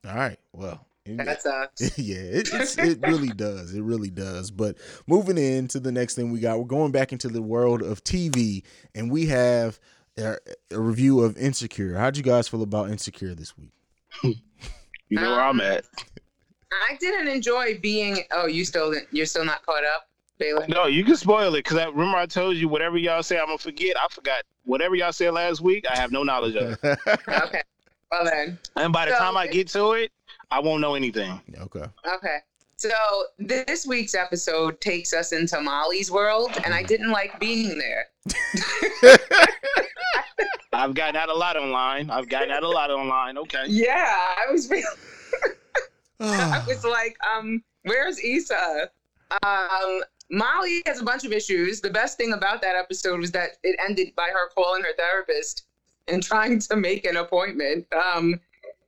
All 0.07 0.15
right, 0.15 0.39
well. 0.53 0.85
that 1.05 1.41
sucks. 1.41 1.97
yeah, 1.97 2.17
it, 2.17 2.49
it's, 2.53 2.77
it 2.77 2.99
really 3.01 3.29
does. 3.29 3.73
It 3.73 3.81
really 3.81 4.09
does. 4.09 4.51
But 4.51 4.77
moving 5.07 5.37
into 5.37 5.79
the 5.79 5.91
next 5.91 6.15
thing 6.15 6.31
we 6.31 6.39
got, 6.39 6.59
we're 6.59 6.65
going 6.65 6.91
back 6.91 7.11
into 7.11 7.27
the 7.27 7.41
world 7.41 7.81
of 7.81 8.03
TV, 8.03 8.63
and 8.93 9.11
we 9.11 9.25
have 9.27 9.79
a, 10.17 10.37
a 10.71 10.79
review 10.79 11.21
of 11.21 11.37
Insecure. 11.37 11.97
How'd 11.97 12.17
you 12.17 12.23
guys 12.23 12.47
feel 12.47 12.61
about 12.61 12.89
Insecure 12.91 13.35
this 13.35 13.57
week? 13.57 13.71
You 15.09 15.21
know 15.21 15.31
where 15.31 15.41
I'm 15.41 15.61
at. 15.61 15.85
I 16.89 16.97
didn't 16.99 17.29
enjoy 17.29 17.79
being. 17.79 18.19
Oh, 18.31 18.45
you 18.45 18.65
still 18.65 18.93
you're 19.11 19.25
still 19.25 19.45
not 19.45 19.65
caught 19.65 19.85
up, 19.85 20.09
Baylor. 20.37 20.65
No, 20.67 20.85
you 20.87 21.05
can 21.05 21.15
spoil 21.15 21.55
it 21.55 21.59
because 21.63 21.77
I 21.77 21.85
remember 21.85 22.17
I 22.17 22.25
told 22.25 22.57
you 22.57 22.67
whatever 22.67 22.97
y'all 22.97 23.23
say, 23.23 23.39
I'm 23.39 23.45
gonna 23.45 23.57
forget. 23.57 23.95
I 23.97 24.05
forgot 24.11 24.43
whatever 24.65 24.95
y'all 24.95 25.13
said 25.13 25.33
last 25.33 25.61
week. 25.61 25.85
I 25.89 25.95
have 25.97 26.11
no 26.11 26.23
knowledge 26.23 26.55
of 26.57 26.77
it. 26.83 26.99
Okay. 27.29 27.61
Well 28.11 28.25
then. 28.25 28.59
And 28.75 28.91
by 28.91 29.05
the 29.05 29.13
So- 29.13 29.17
time 29.19 29.37
I 29.37 29.47
get 29.47 29.69
to 29.69 29.93
it, 29.93 30.11
I 30.51 30.59
won't 30.59 30.81
know 30.81 30.95
anything. 30.95 31.39
okay. 31.57 31.85
Okay. 32.15 32.37
So 32.75 32.89
this 33.39 33.87
week's 33.87 34.13
episode 34.13 34.79
takes 34.81 35.13
us 35.13 35.31
into 35.31 35.59
Molly's 35.61 36.11
world, 36.11 36.51
and 36.65 36.73
I 36.73 36.83
didn't 36.83 37.11
like 37.11 37.39
being 37.39 37.77
there. 37.79 38.07
I've 40.73 40.93
gotten 40.93 41.15
out 41.15 41.29
a 41.29 41.33
lot 41.33 41.57
online. 41.57 42.09
I've 42.09 42.29
gotten 42.29 42.51
out 42.51 42.63
a 42.63 42.69
lot 42.69 42.91
online. 42.91 43.37
Okay. 43.37 43.63
Yeah, 43.67 44.15
I 44.15 44.51
was 44.51 44.69
really, 44.69 44.83
I 46.19 46.63
was 46.67 46.83
like, 46.83 47.17
um, 47.35 47.63
where's 47.83 48.19
Issa? 48.19 48.89
Um, 49.43 50.01
Molly 50.29 50.81
has 50.85 50.99
a 50.99 51.03
bunch 51.03 51.25
of 51.25 51.31
issues. 51.31 51.81
The 51.81 51.89
best 51.89 52.17
thing 52.17 52.33
about 52.33 52.61
that 52.61 52.75
episode 52.75 53.19
was 53.19 53.31
that 53.31 53.51
it 53.63 53.79
ended 53.85 54.13
by 54.15 54.29
her 54.29 54.49
calling 54.53 54.83
her 54.83 54.93
therapist 54.97 55.63
and 56.07 56.21
trying 56.21 56.59
to 56.59 56.75
make 56.75 57.05
an 57.05 57.17
appointment. 57.17 57.85
Um, 57.93 58.39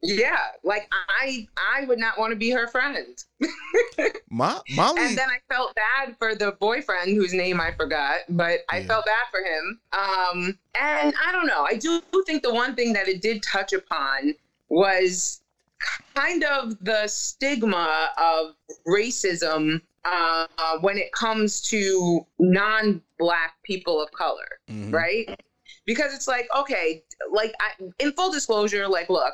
yeah, 0.01 0.37
like 0.63 0.87
I, 1.21 1.47
I 1.57 1.85
would 1.85 1.99
not 1.99 2.17
want 2.17 2.31
to 2.31 2.35
be 2.37 2.49
her 2.51 2.67
friend. 2.67 3.05
Mo- 4.29 4.61
Molly. 4.75 5.01
And 5.05 5.17
then 5.17 5.29
I 5.29 5.39
felt 5.53 5.75
bad 5.75 6.15
for 6.17 6.35
the 6.35 6.53
boyfriend 6.59 7.15
whose 7.15 7.33
name 7.33 7.59
I 7.59 7.71
forgot, 7.71 8.21
but 8.29 8.59
I 8.69 8.79
Yeah. 8.79 8.87
felt 8.87 9.05
bad 9.05 9.25
for 9.31 9.39
him. 9.41 9.79
Um, 9.91 10.57
and 10.79 11.13
I 11.25 11.31
don't 11.31 11.47
know. 11.47 11.63
I 11.67 11.75
do 11.75 12.01
think 12.25 12.43
the 12.43 12.53
one 12.53 12.75
thing 12.75 12.93
that 12.93 13.07
it 13.07 13.21
did 13.21 13.43
touch 13.43 13.73
upon 13.73 14.35
was 14.69 15.41
kind 16.15 16.43
of 16.43 16.77
the 16.83 17.07
stigma 17.07 18.09
of 18.17 18.55
racism 18.87 19.81
uh, 20.05 20.47
when 20.81 20.97
it 20.97 21.11
comes 21.11 21.61
to 21.61 22.25
non-black 22.39 23.53
people 23.63 24.01
of 24.01 24.11
color 24.11 24.59
Mhm. 24.69 24.93
right? 24.93 25.29
Because 25.85 26.13
it's 26.13 26.27
like, 26.27 26.47
okay, 26.55 27.03
like 27.31 27.53
I, 27.59 27.71
in 27.99 28.11
full 28.13 28.31
disclosure, 28.31 28.87
like, 28.87 29.09
look, 29.09 29.33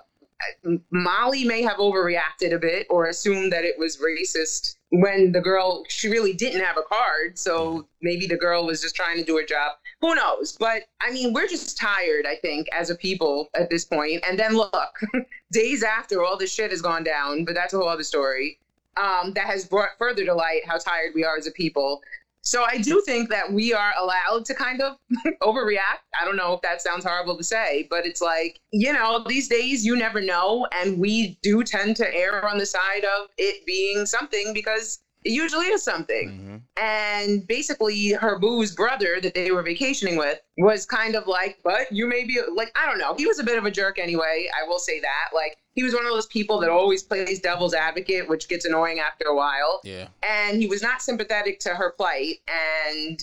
Molly 0.92 1.44
may 1.44 1.62
have 1.62 1.78
overreacted 1.78 2.54
a 2.54 2.60
bit 2.60 2.88
or 2.90 3.06
assumed 3.06 3.52
that 3.52 3.64
it 3.64 3.78
was 3.78 3.98
racist 3.98 4.76
when 4.90 5.32
the 5.32 5.42
girl 5.42 5.84
she 5.90 6.08
really 6.08 6.34
didn't 6.34 6.62
have 6.62 6.78
a 6.78 6.84
card, 6.84 7.38
so 7.38 7.88
maybe 8.02 8.28
the 8.28 8.38
girl 8.38 8.66
was 8.66 8.82
just 8.82 8.96
trying 8.96 9.18
to 9.18 9.24
do 9.24 9.36
her 9.38 9.46
job. 9.46 9.74
Who 10.02 10.16
knows? 10.16 10.56
But 10.60 10.84
I 11.02 11.12
mean, 11.12 11.34
we're 11.34 11.48
just 11.48 11.78
tired, 11.78 12.26
I 12.26 12.36
think, 12.36 12.68
as 12.72 12.90
a 12.90 12.96
people 12.96 13.50
at 13.56 13.70
this 13.70 13.86
point. 13.86 14.24
And 14.28 14.38
then 14.38 14.56
look, 14.56 15.00
days 15.52 15.84
after 15.84 16.24
all 16.24 16.38
this 16.38 16.54
shit 16.54 16.72
has 16.72 16.82
gone 16.82 17.04
down, 17.04 17.46
but 17.46 17.56
that's 17.56 17.74
a 17.74 17.78
whole 17.78 17.90
other 17.90 18.04
story. 18.04 18.60
Um, 18.98 19.34
that 19.34 19.48
has 19.48 19.66
brought 19.66 19.90
further 19.98 20.24
to 20.24 20.34
light 20.34 20.62
how 20.66 20.78
tired 20.78 21.12
we 21.14 21.26
are 21.26 21.36
as 21.36 21.48
a 21.48 21.52
people. 21.52 22.02
So 22.46 22.64
I 22.64 22.78
do 22.78 23.02
think 23.06 23.30
that 23.30 23.52
we 23.52 23.74
are 23.74 23.94
allowed 24.00 24.46
to 24.46 24.54
kind 24.54 24.82
of 24.82 24.98
overreact. 25.44 26.06
I 26.20 26.26
don't 26.26 26.38
know 26.38 26.54
if 26.54 26.62
that 26.62 26.82
sounds 26.82 27.04
horrible 27.04 27.38
to 27.38 27.44
say, 27.44 27.88
but 27.90 28.06
it's 28.06 28.22
like, 28.22 28.60
you 28.72 28.94
know, 28.94 29.24
these 29.28 29.48
days 29.48 29.84
you 29.84 29.98
never 29.98 30.22
know. 30.22 30.68
And 30.72 31.00
we 31.00 31.40
do 31.42 31.64
tend 31.64 31.96
to 31.98 32.16
err 32.16 32.48
on 32.48 32.60
the 32.60 32.66
side 32.66 33.04
of 33.04 33.28
it 33.38 33.66
being 33.66 34.06
something 34.06 34.54
because 34.54 35.00
it 35.26 35.32
usually 35.32 35.66
is 35.66 35.84
something. 35.84 36.62
Mhm. 36.78 36.82
And 36.82 37.48
basically, 37.48 38.10
her 38.14 38.38
boo's 38.40 38.74
brother 38.76 39.20
that 39.22 39.34
they 39.34 39.52
were 39.52 39.64
vacationing 39.64 40.18
with 40.18 40.40
was 40.58 40.86
kind 40.86 41.16
of 41.16 41.26
like, 41.28 41.58
but 41.64 41.92
you 41.92 42.06
may 42.08 42.24
be 42.26 42.40
like, 42.54 42.72
I 42.76 42.86
don't 42.86 43.00
know. 43.00 43.16
He 43.16 43.26
was 43.26 43.40
a 43.40 43.44
bit 43.44 43.58
of 43.58 43.66
a 43.66 43.72
jerk 43.72 43.98
anyway. 44.00 44.50
I 44.56 44.68
will 44.68 44.80
say 44.80 45.00
that. 45.02 45.30
Like, 45.34 45.58
he 45.74 45.84
was 45.84 45.94
one 45.94 46.06
of 46.06 46.12
those 46.12 46.28
people 46.28 46.60
that 46.62 46.70
always 46.70 47.04
plays 47.04 47.40
devil's 47.42 47.74
advocate, 47.74 48.30
which 48.30 48.48
gets 48.48 48.66
annoying 48.66 49.00
after 49.00 49.26
a 49.26 49.36
while 49.36 49.82
Yeah. 49.84 50.08
and 50.24 50.62
he 50.62 50.68
was 50.68 50.82
not 50.82 51.02
sympathetic 51.02 51.60
to 51.62 51.70
her 51.70 51.92
plight 51.92 52.36
and 52.48 53.20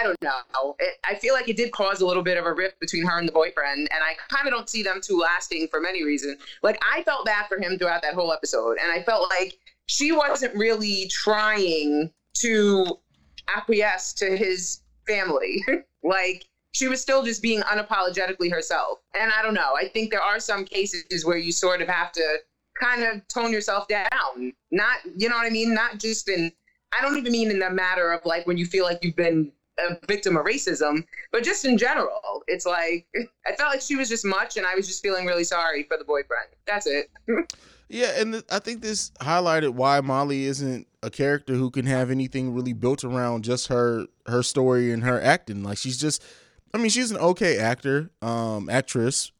i 0.00 0.04
don't 0.04 0.20
know 0.20 0.76
it, 0.80 0.98
i 1.04 1.14
feel 1.14 1.32
like 1.32 1.48
it 1.48 1.56
did 1.56 1.72
cause 1.72 2.02
a 2.02 2.06
little 2.06 2.22
bit 2.22 2.36
of 2.36 2.44
a 2.44 2.52
rift 2.52 2.78
between 2.78 3.06
her 3.06 3.18
and 3.18 3.26
the 3.26 3.32
boyfriend 3.32 3.88
and 3.90 4.04
i 4.04 4.14
kind 4.28 4.46
of 4.46 4.52
don't 4.52 4.68
see 4.68 4.82
them 4.82 5.00
two 5.02 5.18
lasting 5.18 5.66
for 5.68 5.80
many 5.80 6.04
reasons 6.04 6.38
like 6.62 6.78
i 6.94 7.02
felt 7.04 7.24
bad 7.24 7.46
for 7.48 7.58
him 7.58 7.78
throughout 7.78 8.02
that 8.02 8.12
whole 8.12 8.30
episode 8.30 8.76
and 8.82 8.92
i 8.92 9.02
felt 9.02 9.30
like 9.30 9.54
she 9.88 10.12
wasn't 10.12 10.54
really 10.54 11.08
trying 11.08 12.10
to 12.34 12.98
acquiesce 13.54 14.12
to 14.12 14.36
his 14.36 14.82
family 15.06 15.64
like 16.04 16.46
she 16.72 16.86
was 16.86 17.00
still 17.00 17.24
just 17.24 17.42
being 17.42 17.60
unapologetically 17.62 18.50
herself 18.50 18.98
and 19.18 19.32
i 19.32 19.42
don't 19.42 19.54
know 19.54 19.74
i 19.76 19.88
think 19.88 20.10
there 20.10 20.22
are 20.22 20.38
some 20.38 20.64
cases 20.64 21.24
where 21.24 21.38
you 21.38 21.50
sort 21.50 21.82
of 21.82 21.88
have 21.88 22.12
to 22.12 22.38
kind 22.78 23.02
of 23.02 23.26
tone 23.28 23.52
yourself 23.52 23.88
down. 23.88 24.52
Not, 24.70 24.98
you 25.16 25.28
know 25.28 25.36
what 25.36 25.46
I 25.46 25.50
mean? 25.50 25.74
Not 25.74 25.98
just 25.98 26.28
in, 26.28 26.52
I 26.98 27.02
don't 27.02 27.18
even 27.18 27.32
mean 27.32 27.50
in 27.50 27.58
the 27.58 27.70
matter 27.70 28.12
of 28.12 28.24
like 28.24 28.46
when 28.46 28.56
you 28.56 28.66
feel 28.66 28.84
like 28.84 28.98
you've 29.02 29.16
been 29.16 29.52
a 29.78 29.96
victim 30.06 30.36
of 30.36 30.44
racism, 30.44 31.04
but 31.32 31.42
just 31.42 31.64
in 31.64 31.78
general. 31.78 32.42
It's 32.46 32.66
like, 32.66 33.06
I 33.46 33.54
felt 33.56 33.72
like 33.72 33.80
she 33.80 33.96
was 33.96 34.08
just 34.08 34.24
much 34.24 34.56
and 34.56 34.66
I 34.66 34.74
was 34.74 34.86
just 34.86 35.02
feeling 35.02 35.26
really 35.26 35.44
sorry 35.44 35.84
for 35.84 35.96
the 35.96 36.04
boyfriend. 36.04 36.48
That's 36.66 36.86
it. 36.86 37.10
Yeah, 37.88 38.20
and 38.20 38.32
th- 38.34 38.44
I 38.50 38.58
think 38.58 38.82
this 38.82 39.10
highlighted 39.20 39.70
why 39.70 40.00
Molly 40.00 40.44
isn't 40.44 40.86
a 41.02 41.10
character 41.10 41.54
who 41.54 41.70
can 41.70 41.86
have 41.86 42.10
anything 42.10 42.52
really 42.54 42.72
built 42.74 43.02
around 43.04 43.44
just 43.44 43.68
her 43.68 44.06
her 44.26 44.42
story 44.42 44.92
and 44.92 45.02
her 45.04 45.20
acting. 45.20 45.62
Like 45.62 45.78
she's 45.78 45.96
just, 45.98 46.22
I 46.74 46.78
mean, 46.78 46.90
she's 46.90 47.10
an 47.10 47.16
okay 47.16 47.58
actor, 47.58 48.10
um, 48.20 48.68
actress. 48.68 49.32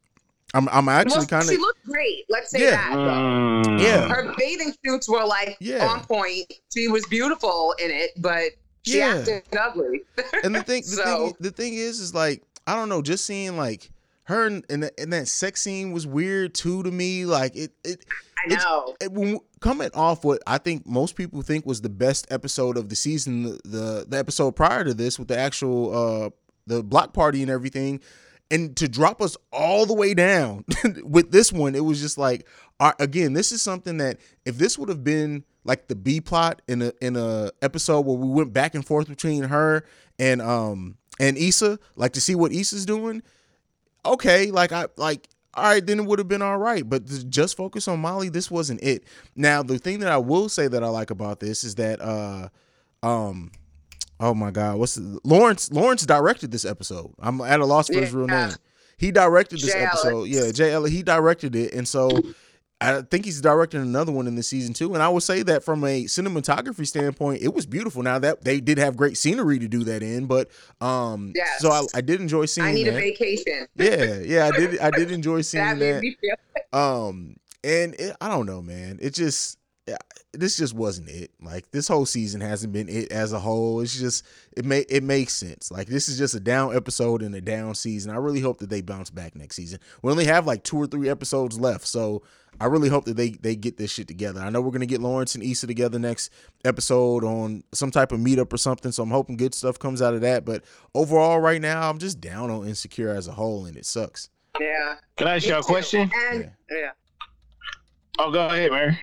I'm 0.54 0.66
I'm 0.70 0.88
actually 0.88 1.18
well, 1.18 1.26
kind 1.26 1.42
of 1.42 1.50
she 1.50 1.56
looked 1.58 1.84
great. 1.84 2.24
Let's 2.30 2.50
say 2.50 2.62
Yeah. 2.62 2.70
that. 2.70 2.94
though. 2.94 3.70
Mm. 3.70 3.82
Yeah. 3.82 4.08
Her 4.08 4.34
bathing 4.38 4.72
suits 4.82 5.06
were 5.08 5.24
like 5.26 5.58
Yeah. 5.60 5.86
on 5.86 6.04
point. 6.06 6.50
She 6.72 6.88
was 6.88 7.04
beautiful 7.08 7.74
in 7.84 7.90
it, 7.90 8.12
but 8.16 8.52
she 8.86 8.96
Yeah. 8.98 9.16
acted 9.18 9.42
ugly. 9.58 10.04
and 10.42 10.54
the 10.54 10.62
thing 10.62 10.80
the 10.86 10.88
So- 10.88 11.04
thing 11.26 11.36
the 11.40 11.50
thing 11.50 11.74
is 11.74 12.00
is 12.00 12.14
like 12.14 12.42
I 12.66 12.74
don't 12.76 12.88
know, 12.88 13.02
just 13.02 13.26
seeing 13.26 13.58
like 13.58 13.90
her 14.28 14.46
in, 14.46 14.62
in, 14.68 14.80
that, 14.80 14.92
in 14.98 15.10
that 15.10 15.26
sex 15.26 15.62
scene 15.62 15.90
was 15.90 16.06
weird 16.06 16.54
too 16.54 16.82
to 16.82 16.90
me. 16.90 17.24
Like 17.24 17.56
it 17.56 17.72
it 17.82 18.04
I 18.46 18.54
know. 18.54 18.94
it, 19.00 19.10
when, 19.10 19.40
coming 19.60 19.90
off 19.94 20.22
what 20.22 20.42
I 20.46 20.58
think 20.58 20.86
most 20.86 21.16
people 21.16 21.40
think 21.40 21.64
was 21.64 21.80
the 21.80 21.88
best 21.88 22.26
episode 22.30 22.76
of 22.76 22.90
the 22.90 22.96
season, 22.96 23.42
the 23.42 23.60
the, 23.64 24.06
the 24.06 24.18
episode 24.18 24.54
prior 24.54 24.84
to 24.84 24.92
this 24.92 25.18
with 25.18 25.28
the 25.28 25.38
actual 25.38 25.96
uh 25.96 26.30
the 26.66 26.82
block 26.82 27.14
party 27.14 27.40
and 27.40 27.50
everything, 27.50 28.00
and 28.50 28.76
to 28.76 28.86
drop 28.86 29.22
us 29.22 29.34
all 29.50 29.86
the 29.86 29.94
way 29.94 30.12
down 30.12 30.66
with 31.04 31.32
this 31.32 31.50
one, 31.50 31.74
it 31.74 31.84
was 31.84 31.98
just 31.98 32.18
like, 32.18 32.46
all 32.78 32.88
right, 32.88 33.00
again, 33.00 33.32
this 33.32 33.50
is 33.50 33.62
something 33.62 33.96
that 33.96 34.18
if 34.44 34.58
this 34.58 34.78
would 34.78 34.90
have 34.90 35.02
been 35.02 35.42
like 35.64 35.88
the 35.88 35.96
B 35.96 36.20
plot 36.20 36.60
in 36.68 36.82
a 36.82 36.92
in 37.00 37.16
a 37.16 37.50
episode 37.62 38.02
where 38.02 38.16
we 38.16 38.28
went 38.28 38.52
back 38.52 38.74
and 38.74 38.86
forth 38.86 39.08
between 39.08 39.44
her 39.44 39.86
and 40.18 40.42
um 40.42 40.98
and 41.18 41.38
Issa, 41.38 41.78
like 41.96 42.12
to 42.12 42.20
see 42.20 42.34
what 42.34 42.52
Issa's 42.52 42.84
doing, 42.84 43.22
okay, 44.04 44.50
like 44.50 44.72
I 44.72 44.86
like 44.96 45.28
all 45.54 45.64
right, 45.64 45.84
then 45.84 45.98
it 46.00 46.06
would 46.06 46.18
have 46.18 46.28
been 46.28 46.42
all 46.42 46.58
right. 46.58 46.88
But 46.88 47.06
just 47.28 47.56
focus 47.56 47.88
on 47.88 48.00
Molly, 48.00 48.28
this 48.28 48.50
wasn't 48.50 48.82
it. 48.82 49.04
Now, 49.34 49.62
the 49.62 49.78
thing 49.78 50.00
that 50.00 50.10
I 50.10 50.18
will 50.18 50.48
say 50.48 50.68
that 50.68 50.84
I 50.84 50.88
like 50.88 51.10
about 51.10 51.40
this 51.40 51.64
is 51.64 51.74
that 51.76 52.00
uh 52.00 52.48
um 53.02 53.50
oh 54.20 54.34
my 54.34 54.50
god, 54.50 54.78
what's 54.78 54.94
the, 54.94 55.20
Lawrence 55.24 55.70
Lawrence 55.72 56.06
directed 56.06 56.50
this 56.50 56.64
episode. 56.64 57.12
I'm 57.18 57.40
at 57.40 57.60
a 57.60 57.66
loss 57.66 57.88
for 57.88 58.00
his 58.00 58.12
real 58.12 58.26
name. 58.26 58.52
He 58.98 59.12
directed 59.12 59.60
this 59.60 59.72
Jay 59.72 59.84
episode. 59.84 60.08
Ellis. 60.08 60.28
Yeah, 60.28 60.50
Jay 60.52 60.72
Ellis, 60.72 60.90
he 60.90 61.02
directed 61.02 61.54
it. 61.54 61.72
And 61.72 61.86
so 61.86 62.10
I 62.80 63.02
think 63.02 63.24
he's 63.24 63.40
directing 63.40 63.80
another 63.80 64.12
one 64.12 64.28
in 64.28 64.36
the 64.36 64.42
season 64.42 64.72
too. 64.72 64.94
And 64.94 65.02
I 65.02 65.08
would 65.08 65.24
say 65.24 65.42
that 65.42 65.64
from 65.64 65.82
a 65.84 66.04
cinematography 66.04 66.86
standpoint, 66.86 67.42
it 67.42 67.52
was 67.52 67.66
beautiful. 67.66 68.04
Now 68.04 68.20
that 68.20 68.44
they 68.44 68.60
did 68.60 68.78
have 68.78 68.96
great 68.96 69.16
scenery 69.16 69.58
to 69.58 69.66
do 69.66 69.82
that 69.84 70.02
in, 70.02 70.26
but 70.26 70.48
um 70.80 71.32
Yes. 71.34 71.58
so 71.60 71.70
I, 71.72 71.82
I 71.96 72.00
did 72.00 72.20
enjoy 72.20 72.44
seeing 72.46 72.66
I 72.68 72.72
need 72.72 72.86
that. 72.86 72.94
a 72.94 73.00
vacation. 73.00 73.66
Yeah, 73.74 74.18
yeah, 74.20 74.46
I 74.46 74.56
did. 74.56 74.78
I 74.78 74.90
did 74.90 75.10
enjoy 75.10 75.40
seeing 75.42 75.64
That 75.64 75.78
that. 75.80 76.02
me 76.02 76.16
feel 76.20 76.36
Um, 76.80 77.36
and 77.64 77.94
it, 77.94 78.16
I 78.20 78.28
don't 78.28 78.46
know, 78.46 78.62
man. 78.62 78.98
It 79.02 79.12
just 79.14 79.57
this 80.32 80.56
just 80.56 80.74
wasn't 80.74 81.08
it. 81.08 81.30
Like 81.40 81.70
this 81.70 81.88
whole 81.88 82.06
season 82.06 82.40
hasn't 82.40 82.72
been 82.72 82.88
it 82.88 83.10
as 83.10 83.32
a 83.32 83.40
whole. 83.40 83.80
It's 83.80 83.98
just 83.98 84.24
it 84.56 84.64
may 84.64 84.80
it 84.88 85.02
makes 85.02 85.34
sense. 85.34 85.70
Like 85.70 85.88
this 85.88 86.08
is 86.08 86.18
just 86.18 86.34
a 86.34 86.40
down 86.40 86.76
episode 86.76 87.22
in 87.22 87.34
a 87.34 87.40
down 87.40 87.74
season. 87.74 88.10
I 88.12 88.16
really 88.16 88.40
hope 88.40 88.58
that 88.58 88.70
they 88.70 88.80
bounce 88.80 89.10
back 89.10 89.34
next 89.34 89.56
season. 89.56 89.80
We 90.02 90.10
only 90.10 90.26
have 90.26 90.46
like 90.46 90.64
two 90.64 90.76
or 90.76 90.86
three 90.86 91.08
episodes 91.08 91.58
left, 91.58 91.86
so 91.86 92.22
I 92.60 92.66
really 92.66 92.88
hope 92.88 93.04
that 93.06 93.16
they 93.16 93.30
they 93.30 93.56
get 93.56 93.78
this 93.78 93.90
shit 93.90 94.08
together. 94.08 94.40
I 94.40 94.50
know 94.50 94.60
we're 94.60 94.70
gonna 94.70 94.86
get 94.86 95.00
Lawrence 95.00 95.34
and 95.34 95.42
Issa 95.42 95.66
together 95.66 95.98
next 95.98 96.30
episode 96.64 97.24
on 97.24 97.64
some 97.72 97.90
type 97.90 98.12
of 98.12 98.20
meetup 98.20 98.52
or 98.52 98.58
something. 98.58 98.92
So 98.92 99.02
I'm 99.02 99.10
hoping 99.10 99.36
good 99.36 99.54
stuff 99.54 99.78
comes 99.78 100.02
out 100.02 100.14
of 100.14 100.20
that. 100.20 100.44
But 100.44 100.64
overall, 100.94 101.40
right 101.40 101.60
now, 101.60 101.88
I'm 101.88 101.98
just 101.98 102.20
down 102.20 102.50
on 102.50 102.66
Insecure 102.66 103.10
as 103.10 103.28
a 103.28 103.32
whole, 103.32 103.66
and 103.66 103.76
it 103.76 103.86
sucks. 103.86 104.28
Yeah. 104.60 104.96
Can 105.16 105.28
I 105.28 105.36
ask 105.36 105.46
Me 105.46 105.52
you 105.52 105.58
a 105.58 105.62
question? 105.62 106.10
And 106.30 106.50
yeah. 106.70 106.90
Oh, 108.18 108.32
go 108.32 108.46
ahead, 108.46 108.72
Mary. 108.72 108.98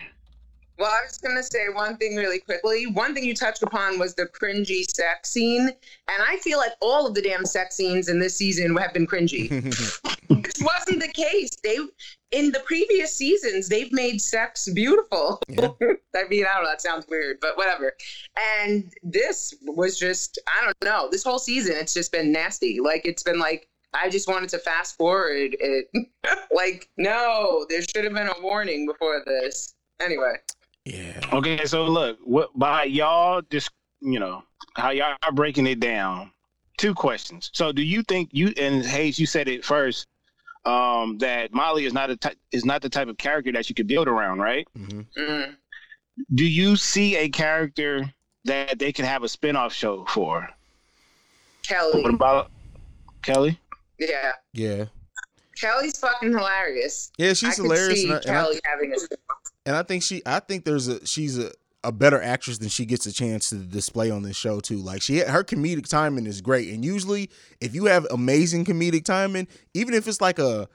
Well, 0.77 0.91
I 0.91 1.01
was 1.05 1.17
going 1.17 1.37
to 1.37 1.43
say 1.43 1.69
one 1.69 1.95
thing 1.97 2.15
really 2.15 2.39
quickly. 2.39 2.85
One 2.85 3.13
thing 3.13 3.23
you 3.23 3.33
touched 3.33 3.63
upon 3.63 3.97
was 3.97 4.13
the 4.15 4.25
cringy 4.25 4.83
sex 4.83 5.31
scene. 5.31 5.69
And 5.69 6.23
I 6.27 6.37
feel 6.37 6.57
like 6.57 6.73
all 6.81 7.07
of 7.07 7.13
the 7.13 7.21
damn 7.21 7.45
sex 7.45 7.75
scenes 7.75 8.09
in 8.09 8.19
this 8.19 8.35
season 8.35 8.75
have 8.75 8.93
been 8.93 9.07
cringy. 9.07 9.49
this 10.29 10.61
wasn't 10.61 11.01
the 11.01 11.11
case. 11.13 11.51
They, 11.63 11.77
in 12.31 12.51
the 12.51 12.59
previous 12.65 13.15
seasons, 13.15 13.69
they've 13.69 13.91
made 13.93 14.19
sex 14.21 14.67
beautiful. 14.69 15.39
Yeah. 15.47 15.69
I 16.15 16.27
mean, 16.29 16.45
I 16.45 16.55
don't 16.55 16.63
know, 16.63 16.69
that 16.69 16.81
sounds 16.81 17.05
weird, 17.07 17.37
but 17.39 17.55
whatever. 17.55 17.93
And 18.57 18.91
this 19.01 19.53
was 19.61 19.97
just, 19.97 20.39
I 20.47 20.65
don't 20.65 20.75
know, 20.83 21.07
this 21.09 21.23
whole 21.23 21.39
season, 21.39 21.75
it's 21.77 21.93
just 21.93 22.11
been 22.11 22.33
nasty. 22.33 22.79
Like, 22.81 23.05
it's 23.05 23.23
been 23.23 23.39
like, 23.39 23.69
I 23.93 24.09
just 24.09 24.27
wanted 24.27 24.49
to 24.49 24.59
fast 24.59 24.97
forward 24.97 25.55
it. 25.57 25.87
like, 26.53 26.89
no, 26.97 27.65
there 27.69 27.81
should 27.81 28.03
have 28.03 28.13
been 28.13 28.27
a 28.27 28.41
warning 28.41 28.85
before 28.85 29.23
this. 29.25 29.73
Anyway. 30.01 30.33
Yeah. 30.85 31.19
Okay, 31.33 31.65
so 31.65 31.85
look, 31.85 32.19
what 32.23 32.57
by 32.57 32.83
y'all 32.83 33.41
just 33.49 33.71
you 34.01 34.19
know 34.19 34.43
how 34.75 34.91
y'all 34.91 35.15
are 35.23 35.31
breaking 35.31 35.67
it 35.67 35.79
down. 35.79 36.31
Two 36.77 36.93
questions. 36.93 37.49
So, 37.53 37.71
do 37.71 37.81
you 37.81 38.03
think 38.03 38.29
you 38.33 38.53
and 38.57 38.85
Haize, 38.85 39.17
you 39.17 39.25
said 39.25 39.47
it 39.47 39.63
first, 39.63 40.07
um, 40.65 41.17
that 41.19 41.53
Molly 41.53 41.85
is 41.85 41.93
not 41.93 42.09
a 42.09 42.17
ty- 42.17 42.35
is 42.51 42.65
not 42.65 42.81
the 42.81 42.89
type 42.89 43.07
of 43.07 43.17
character 43.17 43.51
that 43.53 43.69
you 43.69 43.75
could 43.75 43.87
build 43.87 44.07
around, 44.07 44.39
right? 44.39 44.67
hmm 44.75 45.01
Mm. 45.17 45.55
Do 46.33 46.45
you 46.45 46.75
see 46.75 47.17
a 47.17 47.29
character 47.29 48.13
that 48.45 48.79
they 48.79 48.91
can 48.93 49.05
have 49.05 49.23
a 49.23 49.27
spinoff 49.27 49.71
show 49.71 50.05
for? 50.05 50.49
Kelly. 51.63 52.03
What 52.03 52.13
about 52.13 52.51
Kelly? 53.21 53.59
Yeah. 53.99 54.33
Yeah. 54.53 54.85
Kelly's 55.59 55.97
fucking 55.97 56.29
hilarious. 56.31 57.11
Yeah, 57.17 57.29
I 57.29 57.33
she's 57.33 57.55
could 57.55 57.63
hilarious, 57.63 58.03
and 58.03 58.13
I, 58.13 58.17
and 58.17 58.25
I- 58.29 58.33
Kelly 58.33 58.59
having 58.65 58.93
a 58.93 58.97
and 59.65 59.75
I 59.75 59.83
think 59.83 60.03
she 60.03 60.21
I 60.25 60.39
think 60.39 60.65
there's 60.65 60.87
a 60.87 61.05
she's 61.05 61.37
a 61.39 61.51
a 61.83 61.91
better 61.91 62.19
actress 62.21 62.57
than 62.57 62.67
she 62.69 62.83
gets 62.85 63.05
a 63.05 63.13
chance 63.13 63.49
to 63.51 63.57
display 63.57 64.09
on 64.09 64.23
this 64.23 64.35
show 64.35 64.59
too. 64.59 64.77
Like 64.77 65.01
she 65.01 65.19
her 65.19 65.43
comedic 65.43 65.87
timing 65.87 66.25
is 66.25 66.41
great, 66.41 66.73
and 66.73 66.83
usually 66.83 67.29
if 67.61 67.75
you 67.75 67.85
have 67.85 68.07
amazing 68.11 68.65
comedic 68.65 69.05
timing, 69.05 69.47
even 69.73 69.93
if 69.93 70.07
it's 70.07 70.19
like 70.21 70.39
a 70.39 70.67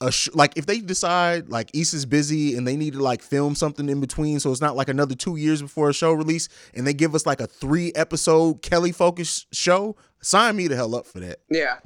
a 0.00 0.10
sh- 0.10 0.28
like 0.34 0.56
if 0.56 0.66
they 0.66 0.80
decide 0.80 1.48
like 1.48 1.70
Issa's 1.74 2.06
busy 2.06 2.56
and 2.56 2.66
they 2.66 2.76
need 2.76 2.92
to 2.94 3.00
like 3.02 3.22
film 3.22 3.54
something 3.54 3.88
in 3.88 4.00
between, 4.00 4.40
so 4.40 4.50
it's 4.50 4.60
not 4.60 4.74
like 4.76 4.88
another 4.88 5.14
two 5.14 5.36
years 5.36 5.62
before 5.62 5.88
a 5.88 5.92
show 5.94 6.12
release, 6.12 6.48
and 6.74 6.86
they 6.86 6.94
give 6.94 7.14
us 7.14 7.26
like 7.26 7.40
a 7.40 7.46
three 7.46 7.92
episode 7.94 8.62
Kelly 8.62 8.90
focused 8.92 9.46
show, 9.54 9.94
sign 10.20 10.56
me 10.56 10.66
the 10.68 10.74
hell 10.76 10.94
up 10.96 11.06
for 11.06 11.20
that. 11.20 11.40
yeah. 11.50 11.76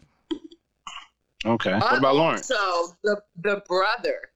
Okay. 1.45 1.75
What 1.75 1.93
uh, 1.93 1.97
about 1.97 2.17
Lawrence? 2.17 2.47
So 2.47 2.95
the 3.05 3.21
the 3.43 3.63
brother. 3.69 4.31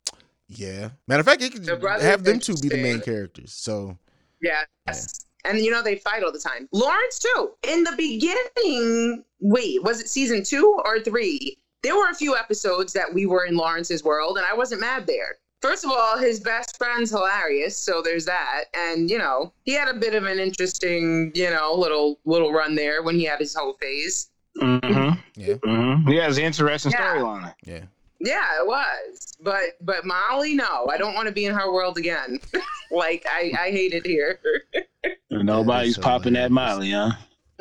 Yeah, 0.48 0.90
matter 1.06 1.20
of 1.20 1.26
fact, 1.26 1.42
it 1.42 1.52
could 1.52 1.64
The 1.64 1.98
have 2.00 2.24
them 2.24 2.40
two 2.40 2.56
be 2.56 2.68
the 2.68 2.82
main 2.82 3.00
characters. 3.00 3.52
So 3.52 3.96
Yes. 4.40 5.26
And 5.44 5.58
you 5.58 5.70
know 5.70 5.82
they 5.82 5.96
fight 5.96 6.22
all 6.22 6.32
the 6.32 6.38
time. 6.38 6.68
Lawrence 6.72 7.18
too. 7.18 7.50
In 7.66 7.84
the 7.84 7.94
beginning, 7.96 9.24
wait, 9.40 9.82
was 9.82 10.00
it 10.00 10.08
season 10.08 10.42
two 10.42 10.80
or 10.84 11.00
three? 11.00 11.58
There 11.82 11.96
were 11.96 12.10
a 12.10 12.14
few 12.14 12.36
episodes 12.36 12.92
that 12.92 13.14
we 13.14 13.24
were 13.24 13.46
in 13.46 13.56
Lawrence's 13.56 14.04
world, 14.04 14.36
and 14.36 14.46
I 14.46 14.54
wasn't 14.54 14.82
mad 14.82 15.06
there. 15.06 15.38
First 15.62 15.84
of 15.84 15.90
all, 15.90 16.18
his 16.18 16.40
best 16.40 16.76
friend's 16.78 17.10
hilarious, 17.10 17.76
so 17.76 18.02
there's 18.02 18.24
that. 18.26 18.64
And 18.74 19.10
you 19.10 19.18
know, 19.18 19.52
he 19.64 19.72
had 19.72 19.88
a 19.88 19.98
bit 19.98 20.14
of 20.14 20.24
an 20.24 20.38
interesting, 20.38 21.32
you 21.34 21.50
know, 21.50 21.74
little 21.74 22.18
little 22.24 22.52
run 22.52 22.74
there 22.74 23.02
when 23.02 23.14
he 23.14 23.24
had 23.24 23.40
his 23.40 23.54
whole 23.54 23.74
phase. 23.74 24.29
Mm-hmm. 24.58 25.18
yeah, 25.36 25.54
Mm-hmm. 25.54 26.08
He 26.10 26.16
has 26.16 26.38
an 26.38 26.44
interesting 26.44 26.92
Yeah. 26.92 27.14
storyline. 27.14 27.54
yeah. 27.64 27.84
Yeah, 28.22 28.60
it 28.60 28.66
was. 28.66 29.32
But 29.40 29.62
but 29.80 30.04
Molly, 30.04 30.54
no, 30.54 30.86
I 30.90 30.98
don't 30.98 31.14
want 31.14 31.26
to 31.28 31.32
be 31.32 31.46
in 31.46 31.54
her 31.54 31.72
world 31.72 31.96
again. 31.96 32.38
like 32.90 33.24
I 33.30 33.52
I 33.58 33.70
hate 33.70 33.94
it 33.94 34.04
here. 34.06 34.38
Nobody's 35.30 35.96
so 35.96 36.02
popping 36.02 36.34
that 36.34 36.50
hilarious. 36.50 36.76
Molly, 36.76 36.90
huh? 36.90 37.10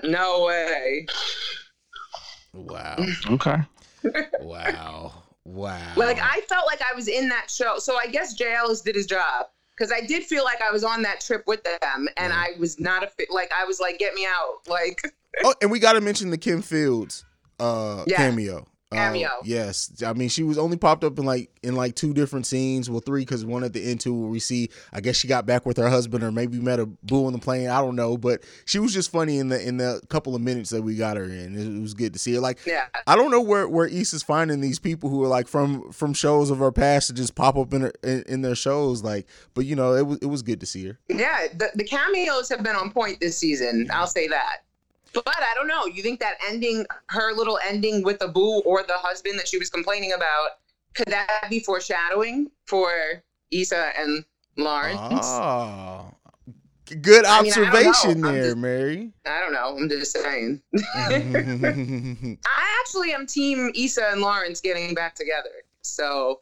no 0.03 0.43
way. 0.45 1.05
Wow. 2.53 2.97
Okay. 3.31 3.55
Wow. 4.41 5.13
Wow. 5.45 5.93
Like 5.95 6.19
I 6.21 6.41
felt 6.49 6.65
like 6.67 6.81
I 6.81 6.93
was 6.95 7.07
in 7.07 7.29
that 7.29 7.49
show. 7.49 7.75
So 7.79 7.97
I 7.97 8.07
guess 8.07 8.33
Jay 8.33 8.53
Ellis 8.53 8.81
did 8.81 8.95
his 8.95 9.05
job 9.05 9.47
because 9.77 9.91
I 9.91 10.01
did 10.05 10.23
feel 10.23 10.43
like 10.43 10.61
I 10.61 10.71
was 10.71 10.83
on 10.83 11.01
that 11.03 11.21
trip 11.21 11.43
with 11.47 11.63
them, 11.63 12.07
and 12.17 12.31
Yeah. 12.33 12.37
I 12.37 12.59
was 12.59 12.79
not 12.79 13.03
a 13.03 13.07
fit. 13.07 13.29
Like 13.31 13.51
I 13.57 13.63
was 13.65 13.79
like, 13.79 13.97
get 13.99 14.13
me 14.13 14.25
out. 14.25 14.55
Like 14.67 15.01
Oh, 15.43 15.53
and 15.61 15.71
we 15.71 15.79
got 15.79 15.93
to 15.93 16.01
mention 16.01 16.29
the 16.31 16.37
Kim 16.37 16.61
Fields 16.61 17.25
uh 17.59 18.03
Yeah. 18.07 18.17
cameo. 18.17 18.65
Uh, 18.91 18.95
Cameo. 18.95 19.29
yes, 19.43 20.01
I 20.03 20.13
mean 20.13 20.29
she 20.29 20.41
was 20.41 20.57
only 20.57 20.75
popped 20.75 21.03
up 21.03 21.19
in 21.19 21.25
like 21.25 21.51
in 21.61 21.75
like 21.75 21.93
two 21.93 22.11
different 22.11 22.47
scenes, 22.47 22.89
well 22.89 23.01
three 23.01 23.21
because 23.21 23.45
one 23.45 23.63
at 23.63 23.71
the 23.71 23.83
end 23.91 23.99
too 23.99 24.15
where 24.19 24.31
we 24.31 24.39
see 24.39 24.69
I 24.91 24.99
guess 24.99 25.15
she 25.15 25.27
got 25.27 25.45
back 25.45 25.63
with 25.67 25.77
her 25.77 25.87
husband 25.91 26.23
or 26.23 26.31
maybe 26.31 26.59
met 26.59 26.79
a 26.79 26.87
boo 26.87 27.27
on 27.27 27.33
the 27.33 27.37
plane. 27.37 27.69
I 27.69 27.81
don't 27.81 27.95
know, 27.95 28.17
but 28.17 28.43
she 28.65 28.79
was 28.79 28.91
just 28.91 29.11
funny 29.11 29.37
in 29.37 29.49
the 29.49 29.61
in 29.61 29.77
the 29.77 30.01
couple 30.09 30.33
of 30.35 30.41
minutes 30.41 30.71
that 30.71 30.81
we 30.81 30.95
got 30.95 31.17
her 31.17 31.25
in. 31.25 31.55
It, 31.55 31.67
it 31.77 31.79
was 31.79 31.93
good 31.93 32.13
to 32.13 32.19
see 32.19 32.33
her. 32.33 32.39
Like 32.39 32.65
yeah, 32.65 32.87
I 33.05 33.15
don't 33.15 33.29
know 33.29 33.41
where 33.41 33.69
where 33.69 33.85
Issa 33.85 34.15
is 34.15 34.23
finding 34.23 34.59
these 34.59 34.79
people 34.79 35.11
who 35.11 35.23
are 35.23 35.27
like 35.27 35.47
from 35.47 35.91
from 35.91 36.15
shows 36.15 36.49
of 36.49 36.57
her 36.57 36.71
past 36.71 37.09
to 37.09 37.13
just 37.13 37.35
pop 37.35 37.57
up 37.57 37.71
in 37.75 37.81
her, 37.81 37.93
in, 38.03 38.23
in 38.23 38.41
their 38.41 38.55
shows. 38.55 39.03
Like, 39.03 39.27
but 39.53 39.67
you 39.67 39.75
know 39.75 39.93
it 39.93 40.07
was 40.07 40.17
it 40.23 40.27
was 40.27 40.41
good 40.41 40.59
to 40.61 40.65
see 40.65 40.87
her. 40.87 40.97
yeah. 41.09 41.45
The 41.55 41.69
the 41.75 41.83
cameos 41.83 42.49
have 42.49 42.63
been 42.63 42.75
on 42.75 42.89
point 42.89 43.19
this 43.19 43.37
season. 43.37 43.87
I'll 43.93 44.07
say 44.07 44.27
that. 44.29 44.61
But 45.13 45.27
I 45.27 45.53
don't 45.55 45.67
know. 45.67 45.85
You 45.85 46.03
think 46.03 46.19
that 46.19 46.37
ending, 46.47 46.85
her 47.07 47.33
little 47.33 47.59
ending 47.67 48.03
with 48.03 48.19
the 48.19 48.27
boo 48.27 48.61
or 48.65 48.83
the 48.83 48.97
husband 48.97 49.39
that 49.39 49.47
she 49.47 49.57
was 49.57 49.69
complaining 49.69 50.13
about, 50.13 50.49
could 50.93 51.07
that 51.07 51.47
be 51.49 51.59
foreshadowing 51.59 52.51
for 52.65 52.91
Issa 53.51 53.91
and 53.97 54.23
Lawrence? 54.57 54.99
Ah, 55.01 56.11
good 57.01 57.25
I 57.25 57.41
mean, 57.41 57.53
I 57.55 57.61
observation 57.65 58.21
there, 58.21 58.43
just- 58.43 58.57
Mary. 58.57 59.11
I 59.25 59.39
don't 59.39 59.53
know. 59.53 59.77
I'm 59.77 59.89
just 59.89 60.11
saying. 60.11 60.61
I 60.95 62.79
actually 62.81 63.13
am 63.13 63.25
team 63.25 63.71
Issa 63.75 64.09
and 64.11 64.21
Lawrence 64.21 64.61
getting 64.61 64.93
back 64.93 65.15
together. 65.15 65.49
So 65.81 66.41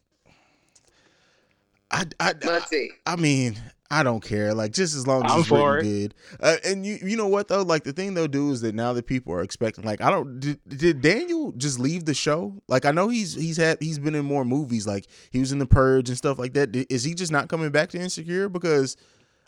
I, 1.92 2.06
I, 2.20 2.34
let's 2.44 2.70
see. 2.70 2.92
I 3.06 3.16
mean, 3.16 3.58
I 3.90 4.04
don't 4.04 4.22
care. 4.22 4.54
Like, 4.54 4.74
just 4.74 4.96
as 4.96 5.08
long 5.08 5.26
as 5.26 5.32
I'm 5.32 5.40
it's 5.40 5.50
written 5.50 5.82
good. 5.82 6.16
Uh, 6.40 6.58
and 6.66 6.86
you, 6.86 6.98
you 7.02 7.16
know 7.16 7.28
what 7.28 7.48
though? 7.48 7.62
Like, 7.62 7.84
the 7.84 7.94
thing 7.94 8.14
they'll 8.14 8.28
do 8.28 8.52
is 8.52 8.62
that 8.62 8.76
now 8.76 8.94
that 8.94 9.08
people 9.08 9.34
are 9.34 9.42
expecting, 9.42 9.86
like, 9.86 10.02
I 10.02 10.10
don't. 10.10 10.40
Did, 10.40 10.60
did 10.68 11.02
Daniel 11.02 11.54
just 11.54 11.80
leave 11.80 12.06
the 12.06 12.14
show? 12.14 12.62
Like, 12.68 12.86
I 12.86 12.92
know 12.92 13.08
he's 13.08 13.34
he's 13.34 13.58
had 13.58 13.78
he's 13.82 14.00
been 14.00 14.16
in 14.16 14.26
more 14.26 14.44
movies. 14.44 14.86
Like, 14.86 15.08
he 15.32 15.40
was 15.40 15.52
in 15.52 15.60
The 15.60 15.66
Purge 15.66 16.10
and 16.10 16.18
stuff 16.18 16.38
like 16.38 16.54
that. 16.54 16.76
Is 16.92 17.04
he 17.04 17.14
just 17.14 17.32
not 17.32 17.48
coming 17.48 17.70
back 17.70 17.90
to 17.90 17.98
Insecure? 18.00 18.50
Because 18.50 18.98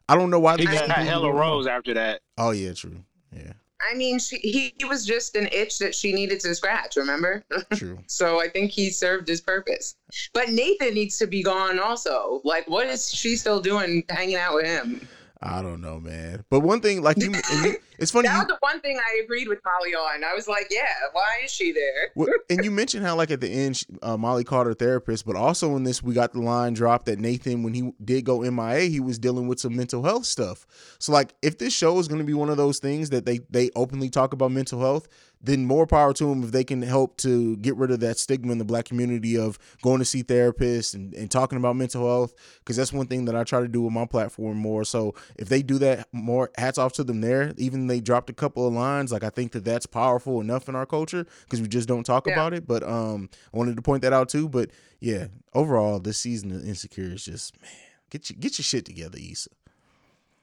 I 0.08 0.16
don't 0.16 0.30
know 0.30 0.40
why. 0.40 0.58
He 0.58 0.66
got 0.66 0.90
hella 0.90 1.32
rose 1.32 1.68
after 1.68 1.94
that. 1.96 2.22
Oh 2.38 2.52
yeah, 2.52 2.74
true. 2.74 3.04
Yeah, 3.36 3.54
I 3.82 3.96
mean, 3.96 4.20
she, 4.20 4.38
he, 4.38 4.74
he 4.78 4.86
was 4.86 5.06
just 5.06 5.36
an 5.36 5.48
itch 5.52 5.80
that 5.80 5.96
she 5.96 6.12
needed 6.12 6.40
to 6.42 6.54
scratch, 6.54 6.98
remember? 6.98 7.44
true. 7.74 8.00
so 8.08 8.42
I 8.42 8.50
think 8.50 8.72
he 8.72 8.90
served 8.90 9.28
his 9.28 9.42
purpose. 9.42 9.96
But 10.34 10.50
Nathan 10.50 10.94
needs 10.94 11.18
to 11.20 11.28
be 11.28 11.44
gone 11.44 11.80
also. 11.80 12.42
Like, 12.44 12.68
what 12.68 12.88
is 12.88 13.10
she 13.10 13.36
still 13.36 13.62
doing 13.62 14.04
hanging 14.10 14.36
out 14.36 14.56
with 14.56 14.66
him? 14.66 15.08
I 15.42 15.62
don't 15.62 15.80
know, 15.80 16.02
man. 16.02 16.44
But 16.50 16.62
one 16.62 16.82
thing, 16.82 17.02
like 17.02 17.18
you, 17.18 17.32
you 17.32 17.78
it's 17.98 18.12
funny. 18.12 18.28
That 18.30 18.42
You, 18.42 18.48
the 18.48 18.58
one 18.60 18.82
thing 18.82 18.98
I 18.98 19.22
agreed 19.24 19.48
with 19.48 19.60
Molly 19.64 19.96
on. 19.96 20.24
I 20.24 20.34
was 20.34 20.50
like, 20.50 20.68
yeah, 20.70 20.84
why 21.14 21.28
is 21.46 21.52
she 21.52 21.72
there? 21.72 22.12
Well, 22.14 22.28
and 22.50 22.64
you 22.66 22.72
mentioned 22.72 23.06
how 23.06 23.16
like 23.16 23.32
at 23.32 23.40
the 23.40 23.50
end 23.50 23.82
uh, 24.02 24.18
Molly 24.18 24.44
called 24.44 24.68
her 24.68 24.74
therapist, 24.74 25.26
but 25.26 25.38
also 25.38 25.78
in 25.78 25.84
this 25.84 26.04
we 26.04 26.14
got 26.14 26.34
the 26.34 26.42
line 26.42 26.74
dropped 26.74 27.06
that 27.06 27.20
Nathan 27.20 27.64
when 27.64 27.74
he 27.74 27.94
did 28.04 28.26
go 28.26 28.42
MIA 28.42 28.90
he 28.90 29.00
was 29.00 29.18
dealing 29.18 29.48
with 29.48 29.60
some 29.62 29.76
mental 29.76 30.04
health 30.04 30.26
stuff. 30.26 30.68
So 31.00 31.14
like 31.14 31.34
if 31.42 31.58
this 31.58 31.74
show 31.74 31.98
is 32.00 32.10
going 32.10 32.20
to 32.20 32.26
be 32.26 32.34
one 32.34 32.50
of 32.50 32.58
those 32.58 32.80
things 32.80 33.10
that 33.12 33.26
they 33.26 33.40
they 33.50 33.70
openly 33.78 34.10
talk 34.10 34.34
about 34.34 34.52
mental 34.52 34.82
health, 34.82 35.08
then 35.42 35.66
more 35.66 35.88
power 35.88 36.12
to 36.14 36.26
them 36.26 36.44
if 36.44 36.52
they 36.52 36.66
can 36.66 36.82
help 36.82 37.16
to 37.18 37.56
get 37.58 37.76
rid 37.78 37.92
of 37.92 38.02
that 38.02 38.18
stigma 38.18 38.52
in 38.52 38.58
the 38.58 38.66
black 38.66 38.84
community 38.84 39.38
of 39.38 39.58
going 39.82 40.00
to 40.00 40.06
see 40.06 40.22
therapists 40.22 40.94
and, 40.94 41.14
and 41.14 41.32
talking 41.32 41.58
about 41.58 41.78
mental 41.78 42.06
health 42.06 42.34
because 42.60 42.76
that's 42.76 42.92
one 42.92 43.08
thing 43.08 43.24
that 43.24 43.36
I 43.38 43.46
try 43.46 43.62
to 43.62 43.68
do 43.70 43.82
with 43.82 43.94
my 43.94 44.06
platform 44.06 44.58
more. 44.58 44.84
So 44.84 45.16
if 45.38 45.48
they 45.48 45.62
do 45.62 45.78
that 45.78 46.10
more, 46.12 46.52
hats 46.58 46.78
off 46.78 46.92
to 46.94 47.06
them 47.06 47.22
there. 47.22 47.54
Even 47.58 47.88
they 47.88 48.02
dropped 48.02 48.30
a 48.30 48.34
couple 48.34 48.68
of 48.68 48.74
lines, 48.74 49.14
like 49.14 49.24
I 49.24 49.30
think 49.30 49.54
that 49.54 49.64
that's 49.64 49.86
powerful 49.86 50.42
enough 50.42 50.68
in 50.68 50.76
our 50.76 50.86
culture 50.86 51.26
because 51.46 51.62
we 51.62 51.70
just 51.70 51.88
don't 51.88 52.04
talk 52.04 52.28
Yeah. 52.28 52.34
about 52.34 52.54
it. 52.54 52.68
But 52.68 52.84
um, 52.84 53.30
I 53.54 53.58
wanted 53.58 53.78
to 53.78 53.82
point 53.82 54.02
that 54.02 54.12
out 54.12 54.28
too. 54.28 54.50
But 54.50 54.72
yeah, 55.00 55.28
overall, 55.54 56.00
this 56.00 56.18
season 56.18 56.52
of 56.52 56.68
Insecure 56.68 57.14
is 57.14 57.24
just 57.24 57.60
man, 57.62 57.72
get 58.10 58.30
your 58.30 58.38
get 58.38 58.58
your 58.58 58.64
shit 58.66 58.84
together, 58.84 59.18
Issa. 59.22 59.50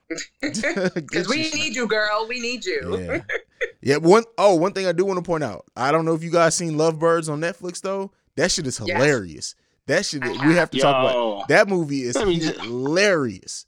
Because 0.95 1.29
we 1.29 1.51
need 1.51 1.75
you, 1.77 1.87
girl. 1.87 2.27
We 2.29 2.41
need 2.41 2.65
you. 2.65 2.99
Yeah. 2.99 3.21
Yeah. 3.87 3.97
One 3.97 4.25
oh, 4.39 4.55
one 4.57 4.73
thing 4.73 4.87
I 4.87 4.93
do 4.93 5.05
want 5.05 5.19
to 5.19 5.23
point 5.23 5.45
out. 5.45 5.65
I 5.77 5.93
don't 5.93 6.05
know 6.05 6.15
if 6.15 6.23
you 6.23 6.31
guys 6.31 6.55
seen 6.55 6.73
Lovebirds 6.77 7.29
on 7.29 7.41
Netflix 7.41 7.81
though. 7.81 8.13
That 8.37 8.51
shit 8.51 8.67
is 8.67 8.81
Yes. 8.85 8.97
hilarious. 8.97 9.55
That 9.87 10.05
shit 10.05 10.23
we 10.23 10.55
have 10.57 10.71
to 10.71 10.79
talk 10.81 11.11
about. 11.11 11.49
That 11.49 11.69
movie 11.69 12.03
is 12.03 12.17
Let 12.17 12.27
just- 12.29 12.61
hilarious. 12.61 13.67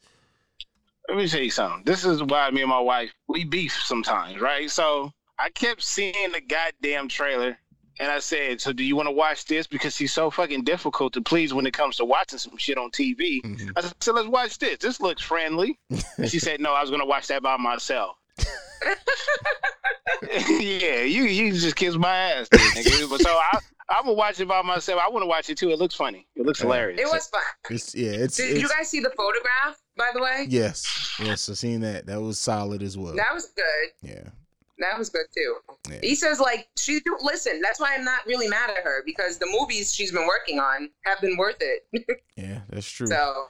Let 1.08 1.16
me 1.16 1.28
tell 1.28 1.40
you 1.40 1.50
something. 1.50 1.84
This 1.84 2.04
is 2.04 2.22
why 2.22 2.50
me 2.50 2.60
and 2.60 2.68
my 2.68 2.80
wife 2.80 3.10
we 3.28 3.44
beef 3.44 3.72
sometimes, 3.84 4.40
right? 4.40 4.70
So 4.70 5.12
I 5.38 5.48
kept 5.50 5.82
seeing 5.82 6.32
the 6.32 6.40
goddamn 6.42 7.08
trailer, 7.08 7.56
and 7.98 8.10
I 8.12 8.18
said, 8.18 8.60
"So 8.60 8.72
do 8.74 8.84
you 8.84 8.94
want 8.96 9.06
to 9.06 9.12
watch 9.12 9.46
this?" 9.46 9.66
Because 9.66 9.96
he's 9.96 10.12
so 10.12 10.30
fucking 10.30 10.64
difficult 10.64 11.14
to 11.14 11.22
please 11.22 11.54
when 11.54 11.64
it 11.66 11.72
comes 11.72 11.96
to 11.96 12.04
watching 12.04 12.38
some 12.38 12.58
shit 12.58 12.76
on 12.76 12.90
TV. 12.90 13.40
Mhm. 13.42 13.72
I 13.76 13.80
said, 13.80 13.94
"So 14.00 14.12
let's 14.12 14.28
watch 14.28 14.58
this. 14.58 14.78
This 14.80 15.00
looks 15.00 15.22
friendly." 15.22 15.78
and 16.18 16.28
she 16.30 16.38
said, 16.40 16.60
"No, 16.60 16.72
I 16.74 16.82
was 16.82 16.90
gonna 16.90 17.06
watch 17.06 17.28
that 17.28 17.42
by 17.42 17.56
myself." 17.56 18.16
yeah, 20.60 21.02
you 21.02 21.24
you 21.24 21.52
just 21.52 21.76
kiss 21.76 21.96
my 21.96 22.08
ass, 22.16 22.48
then, 22.50 22.60
nigga. 22.60 23.08
But 23.10 23.20
so 23.22 23.30
I 23.30 23.58
I'm 23.90 24.02
gonna 24.04 24.12
watch 24.14 24.38
it 24.40 24.46
by 24.48 24.60
myself. 24.62 25.00
I 25.02 25.08
want 25.08 25.22
to 25.22 25.26
watch 25.26 25.48
it 25.50 25.56
too. 25.58 25.70
It 25.70 25.78
looks 25.78 25.94
funny. 25.94 26.26
It 26.36 26.44
looks 26.44 26.60
Yeah. 26.60 26.66
hilarious. 26.66 27.00
It 27.00 27.06
was 27.06 27.26
fun. 27.28 27.40
It's 27.70 27.94
yeah, 27.94 28.10
it's, 28.10 28.36
Did 28.36 28.50
it's 28.52 28.60
you 28.62 28.68
guys 28.68 28.88
see 28.88 29.00
the 29.00 29.10
photograph, 29.16 29.80
by 29.96 30.10
the 30.14 30.20
way? 30.20 30.46
yes, 30.48 30.84
yes. 31.20 31.48
I 31.48 31.54
seen 31.54 31.80
that. 31.80 32.06
That 32.06 32.20
was 32.20 32.38
solid 32.38 32.82
as 32.82 32.98
well. 32.98 33.14
That 33.14 33.32
was 33.34 33.46
good. 33.56 34.08
Yeah, 34.10 34.28
That 34.78 34.98
was 34.98 35.08
good 35.08 35.26
too. 35.34 35.56
Yeah. 35.90 35.98
He 36.02 36.14
says 36.14 36.38
like 36.38 36.68
she 36.76 37.00
listen. 37.22 37.60
That's 37.62 37.80
why 37.80 37.94
I'm 37.94 38.04
not 38.04 38.26
really 38.26 38.48
mad 38.48 38.70
at 38.70 38.84
her 38.84 39.02
because 39.06 39.38
the 39.38 39.48
movies 39.58 39.94
she's 39.94 40.12
been 40.12 40.26
working 40.26 40.58
on 40.58 40.90
have 41.06 41.20
been 41.22 41.36
worth 41.38 41.56
it. 41.60 41.86
yeah, 42.36 42.60
that's 42.68 42.90
true. 42.90 43.06
so 43.06 43.48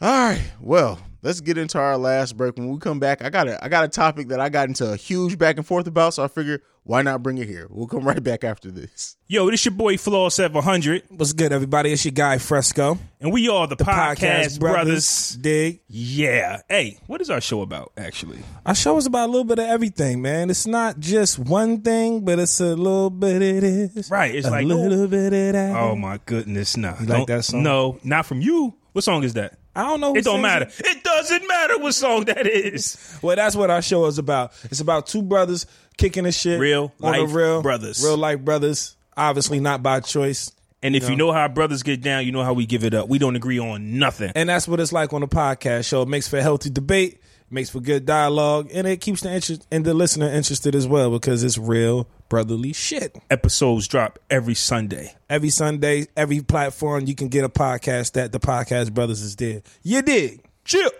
All 0.00 0.10
right. 0.10 0.42
Well, 0.60 0.98
let's 1.22 1.40
get 1.40 1.56
into 1.56 1.78
our 1.78 1.96
last 1.96 2.36
break. 2.36 2.56
When 2.56 2.68
we 2.68 2.78
come 2.78 2.98
back, 2.98 3.22
I 3.22 3.30
got 3.30 3.48
a 3.48 3.62
I 3.64 3.68
got 3.68 3.84
a 3.84 3.88
topic 3.88 4.28
that 4.28 4.40
I 4.40 4.48
got 4.48 4.68
into 4.68 4.90
a 4.92 4.96
huge 4.96 5.38
back 5.38 5.56
and 5.56 5.66
forth 5.66 5.86
about, 5.86 6.14
so 6.14 6.24
I 6.24 6.28
figure 6.28 6.62
why 6.82 7.00
not 7.00 7.22
bring 7.22 7.38
it 7.38 7.48
here? 7.48 7.66
We'll 7.70 7.86
come 7.86 8.06
right 8.06 8.22
back 8.22 8.44
after 8.44 8.70
this. 8.70 9.16
Yo, 9.26 9.50
this 9.50 9.64
your 9.64 9.72
boy 9.72 9.96
Flaw 9.96 10.28
700, 10.28 11.04
What's 11.08 11.32
good, 11.32 11.50
everybody? 11.50 11.92
It's 11.92 12.04
your 12.04 12.12
guy 12.12 12.36
Fresco, 12.36 12.98
and 13.20 13.32
we 13.32 13.48
are 13.48 13.66
the, 13.66 13.76
the 13.76 13.84
Podcast, 13.84 14.60
Brothers. 14.60 15.38
Dig. 15.40 15.80
Yeah. 15.88 16.60
Hey, 16.68 16.98
what 17.06 17.22
is 17.22 17.30
our 17.30 17.40
show 17.40 17.62
about, 17.62 17.92
actually? 17.96 18.40
Our 18.66 18.74
show 18.74 18.98
is 18.98 19.06
about 19.06 19.28
a 19.28 19.32
little 19.32 19.44
bit 19.44 19.58
of 19.60 19.64
everything, 19.66 20.20
man. 20.20 20.50
It's 20.50 20.66
not 20.66 20.98
just 20.98 21.38
one 21.38 21.80
thing, 21.80 22.22
but 22.22 22.38
it's 22.38 22.60
a 22.60 22.76
little 22.76 23.08
bit 23.08 23.36
of 23.36 23.42
it 23.42 23.64
is. 23.64 24.10
Right, 24.10 24.34
it's 24.34 24.46
a 24.46 24.50
like- 24.50 24.66
little 24.66 25.08
bit 25.08 25.32
of 25.32 25.52
that. 25.54 25.74
Oh, 25.74 25.96
my 25.96 26.20
goodness. 26.26 26.76
No. 26.76 26.90
You 27.00 27.06
like 27.06 27.08
Don't- 27.08 27.26
that 27.28 27.44
song? 27.44 27.62
No, 27.62 27.98
not 28.04 28.26
from 28.26 28.42
you. 28.42 28.74
What 28.94 29.02
song 29.02 29.24
is 29.24 29.32
that? 29.32 29.58
I 29.74 29.82
don't 29.82 30.00
know. 30.00 30.14
It 30.14 30.22
don't 30.22 30.40
matter. 30.40 30.68
It 30.78 31.02
doesn't 31.02 31.48
matter 31.48 31.78
what 31.78 31.94
song 31.94 32.26
that 32.26 32.46
is. 32.46 33.18
Well, 33.22 33.34
that's 33.34 33.56
what 33.56 33.68
our 33.68 33.82
show 33.82 34.06
is 34.06 34.18
about. 34.18 34.52
It's 34.70 34.78
about 34.78 35.08
two 35.08 35.20
brothers 35.20 35.66
kicking 35.96 36.22
the 36.22 36.30
shit. 36.30 36.60
Real 36.60 36.92
on 37.02 37.12
the 37.12 37.18
life 37.22 37.34
real 37.34 37.60
brothers. 37.60 38.04
Real 38.04 38.16
life 38.16 38.38
brothers. 38.38 38.96
Obviously 39.16 39.58
not 39.58 39.82
by 39.82 39.98
choice. 39.98 40.52
And 40.80 40.94
if 40.94 41.10
you 41.10 41.16
know 41.16 41.32
how 41.32 41.48
brothers 41.48 41.82
get 41.82 42.02
down, 42.02 42.24
you 42.24 42.30
know 42.30 42.44
how 42.44 42.52
we 42.52 42.66
give 42.66 42.84
it 42.84 42.94
up. 42.94 43.08
We 43.08 43.18
don't 43.18 43.34
agree 43.34 43.58
on 43.58 43.98
nothing. 43.98 44.30
And 44.36 44.48
that's 44.48 44.68
what 44.68 44.78
it's 44.78 44.92
like 44.92 45.12
on 45.12 45.24
a 45.24 45.28
podcast 45.28 45.88
show. 45.88 46.02
It 46.02 46.08
makes 46.08 46.28
for 46.28 46.40
healthy 46.40 46.70
debate, 46.70 47.20
makes 47.50 47.70
for 47.70 47.80
good 47.80 48.06
dialogue, 48.06 48.70
and 48.72 48.86
it 48.86 49.00
keeps 49.00 49.22
the 49.22 49.32
interest 49.32 49.66
and 49.72 49.84
the 49.84 49.94
listener 49.94 50.28
interested 50.28 50.76
as 50.76 50.86
well 50.86 51.10
because 51.10 51.42
it's 51.42 51.58
real 51.58 52.06
brotherly 52.34 52.72
shit. 52.72 53.16
Episodes 53.30 53.86
drop 53.86 54.18
every 54.28 54.56
Sunday. 54.56 55.14
Every 55.30 55.50
Sunday, 55.50 56.08
every 56.16 56.40
platform 56.40 57.06
you 57.06 57.14
can 57.14 57.28
get 57.28 57.44
a 57.44 57.48
podcast 57.48 58.14
that 58.14 58.32
the 58.32 58.40
podcast 58.40 58.92
brothers 58.92 59.22
is 59.22 59.36
there. 59.36 59.62
You 59.84 60.02
dig? 60.02 60.44
Chill. 60.64 60.90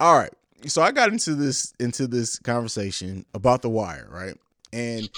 All 0.00 0.16
right. 0.16 0.32
So 0.64 0.80
I 0.80 0.90
got 0.92 1.12
into 1.12 1.34
this 1.34 1.74
into 1.78 2.06
this 2.06 2.38
conversation 2.38 3.26
about 3.34 3.60
the 3.60 3.68
wire, 3.68 4.08
right? 4.10 4.38
And 4.72 5.10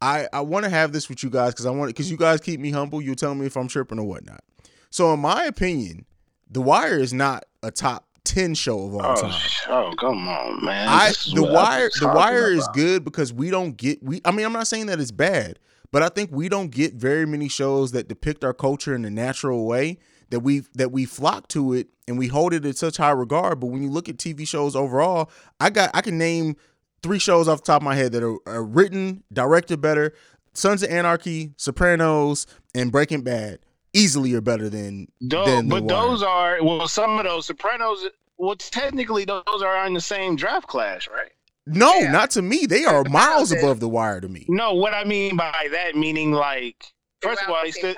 I 0.00 0.28
I 0.32 0.40
want 0.40 0.64
to 0.64 0.70
have 0.70 0.92
this 0.92 1.10
with 1.10 1.22
you 1.22 1.28
guys 1.28 1.52
because 1.52 1.66
I 1.66 1.70
want 1.70 1.90
because 1.90 2.10
you 2.10 2.16
guys 2.16 2.40
keep 2.40 2.58
me 2.58 2.70
humble. 2.70 3.02
You 3.02 3.14
tell 3.16 3.34
me 3.34 3.44
if 3.44 3.54
I'm 3.54 3.68
tripping 3.68 3.98
or 3.98 4.04
whatnot. 4.04 4.42
So 4.88 5.12
in 5.12 5.20
my 5.20 5.44
opinion, 5.44 6.06
the 6.50 6.62
wire 6.62 6.96
is 6.96 7.12
not 7.12 7.44
a 7.62 7.70
top 7.70 8.05
ten 8.26 8.54
show 8.54 8.84
of 8.86 8.94
all 8.96 9.02
Oh, 9.12 9.14
time. 9.22 9.40
oh, 9.68 9.94
come 9.98 10.28
on, 10.28 10.64
man. 10.64 10.88
I 10.88 11.12
the 11.34 11.42
wire 11.42 11.88
the 11.98 12.08
wire 12.08 12.50
is 12.52 12.68
good 12.74 13.04
because 13.04 13.32
we 13.32 13.48
don't 13.50 13.76
get 13.76 14.02
we 14.02 14.20
I 14.24 14.30
mean 14.32 14.44
I'm 14.44 14.52
not 14.52 14.66
saying 14.66 14.86
that 14.86 15.00
it's 15.00 15.10
bad, 15.12 15.58
but 15.92 16.02
I 16.02 16.08
think 16.08 16.30
we 16.32 16.48
don't 16.50 16.70
get 16.70 16.94
very 16.94 17.24
many 17.26 17.48
shows 17.48 17.92
that 17.92 18.08
depict 18.08 18.44
our 18.44 18.52
culture 18.52 18.94
in 18.94 19.04
a 19.04 19.10
natural 19.10 19.64
way 19.66 19.98
that 20.30 20.40
we 20.40 20.64
that 20.74 20.92
we 20.92 21.04
flock 21.04 21.48
to 21.48 21.72
it 21.72 21.88
and 22.08 22.18
we 22.18 22.26
hold 22.26 22.52
it 22.52 22.64
in 22.66 22.72
such 22.74 22.96
high 22.96 23.10
regard. 23.12 23.60
But 23.60 23.68
when 23.68 23.82
you 23.82 23.90
look 23.90 24.08
at 24.08 24.16
TV 24.16 24.46
shows 24.46 24.74
overall, 24.76 25.30
I 25.60 25.70
got 25.70 25.90
I 25.94 26.00
can 26.02 26.18
name 26.18 26.56
three 27.02 27.18
shows 27.20 27.46
off 27.48 27.60
the 27.62 27.66
top 27.66 27.82
of 27.82 27.84
my 27.84 27.94
head 27.94 28.12
that 28.12 28.22
are, 28.22 28.36
are 28.46 28.64
written, 28.64 29.22
directed 29.32 29.80
better. 29.80 30.12
Sons 30.54 30.82
of 30.82 30.90
Anarchy, 30.90 31.52
Sopranos, 31.58 32.46
and 32.74 32.90
Breaking 32.90 33.20
Bad 33.22 33.58
easily 33.96 34.34
are 34.34 34.40
better 34.40 34.68
than 34.68 35.08
Tho- 35.20 35.44
than 35.46 35.68
but 35.68 35.84
Wire. 35.84 35.88
those 35.88 36.22
are 36.22 36.62
well, 36.62 36.86
some 36.88 37.18
of 37.18 37.24
those 37.24 37.46
Sopranos. 37.46 38.06
Well, 38.38 38.56
technically, 38.56 39.24
those 39.24 39.44
are 39.64 39.86
in 39.86 39.94
the 39.94 40.00
same 40.00 40.36
draft 40.36 40.68
class, 40.68 41.08
right? 41.08 41.32
No, 41.66 41.94
Yeah. 41.94 42.12
not 42.12 42.30
to 42.32 42.42
me. 42.42 42.66
They 42.66 42.84
are 42.84 43.02
miles 43.04 43.50
above 43.50 43.80
The 43.80 43.88
Wire 43.88 44.20
to 44.20 44.28
me. 44.28 44.44
No, 44.48 44.74
what 44.74 44.94
I 44.94 45.04
mean 45.04 45.36
by 45.36 45.68
that, 45.72 45.96
meaning 45.96 46.30
like, 46.32 46.84
first 47.22 47.42
of 47.42 47.48
all, 47.48 47.60
they 47.64 47.72
stood. 47.72 47.96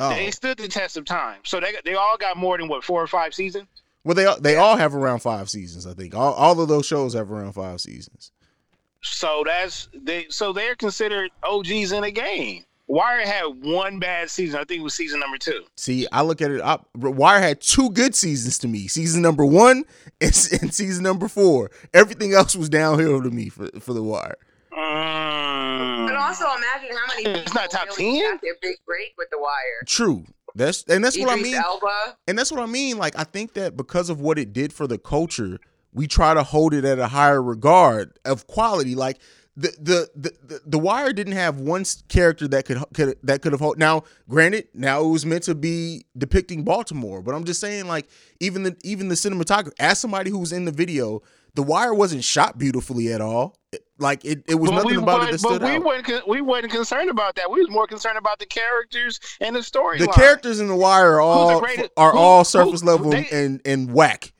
Oh. 0.00 0.10
they 0.10 0.30
stood 0.30 0.58
the 0.58 0.68
test 0.68 0.96
of 0.96 1.04
time. 1.04 1.40
So 1.44 1.58
they 1.58 1.74
they 1.84 1.94
all 1.94 2.16
got 2.16 2.36
more 2.36 2.56
than 2.58 2.68
what 2.68 2.84
four 2.84 3.02
or 3.02 3.08
five 3.08 3.34
seasons. 3.34 3.66
Well, 4.04 4.14
they 4.14 4.26
they 4.40 4.56
all 4.56 4.76
have 4.76 4.94
around 4.94 5.20
five 5.20 5.50
seasons. 5.50 5.86
I 5.86 5.94
think 5.94 6.14
all 6.14 6.34
all 6.34 6.60
of 6.60 6.68
those 6.68 6.86
shows 6.86 7.14
have 7.14 7.32
around 7.32 7.52
five 7.54 7.80
seasons. 7.80 8.30
So 9.02 9.42
that's 9.44 9.88
they. 9.94 10.26
So 10.28 10.52
they're 10.52 10.76
considered 10.76 11.30
OGs 11.42 11.92
in 11.92 12.04
a 12.04 12.10
game. 12.12 12.64
Wire 12.88 13.24
had 13.26 13.62
one 13.62 13.98
bad 13.98 14.30
season. 14.30 14.58
I 14.58 14.64
think 14.64 14.80
it 14.80 14.82
was 14.82 14.94
season 14.94 15.20
number 15.20 15.36
two. 15.38 15.64
See, 15.76 16.06
I 16.10 16.22
look 16.22 16.40
at 16.40 16.50
it. 16.50 16.60
I, 16.62 16.78
Wire 16.94 17.38
had 17.40 17.60
two 17.60 17.90
good 17.90 18.14
seasons 18.14 18.58
to 18.60 18.68
me. 18.68 18.88
Season 18.88 19.20
number 19.22 19.44
one 19.44 19.84
and, 20.20 20.48
and 20.60 20.74
season 20.74 21.04
number 21.04 21.28
four. 21.28 21.70
Everything 21.92 22.32
else 22.32 22.56
was 22.56 22.68
downhill 22.68 23.22
to 23.22 23.30
me 23.30 23.48
for 23.50 23.68
for 23.78 23.92
the 23.92 24.02
Wire. 24.02 24.36
Mm. 24.72 26.06
But 26.06 26.16
also 26.16 26.44
imagine 26.56 26.96
how 26.96 27.06
many 27.08 27.24
people 27.24 27.40
It's 27.40 27.54
not 27.54 27.70
top 27.70 27.88
really 27.98 28.20
10? 28.20 28.32
got 28.32 28.42
their 28.42 28.54
big 28.60 28.76
break 28.86 29.14
with 29.16 29.28
the 29.30 29.38
wire. 29.38 29.82
True. 29.86 30.24
That's 30.54 30.84
and 30.84 31.04
that's 31.04 31.18
what 31.18 31.30
I 31.30 31.36
mean. 31.36 31.54
Elba. 31.54 32.16
And 32.26 32.38
that's 32.38 32.50
what 32.50 32.60
I 32.60 32.66
mean. 32.66 32.98
Like 32.98 33.18
I 33.18 33.24
think 33.24 33.54
that 33.54 33.76
because 33.76 34.10
of 34.10 34.20
what 34.20 34.38
it 34.38 34.52
did 34.52 34.72
for 34.72 34.86
the 34.86 34.98
culture, 34.98 35.58
we 35.92 36.06
try 36.06 36.34
to 36.34 36.42
hold 36.42 36.74
it 36.74 36.84
at 36.84 36.98
a 36.98 37.08
higher 37.08 37.42
regard 37.42 38.18
of 38.24 38.46
quality. 38.46 38.94
Like 38.94 39.18
the 39.58 40.08
the 40.14 40.32
the, 40.46 40.60
the, 40.64 40.78
Wire 40.78 41.12
didn't 41.12 41.32
have 41.32 41.58
one 41.58 41.84
character 42.08 42.46
that 42.48 42.64
could 42.64 42.78
could 42.94 43.18
that 43.24 43.42
could 43.42 43.52
have 43.52 43.60
hold. 43.60 43.76
Now, 43.76 44.04
granted, 44.28 44.68
now 44.72 45.02
it 45.02 45.08
was 45.08 45.26
meant 45.26 45.42
to 45.44 45.54
be 45.56 46.06
depicting 46.16 46.62
Baltimore, 46.62 47.22
but 47.22 47.34
I'm 47.34 47.44
just 47.44 47.60
saying, 47.60 47.88
like 47.88 48.08
even 48.38 48.62
the 48.62 48.76
even 48.84 49.08
the 49.08 49.16
cinematography. 49.16 49.72
As 49.80 49.98
somebody 49.98 50.30
who 50.30 50.38
was 50.38 50.52
in 50.52 50.64
the 50.64 50.70
video, 50.70 51.22
the 51.54 51.64
Wire 51.64 51.92
wasn't 51.92 52.22
shot 52.22 52.56
beautifully 52.56 53.12
at 53.12 53.20
all. 53.20 53.58
Like 53.98 54.24
it, 54.24 54.44
it 54.46 54.54
was 54.54 54.70
But 54.70 54.76
nothing 54.84 54.98
about 55.02 55.20
but, 55.22 55.28
it 55.34 55.40
that 55.40 55.42
but 55.42 55.62
we 55.62 55.70
out. 55.70 55.84
weren't 55.84 56.28
we 56.28 56.40
weren't 56.40 56.70
concerned 56.70 57.10
about 57.10 57.34
that. 57.34 57.50
We 57.50 57.58
was 57.60 57.68
more 57.68 57.88
concerned 57.88 58.16
about 58.16 58.38
the 58.38 58.46
characters 58.46 59.18
and 59.40 59.56
the 59.56 59.62
story. 59.64 59.98
The 59.98 60.06
characters 60.06 60.60
in 60.60 60.68
the 60.68 60.76
Wire 60.76 61.14
are 61.16 61.20
all 61.20 61.58
greatest- 61.60 61.90
are 61.96 62.12
who- 62.12 62.18
all 62.18 62.38
who- 62.40 62.44
surface 62.44 62.84
level 62.84 63.10
they- 63.10 63.28
and 63.32 63.60
and 63.64 63.92
whack. 63.92 64.32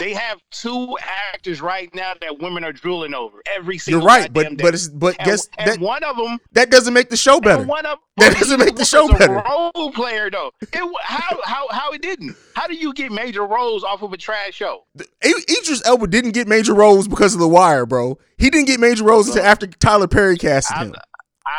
They 0.00 0.14
have 0.14 0.40
two 0.50 0.96
actors 1.32 1.60
right 1.60 1.94
now 1.94 2.14
that 2.20 2.40
women 2.40 2.64
are 2.64 2.72
drooling 2.72 3.12
over 3.12 3.42
every 3.54 3.76
single. 3.76 4.00
You're 4.00 4.06
right, 4.08 4.32
but 4.32 4.48
day. 4.48 4.54
but 4.62 4.74
it's, 4.74 4.88
but 4.88 5.14
and, 5.18 5.26
guess 5.26 5.46
and 5.58 5.70
that 5.70 5.78
one 5.78 6.02
of 6.02 6.16
them 6.16 6.38
that 6.52 6.70
doesn't 6.70 6.94
make 6.94 7.10
the 7.10 7.18
show 7.18 7.38
better. 7.38 7.64
One 7.64 7.84
of 7.84 7.98
That 8.16 8.34
doesn't 8.38 8.58
make 8.58 8.76
the 8.76 8.84
show 8.86 9.08
a 9.08 9.18
better. 9.18 9.42
Role 9.46 9.92
player 9.92 10.30
though. 10.30 10.52
It, 10.62 10.96
how 11.02 11.38
how 11.44 11.68
how 11.70 11.92
it 11.92 12.00
didn't? 12.00 12.34
How 12.54 12.66
do 12.66 12.74
you 12.74 12.94
get 12.94 13.12
major 13.12 13.44
roles 13.44 13.84
off 13.84 14.02
of 14.02 14.12
a 14.12 14.16
trash 14.16 14.54
show? 14.54 14.84
I- 15.22 15.44
Idris 15.48 15.82
Elba 15.84 16.06
didn't 16.06 16.32
get 16.32 16.48
major 16.48 16.74
roles 16.74 17.06
because 17.06 17.34
of 17.34 17.40
The 17.40 17.48
Wire, 17.48 17.84
bro. 17.84 18.18
He 18.38 18.48
didn't 18.48 18.68
get 18.68 18.80
major 18.80 19.04
roles 19.04 19.28
until 19.28 19.44
after 19.44 19.66
Tyler 19.66 20.08
Perry 20.08 20.38
casted 20.38 20.76
him. 20.78 20.94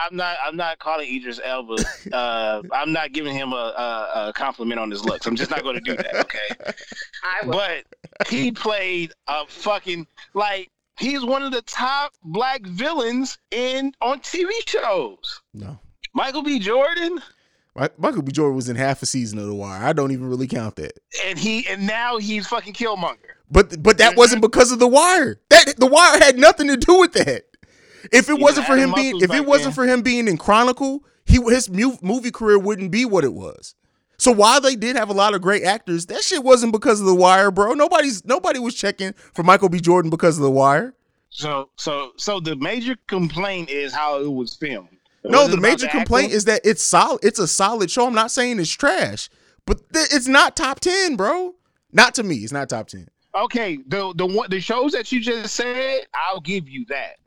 I'm 0.05 0.15
not. 0.15 0.37
I'm 0.43 0.55
not 0.55 0.79
calling 0.79 1.13
Idris 1.13 1.39
Elba. 1.43 1.75
Uh, 2.11 2.61
I'm 2.71 2.91
not 2.93 3.11
giving 3.11 3.33
him 3.35 3.51
a, 3.53 3.55
a, 3.55 4.27
a 4.29 4.33
compliment 4.33 4.79
on 4.79 4.89
his 4.89 5.03
looks. 5.03 5.25
I'm 5.25 5.35
just 5.35 5.51
not 5.51 5.63
going 5.63 5.75
to 5.75 5.81
do 5.81 5.95
that. 5.95 6.15
Okay. 6.15 6.47
I 7.23 7.45
would. 7.45 7.55
But 8.17 8.27
he 8.27 8.51
played 8.51 9.11
a 9.27 9.45
fucking 9.47 10.07
like 10.33 10.69
he's 10.97 11.25
one 11.25 11.43
of 11.43 11.51
the 11.51 11.61
top 11.63 12.13
black 12.23 12.61
villains 12.61 13.37
in 13.51 13.93
on 14.01 14.19
TV 14.19 14.49
shows. 14.67 15.41
No. 15.53 15.79
Michael 16.13 16.43
B. 16.43 16.59
Jordan, 16.59 17.21
Michael 17.97 18.21
B. 18.21 18.31
Jordan 18.31 18.55
was 18.55 18.67
in 18.69 18.75
half 18.75 19.01
a 19.01 19.05
season 19.05 19.39
of 19.39 19.45
The 19.47 19.53
Wire. 19.55 19.81
I 19.81 19.93
don't 19.93 20.11
even 20.11 20.27
really 20.27 20.47
count 20.47 20.75
that. 20.75 20.99
and 21.25 21.39
he 21.39 21.65
and 21.67 21.87
now 21.87 22.17
he's 22.17 22.47
fucking 22.47 22.73
Killmonger. 22.73 23.17
But 23.49 23.81
but 23.81 23.97
that 23.97 24.15
wasn't 24.17 24.41
because 24.41 24.71
of 24.71 24.79
The 24.79 24.87
Wire. 24.87 25.39
That 25.49 25.75
The 25.77 25.87
Wire 25.87 26.19
had 26.19 26.37
nothing 26.37 26.67
to 26.67 26.77
do 26.77 26.99
with 26.99 27.13
that. 27.13 27.43
If 28.11 28.29
it 28.29 28.39
wasn't 28.39 28.67
for 28.67 28.77
him 28.77 28.93
being 28.93 29.19
if 29.21 29.33
it 29.33 29.45
wasn't 29.45 29.75
then. 29.75 29.85
for 29.85 29.87
him 29.91 30.01
being 30.01 30.27
in 30.27 30.37
Chronicle, 30.37 31.03
he 31.25 31.39
his 31.47 31.69
mu- 31.69 31.97
movie 32.01 32.31
career 32.31 32.57
wouldn't 32.59 32.91
be 32.91 33.05
what 33.05 33.23
it 33.23 33.33
was. 33.33 33.75
So 34.17 34.31
while 34.31 34.61
they 34.61 34.75
did 34.75 34.95
have 34.95 35.09
a 35.09 35.13
lot 35.13 35.33
of 35.33 35.41
great 35.41 35.63
actors, 35.63 36.05
that 36.05 36.21
shit 36.21 36.43
wasn't 36.43 36.73
because 36.73 36.99
of 36.99 37.07
the 37.07 37.15
wire, 37.15 37.49
bro. 37.49 37.73
Nobody's 37.73 38.23
nobody 38.23 38.59
was 38.59 38.75
checking 38.75 39.13
for 39.33 39.43
Michael 39.43 39.69
B. 39.69 39.79
Jordan 39.79 40.09
because 40.11 40.37
of 40.37 40.43
the 40.43 40.51
wire. 40.51 40.93
So 41.29 41.69
so 41.75 42.11
so 42.17 42.39
the 42.39 42.55
major 42.55 42.95
complaint 43.07 43.69
is 43.69 43.93
how 43.93 44.21
it 44.21 44.31
was 44.31 44.53
filmed. 44.55 44.89
No, 45.23 45.47
the 45.47 45.57
major 45.57 45.85
the 45.85 45.91
complaint 45.91 46.25
acting? 46.25 46.37
is 46.37 46.45
that 46.45 46.61
it's 46.63 46.83
solid. 46.83 47.19
It's 47.23 47.39
a 47.39 47.47
solid 47.47 47.89
show. 47.91 48.07
I'm 48.07 48.13
not 48.13 48.31
saying 48.31 48.59
it's 48.59 48.71
trash, 48.71 49.29
but 49.65 49.77
th- 49.93 50.07
it's 50.11 50.27
not 50.27 50.55
top 50.55 50.79
ten, 50.79 51.15
bro. 51.15 51.55
Not 51.91 52.15
to 52.15 52.23
me. 52.23 52.37
It's 52.37 52.51
not 52.51 52.69
top 52.69 52.87
ten. 52.87 53.07
okay. 53.35 53.77
The 53.87 54.13
the 54.15 54.25
one 54.25 54.49
the 54.49 54.59
shows 54.59 54.91
that 54.91 55.11
you 55.11 55.19
just 55.21 55.55
said, 55.55 56.01
I'll 56.13 56.41
give 56.41 56.67
you 56.67 56.85
that. 56.89 57.17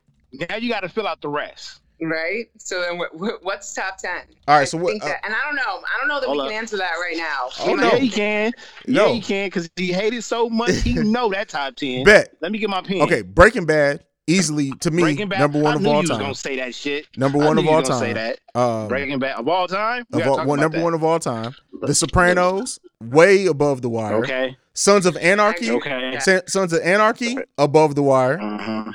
Now 0.48 0.56
you 0.56 0.68
got 0.68 0.80
to 0.80 0.88
fill 0.88 1.06
out 1.06 1.20
the 1.20 1.28
rest. 1.28 1.80
Right. 2.00 2.46
So 2.58 2.80
then, 2.82 2.98
wh- 2.98 3.16
wh- 3.16 3.44
what's 3.44 3.72
top 3.72 3.98
ten? 3.98 4.22
All 4.48 4.56
right, 4.56 4.62
I 4.62 4.64
so 4.64 4.76
what- 4.78 4.90
think 4.90 5.04
that- 5.04 5.20
and 5.24 5.32
I 5.34 5.38
don't 5.44 5.54
know. 5.54 5.62
I 5.62 5.98
don't 5.98 6.08
know 6.08 6.20
that 6.20 6.26
Hold 6.26 6.38
we 6.38 6.42
up. 6.44 6.48
can 6.50 6.58
answer 6.58 6.76
that 6.76 6.92
right 7.00 7.16
now. 7.16 7.48
Oh, 7.60 7.66
We 7.68 7.74
no. 7.74 7.82
might- 7.84 7.92
Yeah, 7.92 7.98
he 7.98 8.08
can. 8.10 8.52
No. 8.88 9.06
Yeah, 9.06 9.12
he 9.14 9.20
can 9.20 9.46
because 9.46 9.70
he 9.76 9.92
hated 9.92 10.22
so 10.24 10.50
much. 10.50 10.72
He 10.82 10.94
know 10.94 11.30
that 11.30 11.48
top 11.48 11.76
ten. 11.76 12.04
Bet. 12.04 12.30
Let 12.40 12.50
me 12.52 12.58
get 12.58 12.68
my 12.68 12.82
pen. 12.82 13.00
Okay, 13.02 13.22
Breaking 13.22 13.64
Bad 13.64 14.04
easily 14.26 14.72
to 14.80 14.90
me 14.90 15.02
Breaking 15.02 15.28
Bad. 15.28 15.38
number 15.38 15.58
one 15.60 15.72
I 15.72 15.76
of 15.76 15.82
knew 15.82 15.88
all 15.88 15.94
you 15.96 16.00
was 16.00 16.10
time. 16.10 16.18
gonna 16.20 16.34
say 16.34 16.56
that 16.56 16.74
shit. 16.74 17.06
Number 17.16 17.38
I 17.42 17.46
one 17.46 17.56
knew 17.56 17.60
of 17.60 17.64
you 17.66 17.70
all 17.72 17.80
was 17.80 17.88
gonna 17.88 18.00
Say 18.00 18.12
time. 18.14 18.34
that. 18.54 18.60
Um, 18.60 18.88
Breaking 18.88 19.18
Bad 19.20 19.36
of 19.36 19.48
all 19.48 19.68
time. 19.68 20.04
We 20.10 20.20
of 20.22 20.28
all, 20.28 20.36
talk 20.38 20.46
one 20.48 20.60
number 20.60 20.78
that. 20.78 20.84
one 20.84 20.94
of 20.94 21.04
all 21.04 21.18
time. 21.20 21.54
The 21.80 21.94
Sopranos, 21.94 22.80
way 23.00 23.46
above 23.46 23.82
the 23.82 23.88
wire. 23.88 24.16
Okay. 24.16 24.56
Sons 24.72 25.06
of 25.06 25.16
Anarchy, 25.18 25.70
Okay. 25.70 26.18
Sons 26.48 26.72
of 26.72 26.80
Anarchy, 26.82 27.36
above 27.56 27.94
the 27.94 28.02
wire. 28.02 28.40
Uh-huh. 28.40 28.92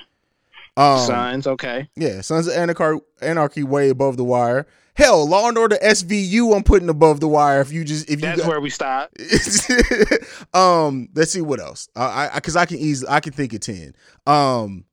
Um, 0.80 1.06
Signs. 1.06 1.48
Okay. 1.48 1.90
Yeah, 1.96 2.22
Sons 2.22 2.48
of 2.48 2.54
Anarchy, 2.54 3.04
Anarchy, 3.22 3.64
way 3.64 3.90
above 3.90 4.18
the 4.18 4.24
wire. 4.24 4.66
Hell, 4.96 5.28
Law 5.28 5.48
and 5.48 5.58
Order 5.58 5.78
SVU, 5.82 6.56
I'm 6.56 6.64
putting 6.64 6.90
above 6.90 7.20
the 7.22 7.28
wire. 7.28 7.62
If 7.62 7.72
you 7.72 7.84
just 7.86 8.06
if 8.10 8.20
you 8.22 8.28
That's 8.28 8.42
got- 8.42 8.50
where 8.50 8.60
we 8.60 8.70
stop. 8.70 9.12
um, 10.54 11.10
let's 11.16 11.32
see 11.32 11.42
what 11.42 11.60
else. 11.60 11.90
Uh, 11.96 12.30
I 12.32 12.36
because 12.36 12.56
I, 12.56 12.66
can 12.66 12.78
easily 12.78 13.10
I 13.12 13.20
can 13.20 13.34
think 13.34 13.54
of 13.54 13.62
ten. 13.62 13.94
Um, 14.28 14.86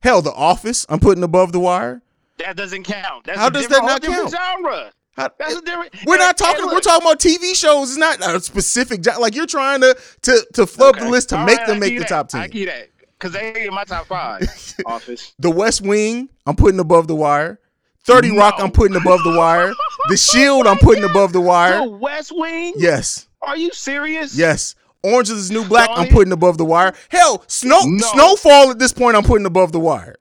hell, 0.00 0.22
The 0.22 0.32
Office, 0.32 0.86
I'm 0.88 1.00
putting 1.00 1.22
above 1.24 1.52
the 1.52 1.60
wire. 1.60 2.02
That 2.38 2.56
doesn't 2.56 2.84
count. 2.84 3.24
That's 3.24 3.38
How 3.38 3.48
a 3.48 3.50
does 3.50 3.68
that 3.68 3.84
not 3.84 4.00
different 4.00 4.30
genre. 4.30 4.92
How- 5.16 5.30
That's 5.38 5.56
a 5.56 5.60
different. 5.60 5.94
we're 6.06 6.16
not 6.16 6.38
talking. 6.38 6.64
We're 6.66 6.80
talking 6.80 7.06
about 7.06 7.20
TV 7.20 7.54
shows. 7.54 7.90
It's 7.90 7.98
not 7.98 8.20
a 8.34 8.40
specific. 8.40 9.04
Like 9.18 9.34
you're 9.34 9.46
trying 9.46 9.82
to 9.82 9.96
to 10.22 10.46
to 10.54 10.66
flub 10.66 10.96
the 10.98 11.08
list 11.08 11.28
to 11.30 11.38
All 11.38 11.44
make 11.44 11.58
right, 11.58 11.66
them 11.66 11.76
I 11.76 11.80
make 11.80 11.98
the 11.98 12.04
top 12.04 12.30
that. 12.30 12.38
I 12.38 12.40
ten. 12.42 12.50
give 12.50 12.60
you 12.60 12.66
that 12.66 12.88
because 13.22 13.34
they 13.34 13.48
ain't 13.48 13.68
in 13.68 13.74
my 13.74 13.84
top 13.84 14.06
five. 14.06 14.42
Office. 14.86 15.32
The 15.38 15.50
West 15.50 15.80
Wing, 15.80 16.28
I'm 16.44 16.56
putting 16.56 16.80
above 16.80 17.06
the 17.06 17.14
wire. 17.14 17.60
Thirty 18.04 18.36
Rock, 18.36 18.56
I'm 18.58 18.72
putting 18.72 18.96
above 18.96 19.22
the 19.22 19.36
wire. 19.36 19.72
The 20.08 20.16
Shield, 20.16 20.66
I'm 20.66 20.78
putting 20.78 21.04
above 21.04 21.32
the 21.32 21.40
wire. 21.40 21.84
The 21.84 21.90
West 21.90 22.32
Wing. 22.34 22.74
Yes, 22.76 23.28
Are 23.40 23.56
you 23.56 23.70
serious? 23.72 24.36
yes. 24.36 24.74
Orange 25.04 25.30
is 25.30 25.50
New 25.50 25.64
Black, 25.64 25.88
I'm 25.92 26.08
putting 26.08 26.32
above 26.32 26.58
the 26.58 26.64
wire. 26.64 26.94
Hell, 27.10 27.44
Snow 27.48 27.80
No. 27.84 28.06
Snowfall 28.12 28.70
at 28.70 28.78
this 28.78 28.92
point, 28.92 29.16
I'm 29.16 29.24
putting 29.24 29.46
above 29.46 29.72
the 29.72 29.80
wire. 29.80 30.16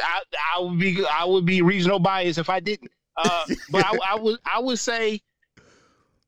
I, 0.00 0.22
I 0.56 0.60
would 0.60 0.78
be 0.78 1.04
I 1.04 1.24
would 1.24 1.46
be 1.46 1.62
regional 1.62 1.98
bias 2.00 2.38
if 2.38 2.48
I 2.50 2.58
didn't. 2.60 2.90
Uh, 3.16 3.44
but 3.70 3.84
I, 3.84 3.96
I 4.10 4.14
would 4.16 4.38
I 4.44 4.60
would 4.60 4.78
say 4.78 5.20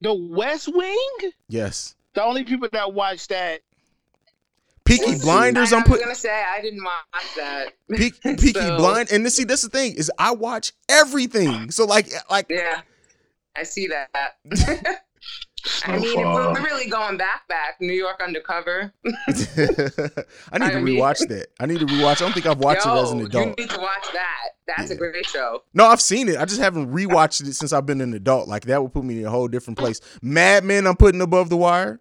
the 0.00 0.14
West 0.14 0.68
Wing. 0.72 1.08
Yes. 1.48 1.96
The 2.14 2.22
only 2.22 2.44
people 2.44 2.68
that 2.72 2.92
watch 2.92 3.28
that. 3.28 3.62
Peaky 5.00 5.18
Blinders, 5.20 5.72
I, 5.72 5.76
I'm 5.76 5.82
was 5.82 5.88
putting 5.88 6.04
gonna 6.04 6.14
say 6.14 6.30
I 6.30 6.60
didn't 6.60 6.84
watch 6.84 7.34
that. 7.36 7.72
Peak, 7.96 8.20
Peaky 8.22 8.52
So- 8.52 8.76
Blind, 8.76 9.10
and 9.12 9.24
this, 9.26 9.36
see 9.36 9.44
that's 9.44 9.62
the 9.62 9.68
thing 9.70 9.94
is 9.94 10.10
I 10.18 10.32
watch 10.32 10.72
everything. 10.88 11.70
So 11.70 11.84
like 11.84 12.08
like 12.30 12.46
Yeah, 12.50 12.80
I 13.56 13.62
see 13.64 13.88
that. 13.88 14.10
I 15.84 15.96
mean, 15.96 16.02
if 16.06 16.16
we're 16.16 16.60
really 16.64 16.90
going 16.90 17.16
back, 17.16 17.46
back 17.48 17.76
New 17.80 17.92
York 17.92 18.20
Undercover. 18.20 18.92
I 19.06 19.10
need 20.58 20.72
to 20.72 20.78
I 20.78 20.80
mean- 20.80 20.96
rewatch 20.98 21.26
that. 21.28 21.46
I 21.60 21.66
need 21.66 21.78
to 21.78 21.86
rewatch. 21.86 22.16
I 22.16 22.24
don't 22.24 22.32
think 22.32 22.46
I've 22.46 22.58
watched 22.58 22.84
Yo, 22.84 22.96
it 22.98 23.02
as 23.02 23.10
an 23.12 23.18
You 23.20 23.26
adult. 23.26 23.58
need 23.58 23.70
to 23.70 23.78
watch 23.80 24.06
that. 24.12 24.38
That's 24.66 24.90
a 24.90 24.96
great 24.96 25.24
show. 25.26 25.62
No, 25.74 25.86
I've 25.86 26.00
seen 26.00 26.28
it. 26.28 26.36
I 26.36 26.44
just 26.46 26.60
haven't 26.60 26.92
rewatched 26.92 27.46
it 27.46 27.52
since 27.54 27.72
I've 27.72 27.86
been 27.86 28.00
an 28.00 28.12
adult. 28.14 28.48
Like 28.48 28.64
that 28.66 28.82
would 28.82 28.92
put 28.92 29.04
me 29.04 29.20
in 29.20 29.26
a 29.26 29.30
whole 29.30 29.46
different 29.48 29.78
place. 29.78 30.00
Mad 30.20 30.64
Men, 30.64 30.86
I'm 30.86 30.96
putting 30.96 31.20
above 31.20 31.48
the 31.48 31.56
wire. 31.56 32.00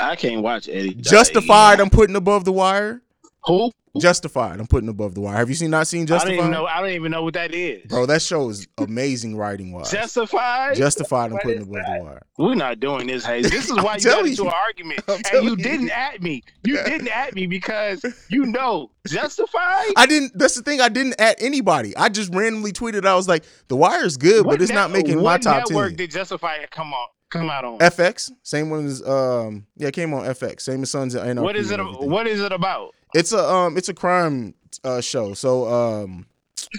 I 0.00 0.16
can't 0.16 0.42
watch 0.42 0.68
Eddie. 0.68 0.94
Justified, 0.94 1.80
I'm 1.80 1.90
putting 1.90 2.16
above 2.16 2.44
the 2.44 2.52
wire. 2.52 3.02
Who? 3.46 3.70
Justified, 3.98 4.60
I'm 4.60 4.68
putting 4.68 4.88
above 4.88 5.14
the 5.16 5.20
wire. 5.20 5.36
Have 5.36 5.48
you 5.48 5.56
seen 5.56 5.70
not 5.70 5.88
seen 5.88 6.02
I 6.02 6.04
don't 6.04 6.18
Justified? 6.18 6.34
even 6.38 6.50
know. 6.52 6.64
I 6.64 6.80
don't 6.80 6.90
even 6.90 7.10
know 7.10 7.24
what 7.24 7.34
that 7.34 7.52
is. 7.52 7.84
Bro, 7.88 8.06
that 8.06 8.22
show 8.22 8.48
is 8.48 8.68
amazing 8.78 9.36
writing 9.36 9.72
wise. 9.72 9.90
Justified. 9.90 10.76
Justified, 10.76 11.24
I'm 11.26 11.32
What 11.32 11.42
putting 11.42 11.62
above 11.62 11.74
that? 11.74 11.98
the 11.98 12.04
wire. 12.04 12.22
We're 12.38 12.54
not 12.54 12.78
doing 12.78 13.08
this, 13.08 13.24
Haize. 13.26 13.50
This 13.50 13.64
is 13.68 13.72
why 13.82 13.96
you 13.96 14.04
got 14.04 14.24
into 14.24 14.42
an 14.44 14.52
argument, 14.54 15.00
I'm 15.08 15.20
and 15.32 15.42
you 15.44 15.50
you. 15.50 15.56
didn't 15.56 15.90
at 15.90 16.22
me. 16.22 16.44
You 16.62 16.76
didn't 16.84 17.08
at 17.08 17.34
me 17.34 17.46
because 17.48 18.04
you 18.28 18.46
know 18.46 18.92
Justified. 19.08 19.92
I 19.96 20.06
didn't. 20.06 20.38
That's 20.38 20.54
the 20.54 20.62
thing. 20.62 20.80
I 20.80 20.88
didn't 20.88 21.20
at 21.20 21.42
anybody. 21.42 21.96
I 21.96 22.10
just 22.10 22.32
randomly 22.32 22.72
tweeted. 22.72 23.04
I 23.04 23.16
was 23.16 23.26
like, 23.26 23.44
"The 23.66 23.74
Wire 23.76 24.04
is 24.04 24.16
good, 24.16 24.44
but 24.44 24.50
What 24.50 24.62
it's 24.62 24.70
not 24.70 24.92
making 24.92 25.16
my 25.16 25.22
what 25.22 25.42
top 25.42 25.64
network 25.68 25.88
ten. 25.88 25.96
did 25.96 26.10
Justified 26.12 26.70
come 26.70 26.92
on? 26.94 27.08
Come 27.30 27.48
out 27.48 27.64
on? 27.64 27.78
FX, 27.78 28.30
same 28.42 28.70
one 28.70 28.86
as 28.86 29.06
um, 29.06 29.66
yeah, 29.76 29.88
it 29.88 29.94
came 29.94 30.12
on 30.14 30.24
FX. 30.24 30.62
Same 30.62 30.82
as 30.82 30.90
Sons 30.90 31.14
of 31.14 31.24
Anarchy. 31.24 31.44
what 31.44 31.56
is 31.56 31.70
it? 31.70 31.80
and. 31.80 32.10
What 32.10 32.26
is 32.26 32.40
it 32.40 32.52
about? 32.52 32.94
It's 33.14 33.32
a 33.32 33.48
um, 33.48 33.76
it's 33.76 33.88
a 33.88 33.94
crime 33.94 34.54
uh 34.84 35.00
show. 35.00 35.34
So 35.34 35.68
um, 35.68 36.26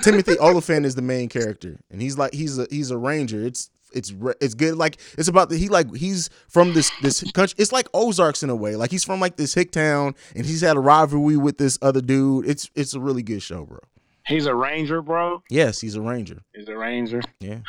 Timothy 0.04 0.38
Olyphant 0.40 0.86
is 0.86 0.96
the 0.96 1.02
main 1.02 1.30
character, 1.30 1.80
and 1.90 2.02
he's 2.02 2.18
like 2.18 2.34
he's 2.34 2.60
a 2.60 2.68
he's 2.70 2.92
a 2.92 2.98
ranger. 2.98 3.46
It's 3.46 3.70
it's 3.94 4.14
it's 4.40 4.54
good. 4.54 4.76
Like 4.78 4.98
it's 5.18 5.28
about 5.28 5.50
the 5.50 5.58
he 5.58 5.70
like 5.70 5.94
he's 5.96 6.30
from 6.48 6.74
this 6.74 6.92
this 7.02 7.24
country. 7.32 7.56
It's 7.58 7.72
like 7.72 7.88
Ozarks 7.94 8.44
in 8.44 8.50
a 8.50 8.56
way. 8.56 8.76
Like 8.76 8.92
he's 8.92 9.04
from 9.04 9.20
like 9.20 9.38
this 9.38 9.54
hick 9.54 9.72
town, 9.72 10.16
and 10.36 10.46
he's 10.46 10.62
had 10.62 10.78
a 10.78 10.82
rivalry 10.82 11.38
with 11.38 11.58
this 11.58 11.78
other 11.82 12.02
dude. 12.02 12.48
It's 12.48 12.70
it's 12.76 12.94
a 12.94 13.00
really 13.00 13.24
good 13.24 13.42
show, 13.42 13.66
bro. 13.66 13.80
He's 14.28 14.46
a 14.46 14.56
ranger, 14.56 15.02
bro. 15.02 15.44
Yes, 15.50 15.82
he's 15.82 15.96
a 15.96 16.02
ranger. 16.02 16.42
He's 16.54 16.68
a 16.70 16.78
ranger. 16.78 17.22
Yeah. 17.40 17.60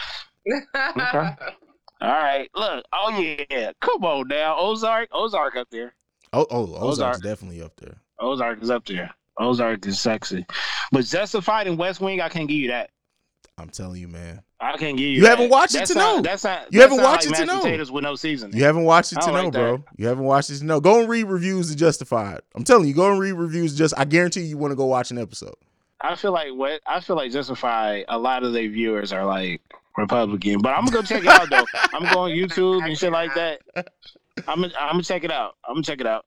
Okay. 0.76 1.30
All 2.02 2.08
right. 2.08 2.50
Look. 2.54 2.84
Oh 2.92 3.18
yeah. 3.50 3.72
Come 3.80 4.04
on 4.04 4.28
now. 4.28 4.56
Ozark. 4.58 5.08
Ozark 5.12 5.56
up 5.56 5.68
there. 5.70 5.94
Oh, 6.32 6.46
oh, 6.50 6.62
Ozark's 6.64 6.82
Ozark. 6.84 7.22
definitely 7.22 7.62
up 7.62 7.76
there. 7.76 7.94
Ozark 8.18 8.62
is 8.62 8.70
up 8.70 8.84
there. 8.86 9.10
Ozark 9.38 9.86
is 9.86 10.00
sexy. 10.00 10.44
But 10.90 11.04
Justified 11.04 11.66
and 11.66 11.78
West 11.78 12.00
Wing, 12.00 12.20
I 12.20 12.28
can't 12.28 12.48
give 12.48 12.58
you 12.58 12.68
that. 12.68 12.90
I'm 13.58 13.68
telling 13.68 14.00
you, 14.00 14.08
man. 14.08 14.42
I 14.60 14.76
can't 14.76 14.96
give 14.96 15.06
you. 15.06 15.16
You 15.16 15.22
that. 15.22 15.30
haven't 15.30 15.50
watched 15.50 15.74
it 15.74 15.80
to 15.80 15.86
sound- 15.88 16.16
know. 16.18 16.22
That's 16.22 16.44
not. 16.44 16.72
You 16.72 16.80
that 16.80 16.90
haven't 16.90 17.04
watched 17.04 17.26
like 17.26 17.34
it 17.38 17.40
to 17.42 17.46
know. 17.46 17.60
Potatoes 17.60 17.90
with 17.92 18.02
no 18.02 18.14
seasoning. 18.14 18.56
You 18.56 18.64
haven't 18.64 18.84
watched 18.84 19.12
it 19.12 19.20
to 19.20 19.26
know, 19.28 19.32
like 19.44 19.52
bro. 19.52 19.76
that. 19.78 19.84
You 19.96 20.06
haven't 20.06 20.24
watched 20.24 20.50
it 20.50 20.58
to 20.58 20.64
know. 20.64 20.80
Go 20.80 21.00
and 21.00 21.08
read 21.08 21.24
reviews 21.24 21.70
of 21.70 21.76
Justified. 21.76 22.40
I'm 22.54 22.64
telling 22.64 22.88
you, 22.88 22.94
go 22.94 23.10
and 23.10 23.20
read 23.20 23.32
reviews. 23.32 23.76
Just 23.76 23.94
I 23.96 24.04
guarantee 24.04 24.42
you, 24.42 24.56
want 24.56 24.72
to 24.72 24.76
go 24.76 24.86
watch 24.86 25.10
an 25.10 25.18
episode. 25.18 25.54
I 26.00 26.16
feel 26.16 26.32
like 26.32 26.48
what 26.54 26.80
I 26.86 27.00
feel 27.00 27.16
like 27.16 27.30
Justified. 27.32 28.06
A 28.08 28.18
lot 28.18 28.42
of 28.44 28.52
their 28.52 28.68
viewers 28.68 29.12
are 29.12 29.24
like 29.26 29.60
Republican, 29.96 30.60
but 30.60 30.70
I'm 30.70 30.84
gonna 30.84 30.98
go 30.98 31.02
check 31.02 31.22
it 31.22 31.28
out 31.28 31.48
though. 31.50 31.64
I'm 31.92 32.12
going 32.12 32.36
YouTube 32.36 32.84
and 32.86 32.96
shit 32.98 33.12
like 33.12 33.34
that. 33.34 33.60
I'm 34.48 34.62
gonna, 34.62 34.72
I'm 34.78 34.92
gonna 34.92 35.02
check 35.02 35.24
it 35.24 35.30
out. 35.32 35.56
I'm 35.68 35.74
gonna 35.74 35.82
check 35.84 36.00
it 36.00 36.06
out. 36.06 36.24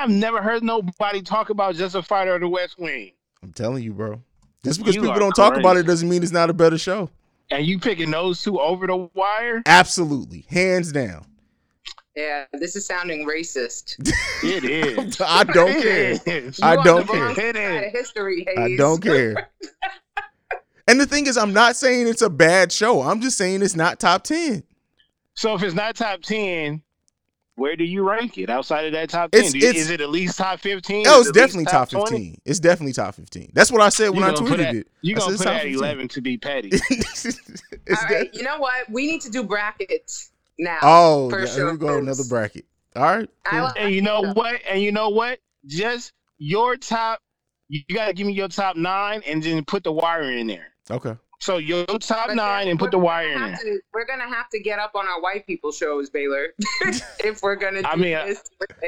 I've 0.00 0.10
never 0.10 0.40
heard 0.40 0.62
nobody 0.62 1.20
talk 1.22 1.50
about 1.50 1.74
Justified 1.74 2.28
or 2.28 2.38
The 2.38 2.48
West 2.48 2.78
Wing, 2.78 3.12
I'm 3.42 3.52
telling 3.52 3.82
you, 3.82 3.92
bro. 3.92 4.20
Just 4.64 4.78
because 4.80 4.94
You 4.94 5.02
people 5.02 5.18
don't 5.18 5.34
talk 5.36 5.56
about 5.58 5.76
it 5.76 5.82
doesn't 5.86 6.08
mean 6.08 6.22
it's 6.22 6.32
not 6.32 6.48
a 6.48 6.54
better 6.54 6.78
show. 6.78 7.10
and 7.50 7.66
you 7.66 7.78
picking 7.78 8.10
those 8.10 8.40
two 8.42 8.58
over 8.58 8.86
the 8.86 8.96
wire. 9.12 9.62
Absolutely, 9.66 10.46
hands 10.48 10.90
down. 10.90 11.26
yeah, 12.16 12.46
this 12.54 12.74
is 12.76 12.86
sounding 12.86 13.26
racist. 13.28 13.96
It 14.42 14.64
is. 14.64 15.20
I 15.20 15.44
don't 15.44 15.72
care. 15.82 16.18
I 16.62 16.76
don't 16.82 17.06
care. 17.06 17.24
wrong 17.26 17.34
It 17.36 17.56
side 17.56 17.84
is. 17.84 17.92
history, 17.92 18.46
I 18.56 18.74
don't 18.76 19.02
care. 19.02 19.50
And 20.86 21.00
the 21.00 21.06
thing 21.06 21.26
is, 21.26 21.36
I'm 21.36 21.52
not 21.52 21.76
saying 21.76 22.08
it's 22.08 22.22
a 22.22 22.30
bad 22.30 22.72
show. 22.72 23.02
I'm 23.02 23.20
just 23.20 23.38
saying 23.38 23.62
it's 23.62 23.76
not 23.76 24.00
top 24.00 24.24
ten. 24.24 24.62
So 25.34 25.54
if 25.54 25.62
it's 25.62 25.74
not 25.74 25.96
top 25.96 26.22
ten, 26.22 26.82
where 27.56 27.76
do 27.76 27.84
you 27.84 28.08
rank 28.08 28.36
it 28.38 28.50
outside 28.50 28.84
of 28.86 28.92
that 28.92 29.08
top 29.10 29.30
ten? 29.30 29.44
You- 29.54 29.68
is 29.68 29.90
it 29.90 30.00
at 30.00 30.10
least 30.10 30.38
top 30.38 30.60
fifteen? 30.60 31.06
Oh, 31.08 31.20
it's 31.20 31.28
it 31.28 31.30
at 31.30 31.34
least 31.34 31.34
definitely 31.34 31.64
top 31.66 31.88
20? 31.90 32.10
15. 32.10 32.40
It's 32.44 32.60
definitely 32.60 32.92
top 32.92 33.14
15. 33.14 33.50
That's 33.54 33.70
what 33.70 33.80
I 33.80 33.88
said 33.88 34.10
when 34.10 34.24
I 34.24 34.32
tweeted 34.32 34.66
at- 34.66 34.74
it. 34.76 34.88
You 35.02 35.14
gonna 35.14 35.26
said 35.26 35.32
it's 35.34 35.42
put 35.42 35.48
top 35.48 35.54
at 35.56 35.62
15. 35.62 35.78
eleven 35.78 36.08
to 36.08 36.20
be 36.20 36.36
petty. 36.38 36.70
it's 36.90 37.38
All 38.02 38.08
def- 38.08 38.28
you 38.34 38.42
know 38.42 38.58
what? 38.58 38.88
We 38.90 39.06
need 39.06 39.20
to 39.22 39.30
do 39.30 39.42
brackets 39.44 40.30
now. 40.58 40.78
Oh, 40.82 41.30
for 41.30 41.44
yeah, 41.44 41.54
here 41.54 41.70
we 41.72 41.78
go. 41.78 41.98
Another 41.98 42.24
bracket. 42.28 42.64
All 42.96 43.02
right. 43.02 43.28
Cool. 43.44 43.62
like 43.62 43.74
And 43.80 43.92
you 43.94 44.02
know 44.02 44.22
that. 44.22 44.36
what? 44.36 44.60
And 44.68 44.80
you 44.82 44.92
know 44.92 45.08
what? 45.08 45.38
Just 45.66 46.12
your 46.38 46.76
top. 46.76 47.20
You 47.68 47.82
gotta 47.92 48.12
give 48.12 48.26
me 48.26 48.34
your 48.34 48.48
top 48.48 48.76
nine, 48.76 49.22
and 49.26 49.42
then 49.42 49.64
put 49.64 49.84
the 49.84 49.92
wire 49.92 50.22
in 50.30 50.46
there. 50.46 50.73
Okay. 50.90 51.16
So 51.40 51.58
your 51.58 51.84
top 51.86 52.28
But 52.28 52.34
nine, 52.36 52.64
then 52.64 52.68
and 52.72 52.78
put 52.78 52.86
we're 52.86 52.90
the 52.92 52.96
gonna 52.98 53.04
wire 53.04 53.32
in 53.32 53.38
have 53.38 53.60
to- 53.60 53.80
we're 53.92 54.06
gonna 54.06 54.28
have 54.28 54.48
to 54.50 54.60
get 54.60 54.78
up 54.78 54.92
on 54.94 55.06
our 55.06 55.20
white 55.20 55.46
people 55.46 55.72
shows, 55.72 56.08
Baylor, 56.10 56.48
if 57.20 57.42
we're 57.42 57.56
gonna. 57.56 57.82
Do 57.82 57.88
I 57.88 57.96
mean, 57.96 58.12
this. 58.12 58.42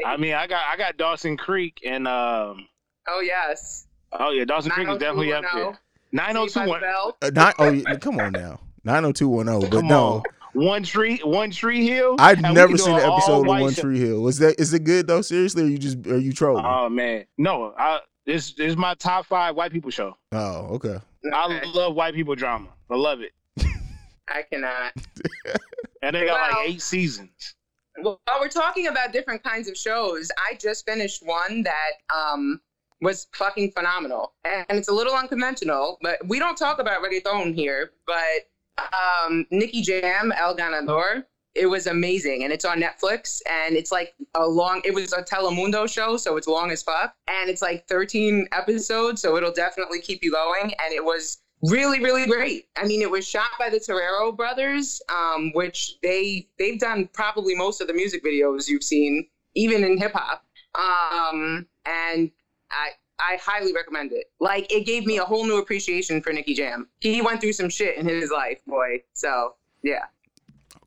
I 0.07 0.17
mean, 0.17 0.35
I 0.35 0.47
got 0.47 0.65
I 0.73 0.77
got 0.77 0.97
Dawson 0.97 1.37
Creek 1.37 1.81
and 1.85 2.07
um. 2.09 2.67
oh 3.09 3.21
yes. 3.21 3.87
Oh 4.13 4.31
yeah, 4.31 4.45
Dawson 4.45 4.71
Creek 4.71 4.89
is 4.89 4.99
definitely 4.99 5.33
up 5.33 5.45
there. 5.53 5.79
Nine 6.13 6.37
oh 6.37 6.45
two 6.45 6.51
Saved 6.51 6.67
by 6.67 6.71
one. 6.71 6.81
the 6.81 6.87
Bell. 6.87 7.17
Uh, 7.21 7.31
nine, 7.35 7.85
oh, 7.89 7.97
come 7.99 8.21
on 8.21 8.33
now. 8.33 8.61
90210. 8.85 9.71
But 9.71 9.77
Come 9.81 9.89
no. 9.89 10.05
on. 10.05 10.23
One 10.55 10.83
Tree 10.85 11.19
One 11.25 11.51
Tree 11.51 11.87
Hill. 11.87 12.17
I've 12.19 12.41
never 12.41 12.79
seen 12.79 12.95
an 12.95 13.01
an 13.03 13.13
episode 13.13 13.41
of 13.41 13.47
One 13.47 13.75
show. 13.75 13.83
Tree 13.83 13.99
Hill. 13.99 14.27
Is 14.29 14.39
that 14.39 14.59
is 14.59 14.73
it 14.73 14.85
good 14.85 15.07
though? 15.07 15.21
Seriously, 15.21 15.65
or 15.65 15.67
you 15.67 15.77
just 15.77 16.07
are 16.07 16.19
you 16.19 16.33
trolling? 16.33 16.65
Oh 16.65 16.89
man, 16.89 17.27
no, 17.37 17.75
I 17.77 17.99
this, 18.27 18.53
this 18.53 18.69
is 18.73 18.77
my 18.77 18.95
top 18.95 19.27
five 19.27 19.55
white 19.57 19.73
people 19.73 19.91
show. 19.91 20.17
oh, 20.33 20.67
okay. 20.75 20.99
I 21.33 21.63
love 21.75 21.95
white 21.95 22.15
people 22.15 22.35
drama. 22.35 22.69
I 22.91 22.95
love 22.97 23.21
it, 23.21 23.33
I 24.29 24.43
cannot. 24.43 24.93
and 26.03 26.15
they 26.15 26.27
got 26.27 26.51
Wow. 26.51 26.59
like 26.59 26.69
eight 26.69 26.83
seasons. 26.83 27.55
Well, 28.03 28.21
while 28.27 28.41
we're 28.41 28.49
talking 28.49 28.89
about 28.89 29.13
different 29.13 29.43
kinds 29.43 29.69
of 29.69 29.77
shows, 29.77 30.31
I 30.37 30.55
just 30.57 30.85
finished 30.87 31.23
one 31.25 31.63
that 31.63 31.93
um, 32.15 32.61
was 33.01 33.27
fucking 33.33 33.73
phenomenal. 33.73 34.35
And 34.45 34.67
it's 34.79 34.89
a 34.89 34.93
little 34.93 35.15
unconventional, 35.15 35.99
but 36.03 36.19
we 36.29 36.39
don't 36.39 36.57
talk 36.57 36.79
about 36.79 37.03
reggaeton 37.03 37.55
here. 37.55 37.93
But 38.07 38.85
um, 38.93 39.47
Nicky 39.51 39.81
Jam, 39.83 40.31
El 40.37 40.55
Ganador, 40.57 41.25
it 41.57 41.67
was 41.67 41.87
amazing. 41.87 42.45
And 42.45 42.53
it's 42.53 42.65
on 42.65 42.81
Netflix. 42.81 43.41
And 43.49 43.77
it's 43.77 43.93
like 43.93 44.15
a 44.35 44.47
long, 44.47 44.83
it 44.85 44.95
was 44.95 45.13
a 45.13 45.23
Telemundo 45.23 45.91
show, 45.91 46.17
so 46.17 46.37
it's 46.37 46.47
long 46.47 46.71
as 46.71 46.83
fuck. 46.83 47.15
And 47.29 47.51
it's 47.51 47.63
like 47.63 47.87
13 47.89 48.47
episodes, 48.53 49.23
so 49.23 49.37
it'll 49.37 49.53
definitely 49.53 50.01
keep 50.01 50.23
you 50.23 50.33
going. 50.33 50.73
And 50.85 50.93
it 50.93 51.05
was 51.05 51.39
really 51.63 52.01
really 52.01 52.27
great 52.27 52.67
i 52.77 52.85
mean 52.85 53.01
it 53.01 53.11
was 53.11 53.27
shot 53.27 53.49
by 53.59 53.71
the 53.71 53.79
Terrero 53.79 54.37
brothers 54.37 55.01
um, 55.09 55.53
which 55.55 55.99
they 56.03 56.47
they've 56.59 56.79
done 56.79 57.09
probably 57.13 57.55
most 57.55 57.81
of 57.81 57.87
the 57.87 57.95
music 57.95 58.23
videos 58.23 58.69
you've 58.69 58.83
seen 58.83 59.27
even 59.55 59.83
in 59.83 59.97
hip-hop 59.97 60.45
um, 60.75 61.67
and 61.87 62.31
i 62.71 62.91
i 63.19 63.39
highly 63.41 63.73
recommend 63.73 64.13
it 64.13 64.27
like 64.39 64.71
it 64.71 64.85
gave 64.85 65.07
me 65.07 65.17
a 65.17 65.25
whole 65.25 65.47
new 65.47 65.59
appreciation 65.59 66.21
for 66.21 66.33
nicky 66.33 66.53
jam 66.53 66.87
he 67.01 67.23
went 67.23 67.41
through 67.41 67.55
some 67.55 67.71
shit 67.71 67.97
in 67.97 68.07
his 68.07 68.31
life 68.31 68.59
boy 68.67 69.01
so 69.15 69.55
yeah 69.83 70.05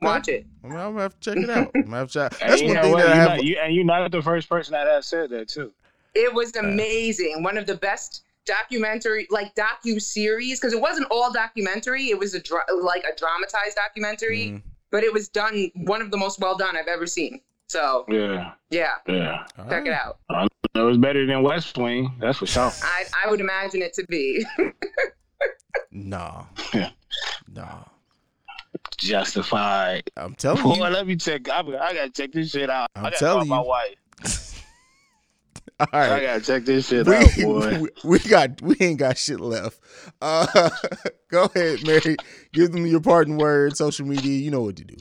watch 0.01 0.27
it 0.27 0.45
I'm 0.63 0.69
gonna 0.71 0.83
I'm 0.87 0.91
gonna 0.93 1.01
have 1.03 1.19
to 1.19 1.33
check 1.33 1.43
it 1.43 1.49
out. 1.49 1.71
I'm 1.75 1.81
gonna 1.83 1.97
have 1.97 2.11
to 2.11 2.29
check. 2.29 2.31
And 2.41 2.51
That's 2.51 2.61
you 2.61 2.67
one 2.67 2.75
know 2.77 2.81
thing 2.83 2.91
what? 2.93 3.03
that 3.05 3.11
I 3.11 3.13
You're 3.15 3.15
have. 3.21 3.29
not- 3.37 3.43
you, 3.43 3.57
and 3.63 3.75
you're 3.75 3.85
not 3.85 4.11
the 4.11 4.21
first 4.21 4.49
person 4.49 4.71
that 4.73 4.87
has 4.87 5.05
said 5.05 5.29
that 5.31 5.47
too. 5.49 5.71
It 6.15 6.33
was 6.33 6.55
amazing. 6.55 7.43
One 7.43 7.57
of 7.57 7.65
the 7.67 7.75
best 7.75 8.23
documentary, 8.45 9.27
like 9.29 9.53
docu 9.55 10.01
series, 10.01 10.59
because 10.59 10.73
it 10.73 10.81
wasn't 10.81 11.07
all 11.11 11.31
documentary. 11.31 12.05
It 12.09 12.17
was 12.17 12.33
a 12.33 12.39
dra- 12.41 12.63
like 12.81 13.03
a 13.03 13.15
dramatized 13.15 13.75
documentary, 13.75 14.47
Mhm. 14.47 14.61
but 14.91 15.03
it 15.03 15.13
was 15.13 15.29
done 15.29 15.69
one 15.75 16.01
of 16.01 16.09
the 16.11 16.17
most 16.17 16.39
well 16.39 16.55
done 16.57 16.75
I've 16.75 16.87
ever 16.87 17.05
seen. 17.05 17.41
So 17.67 18.05
Yeah, 18.09 18.53
yeah, 18.71 18.93
yeah. 19.07 19.45
All 19.59 19.65
check 19.65 19.85
right. 19.85 19.87
it 19.87 19.93
out. 19.93 20.17
It 20.75 20.79
was 20.81 20.97
better 20.97 21.25
than 21.27 21.43
West 21.43 21.77
Wing. 21.77 22.11
That's 22.19 22.39
for 22.39 22.47
sure. 22.47 22.71
I 22.83 23.05
I 23.25 23.29
would 23.29 23.39
imagine 23.41 23.81
it 23.83 23.93
to 23.93 24.05
be. 24.07 24.45
Nah, 25.91 26.45
Yeah. 26.73 26.89
Nah. 29.03 29.07
Justified. 29.09 30.03
I'm 30.17 30.35
telling 30.35 30.63
Boy, 30.63 30.75
you. 30.75 30.83
let 30.93 31.07
me 31.07 31.15
check. 31.15 31.49
I, 31.49 31.59
I 31.61 31.93
gotta 31.93 32.09
check 32.09 32.31
this 32.31 32.51
shit 32.51 32.69
out. 32.69 32.89
I'm 32.95 33.05
I 33.05 33.09
gotta 33.11 33.17
telling 33.19 33.47
call 33.47 33.57
my 33.57 33.61
you. 33.61 33.67
wife. 33.67 34.65
All 35.79 35.87
I 35.93 36.19
gotta 36.21 36.41
check 36.41 36.65
this 36.65 36.89
shit 36.89 37.07
We, 37.07 37.15
out, 37.15 37.29
boy. 37.41 37.79
we, 37.81 37.89
we 38.03 38.19
got 38.19 38.61
we 38.61 38.75
ain't 38.81 38.99
got 38.99 39.17
shit 39.17 39.39
left. 39.39 39.79
Uh, 40.21 40.69
go 41.31 41.43
ahead, 41.55 41.85
Mary. 41.85 42.17
Give 42.51 42.71
them 42.71 42.85
your 42.85 42.99
parting 42.99 43.37
word. 43.37 43.77
Social 43.77 44.05
media. 44.05 44.31
You 44.41 44.51
know 44.51 44.61
what 44.61 44.75
to 44.77 44.83
do. 44.83 44.95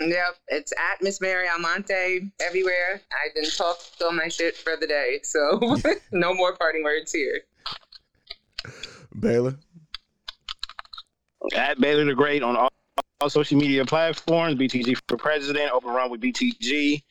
yep, 0.00 0.34
it's 0.48 0.72
at 0.72 1.00
Miss 1.02 1.20
Mary 1.20 1.46
Almonte 1.48 2.32
everywhere. 2.40 3.00
I 3.12 3.28
didn't 3.34 3.56
talk 3.56 3.76
all 4.02 4.10
my 4.12 4.26
shit 4.28 4.56
for 4.56 4.76
the 4.80 4.86
day, 4.88 5.20
so 5.22 5.60
no 6.10 6.34
more 6.34 6.56
parting 6.56 6.82
words 6.82 7.12
here. 7.12 7.42
Baylor. 9.20 9.56
At 11.54 11.80
Baylor 11.80 12.04
the 12.06 12.14
Great 12.14 12.42
on 12.42 12.56
all, 12.56 12.72
all 13.20 13.30
social 13.30 13.58
media 13.58 13.84
platforms. 13.84 14.56
BTG 14.56 14.98
for 15.08 15.16
president. 15.16 15.72
Open 15.72 15.90
run 15.90 16.10
with 16.10 16.20
BTG. 16.20 17.02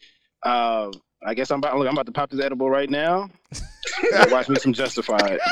Uh, 0.43 0.91
I 1.26 1.34
guess 1.34 1.51
I'm 1.51 1.60
about. 1.60 1.78
Look, 1.78 1.88
I'm 1.88 1.93
about 1.93 2.06
to 2.06 2.12
pop 2.12 2.30
this 2.30 2.39
edible 2.39 2.70
right 2.70 2.89
now. 2.89 3.30
Watch 4.30 4.49
me 4.49 4.58
some 4.58 4.74
Justified. 4.74 5.39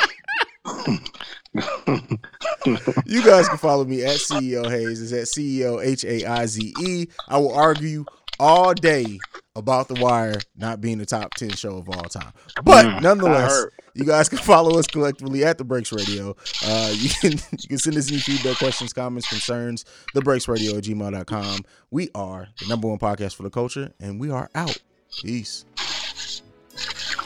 You 3.05 3.23
guys 3.23 3.47
can 3.47 3.57
follow 3.57 3.83
me 3.83 4.03
at 4.03 4.15
CEO 4.15 4.67
Haize. 4.67 5.01
It's 5.01 5.11
at 5.11 5.27
CEO 5.27 5.85
H 5.85 6.03
A 6.05 6.25
I 6.25 6.45
Z 6.45 6.73
E. 6.81 7.07
I 7.27 7.37
will 7.37 7.53
argue 7.53 8.05
all 8.39 8.73
day 8.73 9.19
about 9.55 9.87
The 9.87 9.95
Wire 10.01 10.35
not 10.55 10.81
being 10.81 10.97
the 10.97 11.05
top 11.05 11.33
10 11.35 11.51
show 11.51 11.77
of 11.77 11.89
all 11.89 12.03
time. 12.03 12.33
But 12.63 12.85
Mm, 12.85 13.01
nonetheless, 13.01 13.65
you 13.93 14.03
guys 14.05 14.27
can 14.29 14.37
follow 14.51 14.79
us 14.79 14.87
collectively 14.87 15.43
at 15.45 15.57
The 15.57 15.63
Breaks 15.63 15.91
Radio. 15.91 16.35
Uh, 16.65 16.91
you 16.95 17.09
can 17.21 17.31
you 17.51 17.67
can 17.67 17.77
send 17.77 17.97
us 17.97 18.09
any 18.11 18.19
feedback, 18.19 18.57
questions, 18.57 18.93
comments, 18.93 19.27
concerns, 19.29 19.85
thebreaksradio 20.15 20.77
at 20.77 20.83
gmail.com. 20.83 21.59
We 21.91 22.09
are 22.15 22.47
the 22.59 22.67
number 22.67 22.87
one 22.87 22.97
podcast 22.99 23.35
for 23.35 23.43
the 23.43 23.49
culture, 23.51 23.93
and 23.99 24.19
we 24.19 24.29
are 24.31 24.49
out. 24.55 24.77
Peace. 25.21 25.65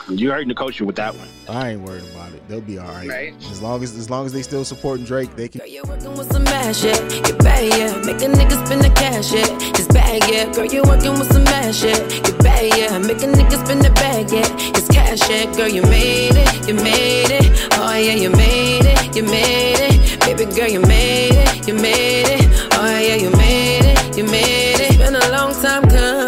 You 0.10 0.32
heard 0.32 0.48
the 0.48 0.56
culture 0.56 0.86
with 0.86 0.96
that 0.96 1.14
one. 1.16 1.28
I 1.50 1.72
ain't 1.72 1.82
worried 1.82 2.04
about 2.16 2.32
it. 2.32 2.48
They'll 2.48 2.62
be 2.62 2.78
all 2.78 2.88
right. 2.88 3.10
Right. 3.10 3.34
As 3.52 3.62
long 3.62 3.84
as 3.84 3.94
as 3.98 4.10
long 4.10 4.26
as 4.26 4.32
they 4.32 4.42
still 4.42 4.64
supporting 4.64 5.06
Drake, 5.06 5.36
they 5.36 5.50
can 5.50 5.60
Girl, 5.60 5.68
you 5.68 5.84
working 5.86 6.16
with 6.16 6.32
some 6.32 6.46
mad 6.46 6.74
shit. 6.74 6.98
You 7.28 7.36
bad, 7.36 7.66
yeah. 7.66 7.94
Make 8.06 8.22
a 8.22 8.32
nigga 8.32 8.66
spend 8.66 8.84
the 8.84 8.90
cash, 8.96 9.34
yeah. 9.34 9.46
It's 9.76 9.88
bad, 9.88 10.24
yeah. 10.32 10.52
Girl, 10.54 10.66
you 10.66 10.82
working 10.84 11.12
with 11.20 11.32
some 11.34 11.44
mad 11.44 11.76
shit. 11.76 12.00
You 12.26 12.38
bad, 12.38 12.78
yeah. 12.78 12.98
Make 13.00 13.22
a 13.22 13.28
nigga 13.28 13.66
spend 13.66 13.82
the 13.84 13.92
bag, 13.92 14.32
yeah. 14.32 14.48
It's 14.78 14.88
cash, 14.88 15.30
yeah. 15.30 15.54
Girl, 15.58 15.68
you 15.68 15.82
made 15.82 16.36
it. 16.36 16.68
You 16.68 16.76
made 16.76 17.32
it. 17.32 17.68
Oh, 17.74 17.94
yeah, 17.96 18.16
you 18.16 18.30
made 18.30 18.86
it. 18.86 19.14
You 19.14 19.24
made 19.24 19.92
it. 19.92 20.20
Baby 20.22 20.46
girl, 20.56 20.70
you 20.70 20.82
made 20.82 21.36
it. 21.36 21.68
You 21.68 21.74
made 21.74 22.28
it. 22.32 22.70
Oh, 22.74 22.98
yeah, 22.98 23.16
you 23.16 23.30
made 23.32 23.84
it. 23.84 24.18
You 24.18 24.24
made 24.24 24.80
it. 24.80 24.92
It's 24.92 24.98
been 24.98 25.16
a 25.16 25.32
long 25.32 25.54
time 25.62 25.84
coming. 25.90 26.27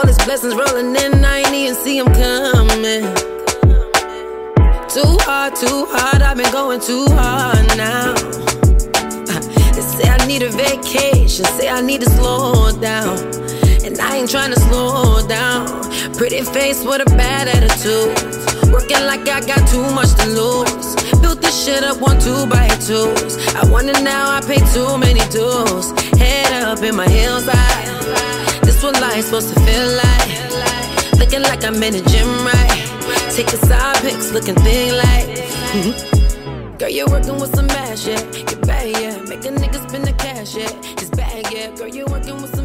All 0.00 0.06
these 0.06 0.24
blessings 0.24 0.54
rolling 0.54 0.96
in, 0.96 1.22
I 1.22 1.40
ain't 1.40 1.52
even 1.52 1.74
see 1.74 2.00
them 2.00 2.08
coming. 2.14 3.04
Too 4.88 5.12
hard, 5.28 5.54
too 5.54 5.84
hard, 5.90 6.22
I've 6.22 6.38
been 6.38 6.50
going 6.50 6.80
too 6.80 7.04
hard 7.10 7.66
now. 7.76 8.14
Uh, 9.28 9.40
They 9.74 9.82
say 9.82 10.08
I 10.08 10.16
need 10.26 10.42
a 10.42 10.48
vacation, 10.48 11.44
say 11.44 11.68
I 11.68 11.82
need 11.82 12.00
to 12.00 12.08
slow 12.08 12.72
down. 12.80 13.18
And 13.84 14.00
I 14.00 14.16
ain't 14.16 14.30
trying 14.30 14.54
to 14.54 14.60
slow 14.60 15.20
down. 15.28 15.66
Pretty 16.14 16.40
face 16.44 16.82
with 16.82 17.02
a 17.02 17.10
bad 17.16 17.48
attitude. 17.48 18.72
Working 18.72 19.04
like 19.04 19.28
I 19.28 19.44
got 19.44 19.68
too 19.68 19.84
much 19.92 20.14
to 20.14 20.26
lose. 20.28 20.96
Built 21.20 21.42
this 21.42 21.62
shit 21.62 21.84
up 21.84 22.00
one, 22.00 22.18
two 22.18 22.46
by 22.46 22.68
twos. 22.88 23.36
I 23.54 23.68
wonder 23.70 23.92
now 24.00 24.30
I 24.30 24.40
pay 24.40 24.64
too 24.72 24.96
many 24.96 25.20
dues. 25.28 25.92
Head 26.16 26.64
up 26.64 26.82
in 26.82 26.96
my 26.96 27.06
heels 27.06 27.46
This 28.80 28.92
what 28.92 29.02
life's 29.02 29.26
supposed 29.26 29.52
to 29.52 29.60
feel 29.60 29.88
like. 29.88 31.18
Looking 31.18 31.42
like 31.42 31.64
I'm 31.64 31.74
in 31.82 31.92
the 31.92 32.02
gym, 32.08 32.28
right? 32.46 33.30
Taking 33.30 33.58
side 33.58 33.96
pics, 33.98 34.32
looking 34.32 34.54
thin 34.54 34.96
like. 34.96 35.26
Mm-hmm. 35.74 36.76
Girl, 36.78 36.88
you're 36.88 37.06
working 37.10 37.38
with 37.38 37.54
some 37.54 37.66
mad 37.66 37.98
shit. 37.98 38.24
You 38.50 38.56
bad, 38.62 38.88
yeah. 38.88 39.18
Make 39.28 39.44
a 39.44 39.50
nigga 39.52 39.86
spend 39.86 40.06
the 40.06 40.14
cash, 40.14 40.56
yeah. 40.56 40.70
It's 40.96 41.10
bad, 41.10 41.52
yeah. 41.52 41.76
Girl, 41.76 41.88
you're 41.88 42.08
working 42.08 42.40
with 42.40 42.56
some 42.56 42.59